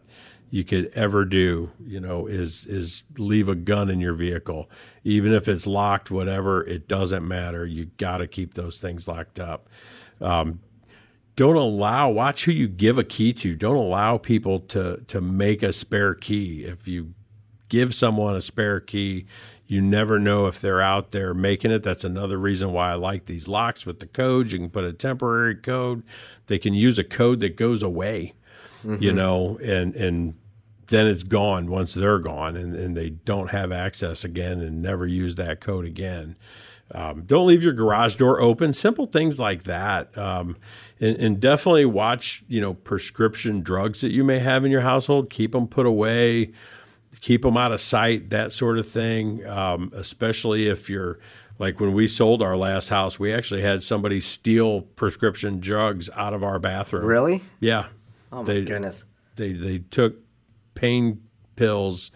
you 0.49 0.63
could 0.63 0.85
ever 0.93 1.25
do, 1.25 1.71
you 1.85 1.99
know, 1.99 2.27
is 2.27 2.65
is 2.67 3.03
leave 3.17 3.49
a 3.49 3.55
gun 3.55 3.89
in 3.89 3.99
your 3.99 4.13
vehicle. 4.13 4.69
Even 5.03 5.33
if 5.33 5.47
it's 5.47 5.67
locked, 5.67 6.11
whatever, 6.11 6.63
it 6.65 6.87
doesn't 6.87 7.27
matter. 7.27 7.65
You 7.65 7.85
got 7.97 8.19
to 8.19 8.27
keep 8.27 8.53
those 8.53 8.77
things 8.77 9.07
locked 9.07 9.39
up. 9.39 9.67
Um, 10.23 10.59
don't 11.35 11.55
allow 11.55 12.09
watch 12.11 12.45
who 12.45 12.51
you 12.51 12.67
give 12.67 12.97
a 12.97 13.03
key 13.03 13.33
to. 13.33 13.55
Don't 13.55 13.75
allow 13.75 14.17
people 14.17 14.59
to 14.59 15.03
to 15.07 15.21
make 15.21 15.63
a 15.63 15.73
spare 15.73 16.13
key. 16.15 16.63
If 16.63 16.87
you 16.87 17.13
give 17.69 17.93
someone 17.93 18.35
a 18.35 18.41
spare 18.41 18.79
key, 18.79 19.25
you 19.65 19.81
never 19.81 20.19
know 20.19 20.45
if 20.45 20.61
they're 20.61 20.81
out 20.81 21.09
there 21.11 21.33
making 21.33 21.71
it. 21.71 21.81
That's 21.81 22.03
another 22.03 22.37
reason 22.37 22.71
why 22.71 22.91
I 22.91 22.95
like 22.95 23.25
these 23.25 23.47
locks 23.47 23.85
with 23.85 23.99
the 23.99 24.05
codes. 24.05 24.53
You 24.53 24.59
can 24.59 24.69
put 24.69 24.83
a 24.83 24.93
temporary 24.93 25.55
code. 25.55 26.03
They 26.47 26.59
can 26.59 26.75
use 26.75 26.99
a 26.99 27.03
code 27.03 27.39
that 27.39 27.55
goes 27.55 27.81
away, 27.81 28.33
you 28.83 29.11
Mhm. 29.11 29.15
know, 29.15 29.57
and 29.63 29.95
and 29.95 30.35
then 30.87 31.07
it's 31.07 31.23
gone 31.23 31.65
once 31.71 31.95
they're 31.95 32.19
gone 32.19 32.55
and, 32.55 32.75
and 32.75 32.95
they 32.95 33.09
don't 33.09 33.49
have 33.49 33.71
access 33.71 34.23
again 34.23 34.59
and 34.59 34.81
never 34.83 35.07
use 35.07 35.33
that 35.35 35.59
code 35.61 35.85
again. 35.85 36.35
Um, 36.93 37.23
don't 37.23 37.47
leave 37.47 37.63
your 37.63 37.73
garage 37.73 38.15
door 38.15 38.39
open. 38.39 38.71
Simple 38.71 39.07
things 39.07 39.39
like 39.39 39.63
that. 39.63 40.15
Um, 40.17 40.57
and, 40.99 41.17
and 41.17 41.39
definitely 41.39 41.85
watch, 41.85 42.43
you 42.47 42.61
know, 42.61 42.75
prescription 42.75 43.61
drugs 43.61 44.01
that 44.01 44.11
you 44.11 44.23
may 44.23 44.39
have 44.39 44.63
in 44.63 44.71
your 44.71 44.81
household. 44.81 45.29
Keep 45.29 45.53
them 45.53 45.67
put 45.67 45.85
away. 45.85 46.53
Keep 47.21 47.41
them 47.41 47.57
out 47.57 47.71
of 47.71 47.81
sight. 47.81 48.29
That 48.29 48.51
sort 48.51 48.77
of 48.77 48.87
thing. 48.87 49.45
Um, 49.45 49.91
especially 49.95 50.67
if 50.67 50.89
you're 50.89 51.19
like 51.59 51.79
when 51.79 51.93
we 51.93 52.07
sold 52.07 52.41
our 52.41 52.57
last 52.57 52.89
house, 52.89 53.19
we 53.19 53.33
actually 53.33 53.61
had 53.61 53.83
somebody 53.83 54.21
steal 54.21 54.81
prescription 54.81 55.59
drugs 55.59 56.09
out 56.15 56.33
of 56.33 56.43
our 56.43 56.59
bathroom. 56.59 57.05
Really? 57.05 57.41
Yeah. 57.59 57.87
Oh 58.31 58.43
my 58.43 58.61
goodness. 58.61 59.05
They 59.35 59.53
they 59.53 59.79
took 59.79 60.17
pain 60.75 61.23
pills 61.55 62.11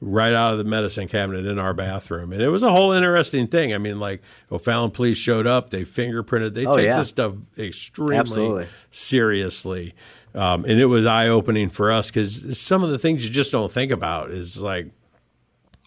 right 0.00 0.34
out 0.34 0.52
of 0.52 0.58
the 0.58 0.64
medicine 0.64 1.08
cabinet 1.08 1.46
in 1.46 1.58
our 1.58 1.72
bathroom, 1.72 2.32
and 2.32 2.42
it 2.42 2.48
was 2.48 2.62
a 2.62 2.70
whole 2.70 2.92
interesting 2.92 3.46
thing. 3.46 3.72
I 3.72 3.78
mean, 3.78 3.98
like 4.00 4.22
O'Fallon 4.52 4.90
police 4.90 5.16
showed 5.16 5.46
up, 5.46 5.70
they 5.70 5.84
fingerprinted, 5.84 6.54
they 6.54 6.66
Oh, 6.66 6.76
take 6.76 6.84
yeah. 6.86 6.98
this 6.98 7.08
stuff 7.08 7.34
extremely 7.58 8.16
Absolutely. 8.18 8.66
seriously, 8.90 9.94
um, 10.34 10.64
and 10.64 10.80
it 10.80 10.86
was 10.86 11.06
eye 11.06 11.28
opening 11.28 11.68
for 11.70 11.90
us 11.92 12.10
because 12.10 12.58
some 12.58 12.82
of 12.82 12.90
the 12.90 12.98
things 12.98 13.24
you 13.26 13.30
just 13.32 13.52
don't 13.52 13.70
think 13.72 13.92
about 13.92 14.30
is 14.30 14.60
like, 14.60 14.88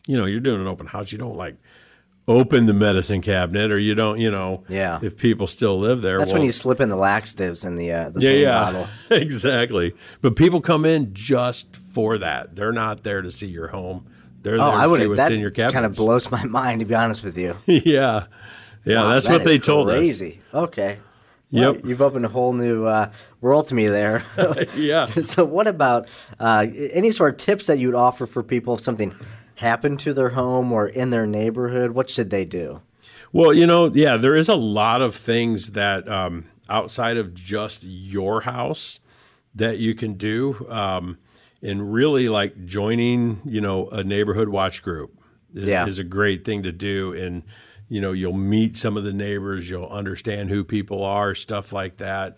you 0.07 0.17
know, 0.17 0.25
you're 0.25 0.39
doing 0.39 0.61
an 0.61 0.67
open 0.67 0.87
house, 0.87 1.11
you 1.11 1.17
don't 1.17 1.35
like 1.35 1.55
open 2.27 2.65
the 2.65 2.73
medicine 2.73 3.21
cabinet, 3.21 3.71
or 3.71 3.77
you 3.79 3.95
don't, 3.95 4.19
you 4.19 4.29
know, 4.29 4.63
Yeah. 4.67 4.99
if 5.01 5.15
people 5.17 5.47
still 5.47 5.79
live 5.79 6.01
there. 6.01 6.17
That's 6.17 6.31
well, 6.31 6.39
when 6.41 6.45
you 6.45 6.51
slip 6.51 6.81
in 6.81 6.89
the 6.89 6.95
laxatives 6.97 7.63
in 7.63 7.77
the 7.77 7.91
uh, 7.91 8.09
the 8.09 8.21
yeah, 8.21 8.31
yeah, 8.31 8.51
bottle. 8.63 8.87
exactly. 9.17 9.95
But 10.21 10.35
people 10.35 10.59
come 10.61 10.83
in 10.85 11.13
just 11.13 11.75
for 11.77 12.17
that. 12.17 12.55
They're 12.55 12.73
not 12.73 13.03
there 13.03 13.21
to 13.21 13.31
see 13.31 13.47
your 13.47 13.67
home. 13.69 14.05
They're 14.43 14.55
Oh, 14.55 14.57
there 14.57 14.65
I 14.65 14.83
to 14.83 14.89
would. 14.89 15.01
see 15.01 15.07
what's 15.07 15.29
in 15.31 15.39
your 15.39 15.51
cabinets. 15.51 15.73
kind 15.73 15.85
of 15.85 15.95
blows 15.95 16.31
my 16.31 16.43
mind, 16.59 16.81
to 16.81 16.85
be 16.85 16.95
honest 16.95 17.23
with 17.23 17.37
you. 17.37 17.55
yeah, 17.65 18.25
yeah. 18.85 19.01
Wow, 19.03 19.09
that's 19.09 19.27
that 19.27 19.33
what 19.33 19.43
they 19.45 19.57
told 19.59 19.87
crazy. 19.87 20.41
Okay. 20.53 20.99
Yep. 21.49 21.85
You've 21.85 22.01
opened 22.01 22.25
a 22.25 22.27
whole 22.27 22.51
new 22.51 22.83
uh, 22.85 23.09
world 23.39 23.67
to 23.69 23.73
me 23.75 23.87
there. 23.87 24.21
yeah. 24.75 25.05
so, 25.05 25.45
what 25.45 25.65
about 25.65 26.09
uh, 26.41 26.67
any 26.91 27.09
sort 27.09 27.33
of 27.33 27.37
tips 27.37 27.67
that 27.67 27.79
you'd 27.79 27.95
offer 27.95 28.25
for 28.25 28.43
people 28.43 28.73
if 28.73 28.81
something 28.81 29.15
happened 29.57 29.99
to 30.01 30.13
their 30.13 30.29
home 30.29 30.71
or 30.71 30.87
in 30.87 31.09
their 31.09 31.27
neighborhood? 31.27 31.91
What 31.91 32.09
should 32.09 32.29
they 32.29 32.45
do? 32.45 32.81
Well, 33.33 33.53
you 33.53 33.67
know, 33.67 33.87
yeah, 33.93 34.17
there 34.17 34.35
is 34.35 34.49
a 34.49 34.55
lot 34.55 35.01
of 35.01 35.13
things 35.15 35.71
that 35.73 36.07
um, 36.07 36.45
outside 36.69 37.17
of 37.17 37.33
just 37.33 37.83
your 37.83 38.41
house 38.41 38.99
that 39.55 39.77
you 39.79 39.95
can 39.95 40.13
do, 40.13 40.65
um, 40.69 41.17
and 41.61 41.91
really 41.91 42.29
like 42.29 42.65
joining, 42.65 43.41
you 43.43 43.59
know, 43.59 43.87
a 43.89 44.03
neighborhood 44.03 44.49
watch 44.49 44.83
group 44.83 45.11
is, 45.53 45.65
Yeah. 45.65 45.87
is 45.87 45.97
a 45.99 46.03
great 46.03 46.45
thing 46.45 46.63
to 46.63 46.71
do, 46.71 47.13
and 47.13 47.43
you 47.89 48.01
know, 48.01 48.11
you'll 48.11 48.33
meet 48.33 48.75
some 48.77 48.97
of 48.97 49.03
the 49.05 49.13
neighbors, 49.13 49.69
you'll 49.69 49.87
understand 49.87 50.49
who 50.49 50.63
people 50.63 51.03
are, 51.03 51.33
stuff 51.33 51.71
like 51.71 51.97
that. 51.97 52.37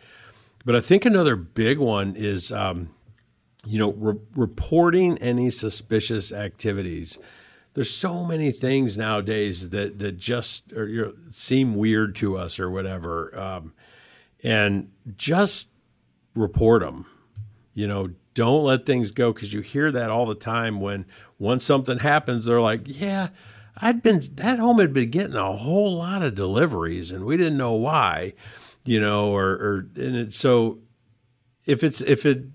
But 0.63 0.75
I 0.75 0.79
think 0.79 1.05
another 1.05 1.35
big 1.35 1.79
one 1.79 2.15
is, 2.15 2.51
um, 2.51 2.89
you 3.69 3.77
know, 3.77 3.91
re- 3.91 4.19
reporting 4.35 5.19
any 5.19 5.51
suspicious 5.51 6.33
activities. 6.33 7.19
There's 7.75 7.93
so 7.93 8.25
many 8.25 8.51
things 8.51 8.97
nowadays 8.97 9.69
that 9.69 9.99
that 9.99 10.17
just 10.17 10.73
or, 10.73 10.87
you 10.87 11.01
know, 11.03 11.13
seem 11.29 11.75
weird 11.75 12.15
to 12.15 12.35
us 12.35 12.59
or 12.59 12.71
whatever, 12.71 13.37
um, 13.39 13.73
and 14.43 14.91
just 15.15 15.69
report 16.33 16.81
them. 16.81 17.05
You 17.75 17.87
know, 17.87 18.09
don't 18.33 18.63
let 18.63 18.87
things 18.87 19.11
go 19.11 19.31
because 19.31 19.53
you 19.53 19.61
hear 19.61 19.91
that 19.91 20.09
all 20.09 20.25
the 20.25 20.33
time 20.33 20.81
when 20.81 21.05
once 21.37 21.63
something 21.63 21.99
happens, 21.99 22.45
they're 22.45 22.59
like, 22.59 22.81
yeah, 22.85 23.27
I'd 23.77 24.01
been 24.01 24.21
that 24.33 24.57
home 24.57 24.79
had 24.79 24.93
been 24.93 25.11
getting 25.11 25.35
a 25.35 25.53
whole 25.53 25.95
lot 25.95 26.23
of 26.23 26.33
deliveries 26.33 27.11
and 27.11 27.23
we 27.23 27.37
didn't 27.37 27.57
know 27.57 27.73
why, 27.73 28.33
you 28.83 28.99
know, 28.99 29.31
or 29.31 29.51
or 29.51 29.87
and 29.95 30.15
it, 30.15 30.33
so 30.33 30.79
if 31.67 31.83
it's 31.83 32.01
if 32.01 32.25
it 32.25 32.45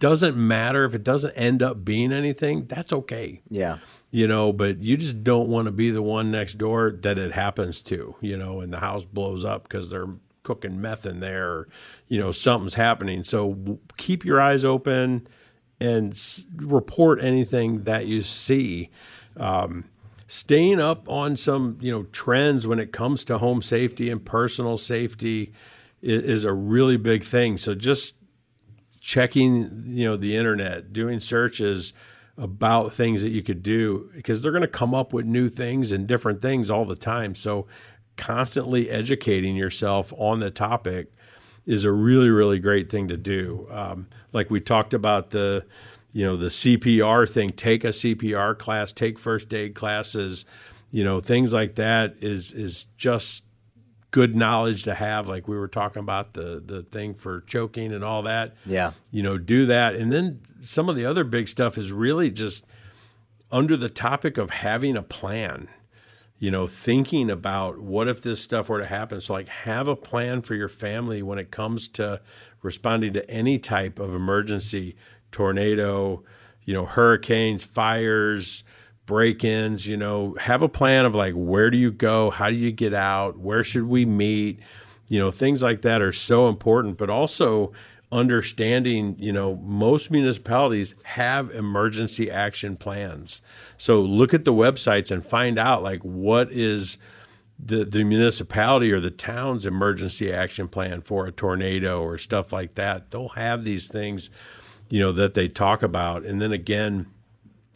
doesn't 0.00 0.36
matter 0.36 0.84
if 0.84 0.94
it 0.94 1.04
doesn't 1.04 1.38
end 1.38 1.62
up 1.62 1.84
being 1.84 2.12
anything, 2.12 2.66
that's 2.66 2.92
okay. 2.92 3.42
Yeah. 3.48 3.78
You 4.10 4.26
know, 4.26 4.52
but 4.52 4.78
you 4.78 4.96
just 4.96 5.22
don't 5.22 5.48
want 5.48 5.66
to 5.66 5.72
be 5.72 5.90
the 5.90 6.02
one 6.02 6.32
next 6.32 6.54
door 6.54 6.90
that 7.02 7.16
it 7.18 7.30
happens 7.30 7.80
to, 7.82 8.16
you 8.20 8.36
know, 8.36 8.60
and 8.60 8.72
the 8.72 8.80
house 8.80 9.04
blows 9.04 9.44
up 9.44 9.62
because 9.62 9.88
they're 9.88 10.08
cooking 10.42 10.80
meth 10.80 11.06
in 11.06 11.20
there, 11.20 11.48
or, 11.48 11.68
you 12.08 12.18
know, 12.18 12.32
something's 12.32 12.74
happening. 12.74 13.22
So 13.22 13.78
keep 13.96 14.24
your 14.24 14.40
eyes 14.40 14.64
open 14.64 15.28
and 15.80 16.12
s- 16.12 16.44
report 16.56 17.22
anything 17.22 17.84
that 17.84 18.06
you 18.06 18.22
see. 18.22 18.90
Um, 19.36 19.84
staying 20.26 20.80
up 20.80 21.08
on 21.08 21.36
some, 21.36 21.76
you 21.80 21.92
know, 21.92 22.04
trends 22.04 22.66
when 22.66 22.78
it 22.78 22.92
comes 22.92 23.24
to 23.24 23.38
home 23.38 23.62
safety 23.62 24.10
and 24.10 24.24
personal 24.24 24.76
safety 24.76 25.52
is, 26.02 26.22
is 26.22 26.44
a 26.44 26.52
really 26.52 26.96
big 26.96 27.22
thing. 27.22 27.58
So 27.58 27.74
just 27.74 28.16
checking, 29.00 29.82
you 29.86 30.04
know, 30.06 30.16
the 30.16 30.36
internet, 30.36 30.92
doing 30.92 31.20
searches 31.20 31.92
about 32.36 32.92
things 32.92 33.22
that 33.22 33.30
you 33.30 33.42
could 33.42 33.62
do 33.62 34.08
because 34.14 34.40
they're 34.40 34.52
going 34.52 34.62
to 34.62 34.68
come 34.68 34.94
up 34.94 35.12
with 35.12 35.26
new 35.26 35.48
things 35.48 35.92
and 35.92 36.06
different 36.06 36.40
things 36.40 36.70
all 36.70 36.84
the 36.84 36.96
time. 36.96 37.34
So 37.34 37.66
constantly 38.16 38.90
educating 38.90 39.56
yourself 39.56 40.12
on 40.16 40.40
the 40.40 40.50
topic 40.50 41.12
is 41.66 41.84
a 41.84 41.92
really 41.92 42.30
really 42.30 42.58
great 42.58 42.90
thing 42.90 43.08
to 43.08 43.16
do. 43.16 43.66
Um, 43.70 44.08
like 44.32 44.50
we 44.50 44.60
talked 44.60 44.94
about 44.94 45.30
the 45.30 45.66
you 46.12 46.24
know 46.24 46.36
the 46.36 46.48
CPR 46.48 47.30
thing, 47.30 47.50
take 47.50 47.84
a 47.84 47.88
CPR 47.88 48.58
class, 48.58 48.92
take 48.92 49.18
first 49.18 49.52
aid 49.52 49.74
classes, 49.74 50.44
you 50.90 51.04
know 51.04 51.20
things 51.20 51.52
like 51.52 51.74
that 51.76 52.16
is 52.22 52.52
is 52.52 52.84
just 52.96 53.44
good 54.10 54.34
knowledge 54.34 54.82
to 54.84 54.94
have. 54.94 55.28
Like 55.28 55.48
we 55.48 55.56
were 55.56 55.68
talking 55.68 56.00
about 56.00 56.34
the 56.34 56.62
the 56.64 56.82
thing 56.82 57.14
for 57.14 57.42
choking 57.42 57.92
and 57.92 58.04
all 58.04 58.22
that. 58.22 58.54
Yeah. 58.66 58.92
You 59.10 59.22
know, 59.22 59.38
do 59.38 59.66
that, 59.66 59.94
and 59.94 60.12
then 60.12 60.40
some 60.62 60.88
of 60.88 60.96
the 60.96 61.06
other 61.06 61.24
big 61.24 61.48
stuff 61.48 61.78
is 61.78 61.92
really 61.92 62.30
just 62.30 62.64
under 63.52 63.76
the 63.76 63.88
topic 63.88 64.38
of 64.38 64.50
having 64.50 64.96
a 64.96 65.02
plan 65.02 65.68
you 66.40 66.50
know, 66.50 66.66
thinking 66.66 67.30
about 67.30 67.78
what 67.78 68.08
if 68.08 68.22
this 68.22 68.42
stuff 68.42 68.70
were 68.70 68.78
to 68.78 68.86
happen. 68.86 69.20
So, 69.20 69.34
like, 69.34 69.48
have 69.48 69.86
a 69.86 69.94
plan 69.94 70.40
for 70.40 70.54
your 70.54 70.70
family 70.70 71.22
when 71.22 71.38
it 71.38 71.50
comes 71.50 71.86
to 71.88 72.22
responding 72.62 73.12
to 73.12 73.30
any 73.30 73.58
type 73.58 73.98
of 73.98 74.14
emergency 74.14 74.96
tornado, 75.30 76.24
you 76.64 76.72
know, 76.72 76.86
hurricanes, 76.86 77.62
fires, 77.62 78.64
break 79.10 79.42
ins. 79.42 79.88
You 79.88 79.96
know, 79.96 80.36
have 80.38 80.62
a 80.62 80.68
plan 80.68 81.04
of 81.04 81.16
like, 81.16 81.34
where 81.34 81.68
do 81.68 81.76
you 81.76 81.90
go? 81.90 82.30
How 82.30 82.48
do 82.48 82.54
you 82.54 82.70
get 82.70 82.94
out? 82.94 83.36
Where 83.36 83.64
should 83.64 83.88
we 83.88 84.04
meet? 84.04 84.60
You 85.08 85.18
know, 85.18 85.32
things 85.32 85.64
like 85.64 85.82
that 85.82 86.00
are 86.00 86.12
so 86.12 86.48
important, 86.48 86.96
but 86.96 87.10
also 87.10 87.72
understanding, 88.12 89.16
you 89.18 89.32
know, 89.32 89.56
most 89.56 90.12
municipalities 90.12 90.94
have 91.02 91.50
emergency 91.50 92.30
action 92.30 92.76
plans. 92.76 93.42
So 93.76 94.00
look 94.00 94.32
at 94.32 94.44
the 94.44 94.52
websites 94.52 95.10
and 95.10 95.26
find 95.26 95.58
out 95.58 95.82
like 95.82 96.02
what 96.02 96.52
is 96.52 96.96
the, 97.58 97.84
the 97.84 98.04
municipality 98.04 98.92
or 98.92 99.00
the 99.00 99.10
town's 99.10 99.66
emergency 99.66 100.32
action 100.32 100.68
plan 100.68 101.00
for 101.00 101.26
a 101.26 101.32
tornado 101.32 102.00
or 102.00 102.16
stuff 102.16 102.52
like 102.52 102.76
that. 102.76 103.10
They'll 103.10 103.30
have 103.30 103.64
these 103.64 103.88
things, 103.88 104.30
you 104.88 105.00
know, 105.00 105.10
that 105.10 105.34
they 105.34 105.48
talk 105.48 105.82
about. 105.82 106.24
And 106.24 106.40
then 106.40 106.52
again, 106.52 107.06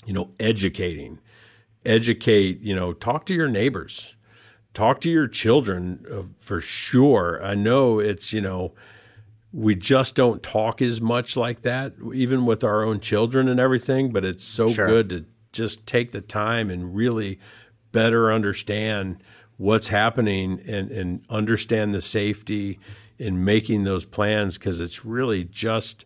you 0.06 0.12
know, 0.12 0.30
educating, 0.38 1.18
educate, 1.84 2.60
you 2.60 2.74
know, 2.74 2.92
talk 2.92 3.26
to 3.26 3.34
your 3.34 3.48
neighbors, 3.48 4.16
talk 4.72 5.00
to 5.02 5.10
your 5.10 5.28
children 5.28 6.04
uh, 6.10 6.22
for 6.36 6.60
sure. 6.60 7.40
I 7.42 7.54
know 7.54 7.98
it's, 8.00 8.32
you 8.32 8.40
know, 8.40 8.74
we 9.52 9.74
just 9.76 10.16
don't 10.16 10.42
talk 10.42 10.82
as 10.82 11.00
much 11.00 11.36
like 11.36 11.62
that, 11.62 11.94
even 12.12 12.44
with 12.46 12.64
our 12.64 12.82
own 12.82 13.00
children 13.00 13.48
and 13.48 13.60
everything. 13.60 14.10
But 14.10 14.24
it's 14.24 14.44
so 14.44 14.68
Sure. 14.68 14.86
good 14.86 15.08
to 15.10 15.24
just 15.52 15.86
take 15.86 16.10
the 16.10 16.20
time 16.20 16.70
and 16.70 16.94
really 16.94 17.38
better 17.92 18.32
understand 18.32 19.22
what's 19.56 19.86
happening 19.88 20.60
and, 20.66 20.90
and 20.90 21.24
understand 21.30 21.94
the 21.94 22.02
safety 22.02 22.80
in 23.18 23.44
making 23.44 23.84
those 23.84 24.04
plans 24.04 24.58
because 24.58 24.80
it's 24.80 25.04
really 25.04 25.44
just 25.44 26.04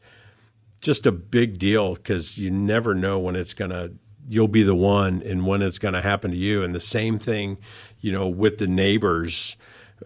just 0.83 1.07
a 1.07 1.13
big 1.13 1.59
deal 1.59 1.95
because 1.95 2.37
you 2.37 2.51
never 2.51 2.95
know 2.95 3.19
when 3.19 3.35
it's 3.35 3.55
gonna 3.55 3.91
you'll 4.29 4.49
be 4.49 4.63
the 4.63 4.75
one 4.75 5.23
and 5.23 5.47
when 5.47 5.63
it's 5.63 5.79
gonna 5.79 6.03
happen 6.03 6.31
to 6.31 6.37
you. 6.37 6.63
And 6.63 6.75
the 6.75 6.81
same 6.81 7.19
thing 7.19 7.59
you 8.01 8.13
know 8.13 8.29
with 8.29 8.59
the 8.59 8.67
neighbors 8.67 9.57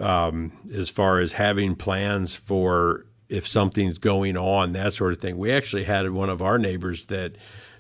um, 0.01 0.53
as 0.75 0.89
far 0.89 1.19
as 1.19 1.35
having 1.35 1.75
plans 1.75 2.35
for 2.35 3.07
if 3.29 3.47
something's 3.47 3.99
going 3.99 4.37
on 4.37 4.73
that 4.73 4.93
sort 4.93 5.13
of 5.13 5.21
thing. 5.21 5.39
We 5.39 5.51
actually 5.51 5.85
had 5.85 6.11
one 6.11 6.29
of 6.29 6.43
our 6.43 6.59
neighbors 6.59 7.07
that 7.07 7.37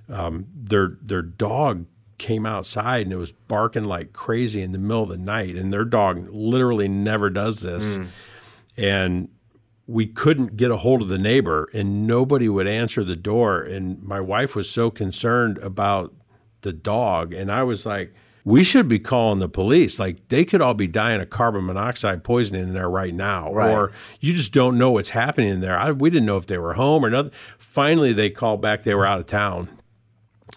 um, 0.09 0.47
their 0.55 0.97
their 1.01 1.22
dog 1.22 1.86
came 2.18 2.47
outside 2.47 3.07
and 3.07 3.12
it 3.12 3.16
was 3.16 3.32
barking 3.32 3.84
like 3.84 4.12
crazy 4.12 4.62
in 4.62 4.72
the 4.72 4.78
middle 4.78 5.03
of 5.03 5.09
the 5.09 5.18
night. 5.18 5.57
And 5.57 5.72
their 5.72 5.84
dog 5.84 6.28
literally 6.30 6.88
never 6.88 7.30
does 7.30 7.61
this. 7.61 7.97
Mm. 7.97 8.09
and 8.78 9.28
we 9.88 10.07
couldn't 10.07 10.57
get 10.57 10.70
a 10.70 10.76
hold 10.76 11.03
of 11.03 11.09
the 11.09 11.18
neighbor 11.18 11.68
and 11.74 12.07
nobody 12.07 12.49
would 12.49 12.68
answer 12.68 13.03
the 13.03 13.16
door. 13.16 13.61
And 13.61 14.01
my 14.03 14.20
wife 14.20 14.55
was 14.55 14.70
so 14.70 14.90
concerned 14.90 15.59
about 15.59 16.14
the 16.62 16.72
dog 16.72 17.32
and 17.32 17.50
i 17.52 17.62
was 17.62 17.84
like 17.86 18.12
we 18.44 18.64
should 18.64 18.88
be 18.88 18.98
calling 18.98 19.38
the 19.38 19.48
police. 19.48 20.00
Like 20.00 20.26
they 20.26 20.44
could 20.44 20.60
all 20.60 20.74
be 20.74 20.88
dying 20.88 21.20
of 21.20 21.30
carbon 21.30 21.64
monoxide 21.64 22.24
poisoning 22.24 22.62
in 22.64 22.74
there 22.74 22.90
right 22.90 23.14
now 23.14 23.52
Right. 23.52 23.70
or 23.70 23.92
you 24.18 24.32
just 24.32 24.52
don't 24.52 24.76
know 24.78 24.90
what's 24.90 25.10
happening 25.10 25.50
in 25.50 25.60
there. 25.60 25.78
I, 25.78 25.92
we 25.92 26.10
didn't 26.10 26.26
know 26.26 26.38
if 26.38 26.46
they 26.46 26.58
were 26.58 26.72
home 26.74 27.04
or 27.04 27.10
not 27.10 27.32
finally 27.32 28.12
they 28.12 28.30
called 28.30 28.60
back 28.60 28.82
they 28.82 28.96
were 28.96 29.06
out 29.06 29.20
of 29.20 29.26
town. 29.26 29.68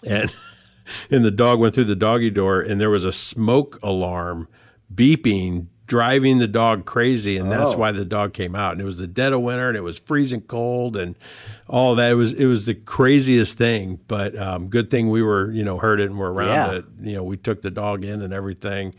And 0.04 0.34
and 1.12 1.24
the 1.24 1.30
dog 1.30 1.60
went 1.60 1.76
through 1.76 1.84
the 1.84 1.94
doggy 1.94 2.30
door 2.30 2.60
and 2.60 2.80
there 2.80 2.90
was 2.90 3.04
a 3.04 3.12
smoke 3.12 3.78
alarm 3.84 4.48
beeping 4.92 5.68
driving 5.86 6.38
the 6.38 6.48
dog 6.48 6.84
crazy 6.84 7.36
and 7.36 7.50
that's 7.50 7.74
Oh. 7.74 7.78
why 7.78 7.92
the 7.92 8.04
dog 8.04 8.32
came 8.32 8.54
out. 8.54 8.72
And 8.72 8.80
it 8.80 8.84
was 8.84 8.98
the 8.98 9.06
dead 9.06 9.32
of 9.32 9.40
winter 9.42 9.68
and 9.68 9.76
it 9.76 9.82
was 9.82 9.98
freezing 9.98 10.40
cold 10.42 10.96
and 10.96 11.14
all 11.68 11.94
that. 11.94 12.10
It 12.12 12.16
was 12.16 12.32
it 12.32 12.46
was 12.46 12.64
the 12.66 12.74
craziest 12.74 13.56
thing 13.56 14.00
but 14.08 14.36
um, 14.38 14.68
good 14.68 14.90
thing 14.90 15.10
we 15.10 15.22
were 15.22 15.50
you 15.52 15.62
know 15.64 15.78
heard 15.78 16.00
it 16.00 16.10
and 16.10 16.18
were 16.18 16.32
around 16.32 16.48
Yeah. 16.48 16.72
it. 16.78 16.84
You 17.02 17.14
know 17.16 17.22
we 17.24 17.36
took 17.36 17.62
the 17.62 17.70
dog 17.70 18.04
in 18.04 18.20
and 18.22 18.32
everything. 18.32 18.94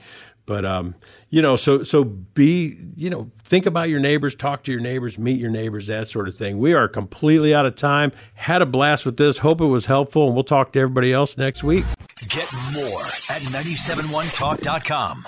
But 0.45 0.63
um, 0.63 0.95
you 1.29 1.41
know 1.41 1.57
so 1.57 1.83
so 1.83 2.05
be 2.05 2.77
you 2.95 3.09
know 3.09 3.29
think 3.37 3.65
about 3.65 3.89
your 3.89 3.99
neighbors 3.99 4.33
talk 4.33 4.63
to 4.63 4.71
your 4.71 4.79
neighbors 4.79 5.19
meet 5.19 5.41
your 5.41 5.49
neighbors 5.51 5.87
that 5.87 6.07
sort 6.07 6.29
of 6.29 6.35
thing. 6.37 6.57
We 6.57 6.73
are 6.73 6.87
completely 6.87 7.53
out 7.53 7.65
of 7.65 7.75
time. 7.75 8.13
Had 8.35 8.61
a 8.61 8.65
blast 8.65 9.05
with 9.05 9.17
this. 9.17 9.39
Hope 9.39 9.59
it 9.59 9.65
was 9.65 9.87
helpful 9.87 10.25
and 10.27 10.35
we'll 10.35 10.45
talk 10.45 10.71
to 10.71 10.79
everybody 10.79 11.11
else 11.11 11.37
next 11.37 11.65
week. 11.65 11.83
Get 12.29 12.47
more 12.73 13.01
at 13.29 13.41
971talk.com. 13.51 15.27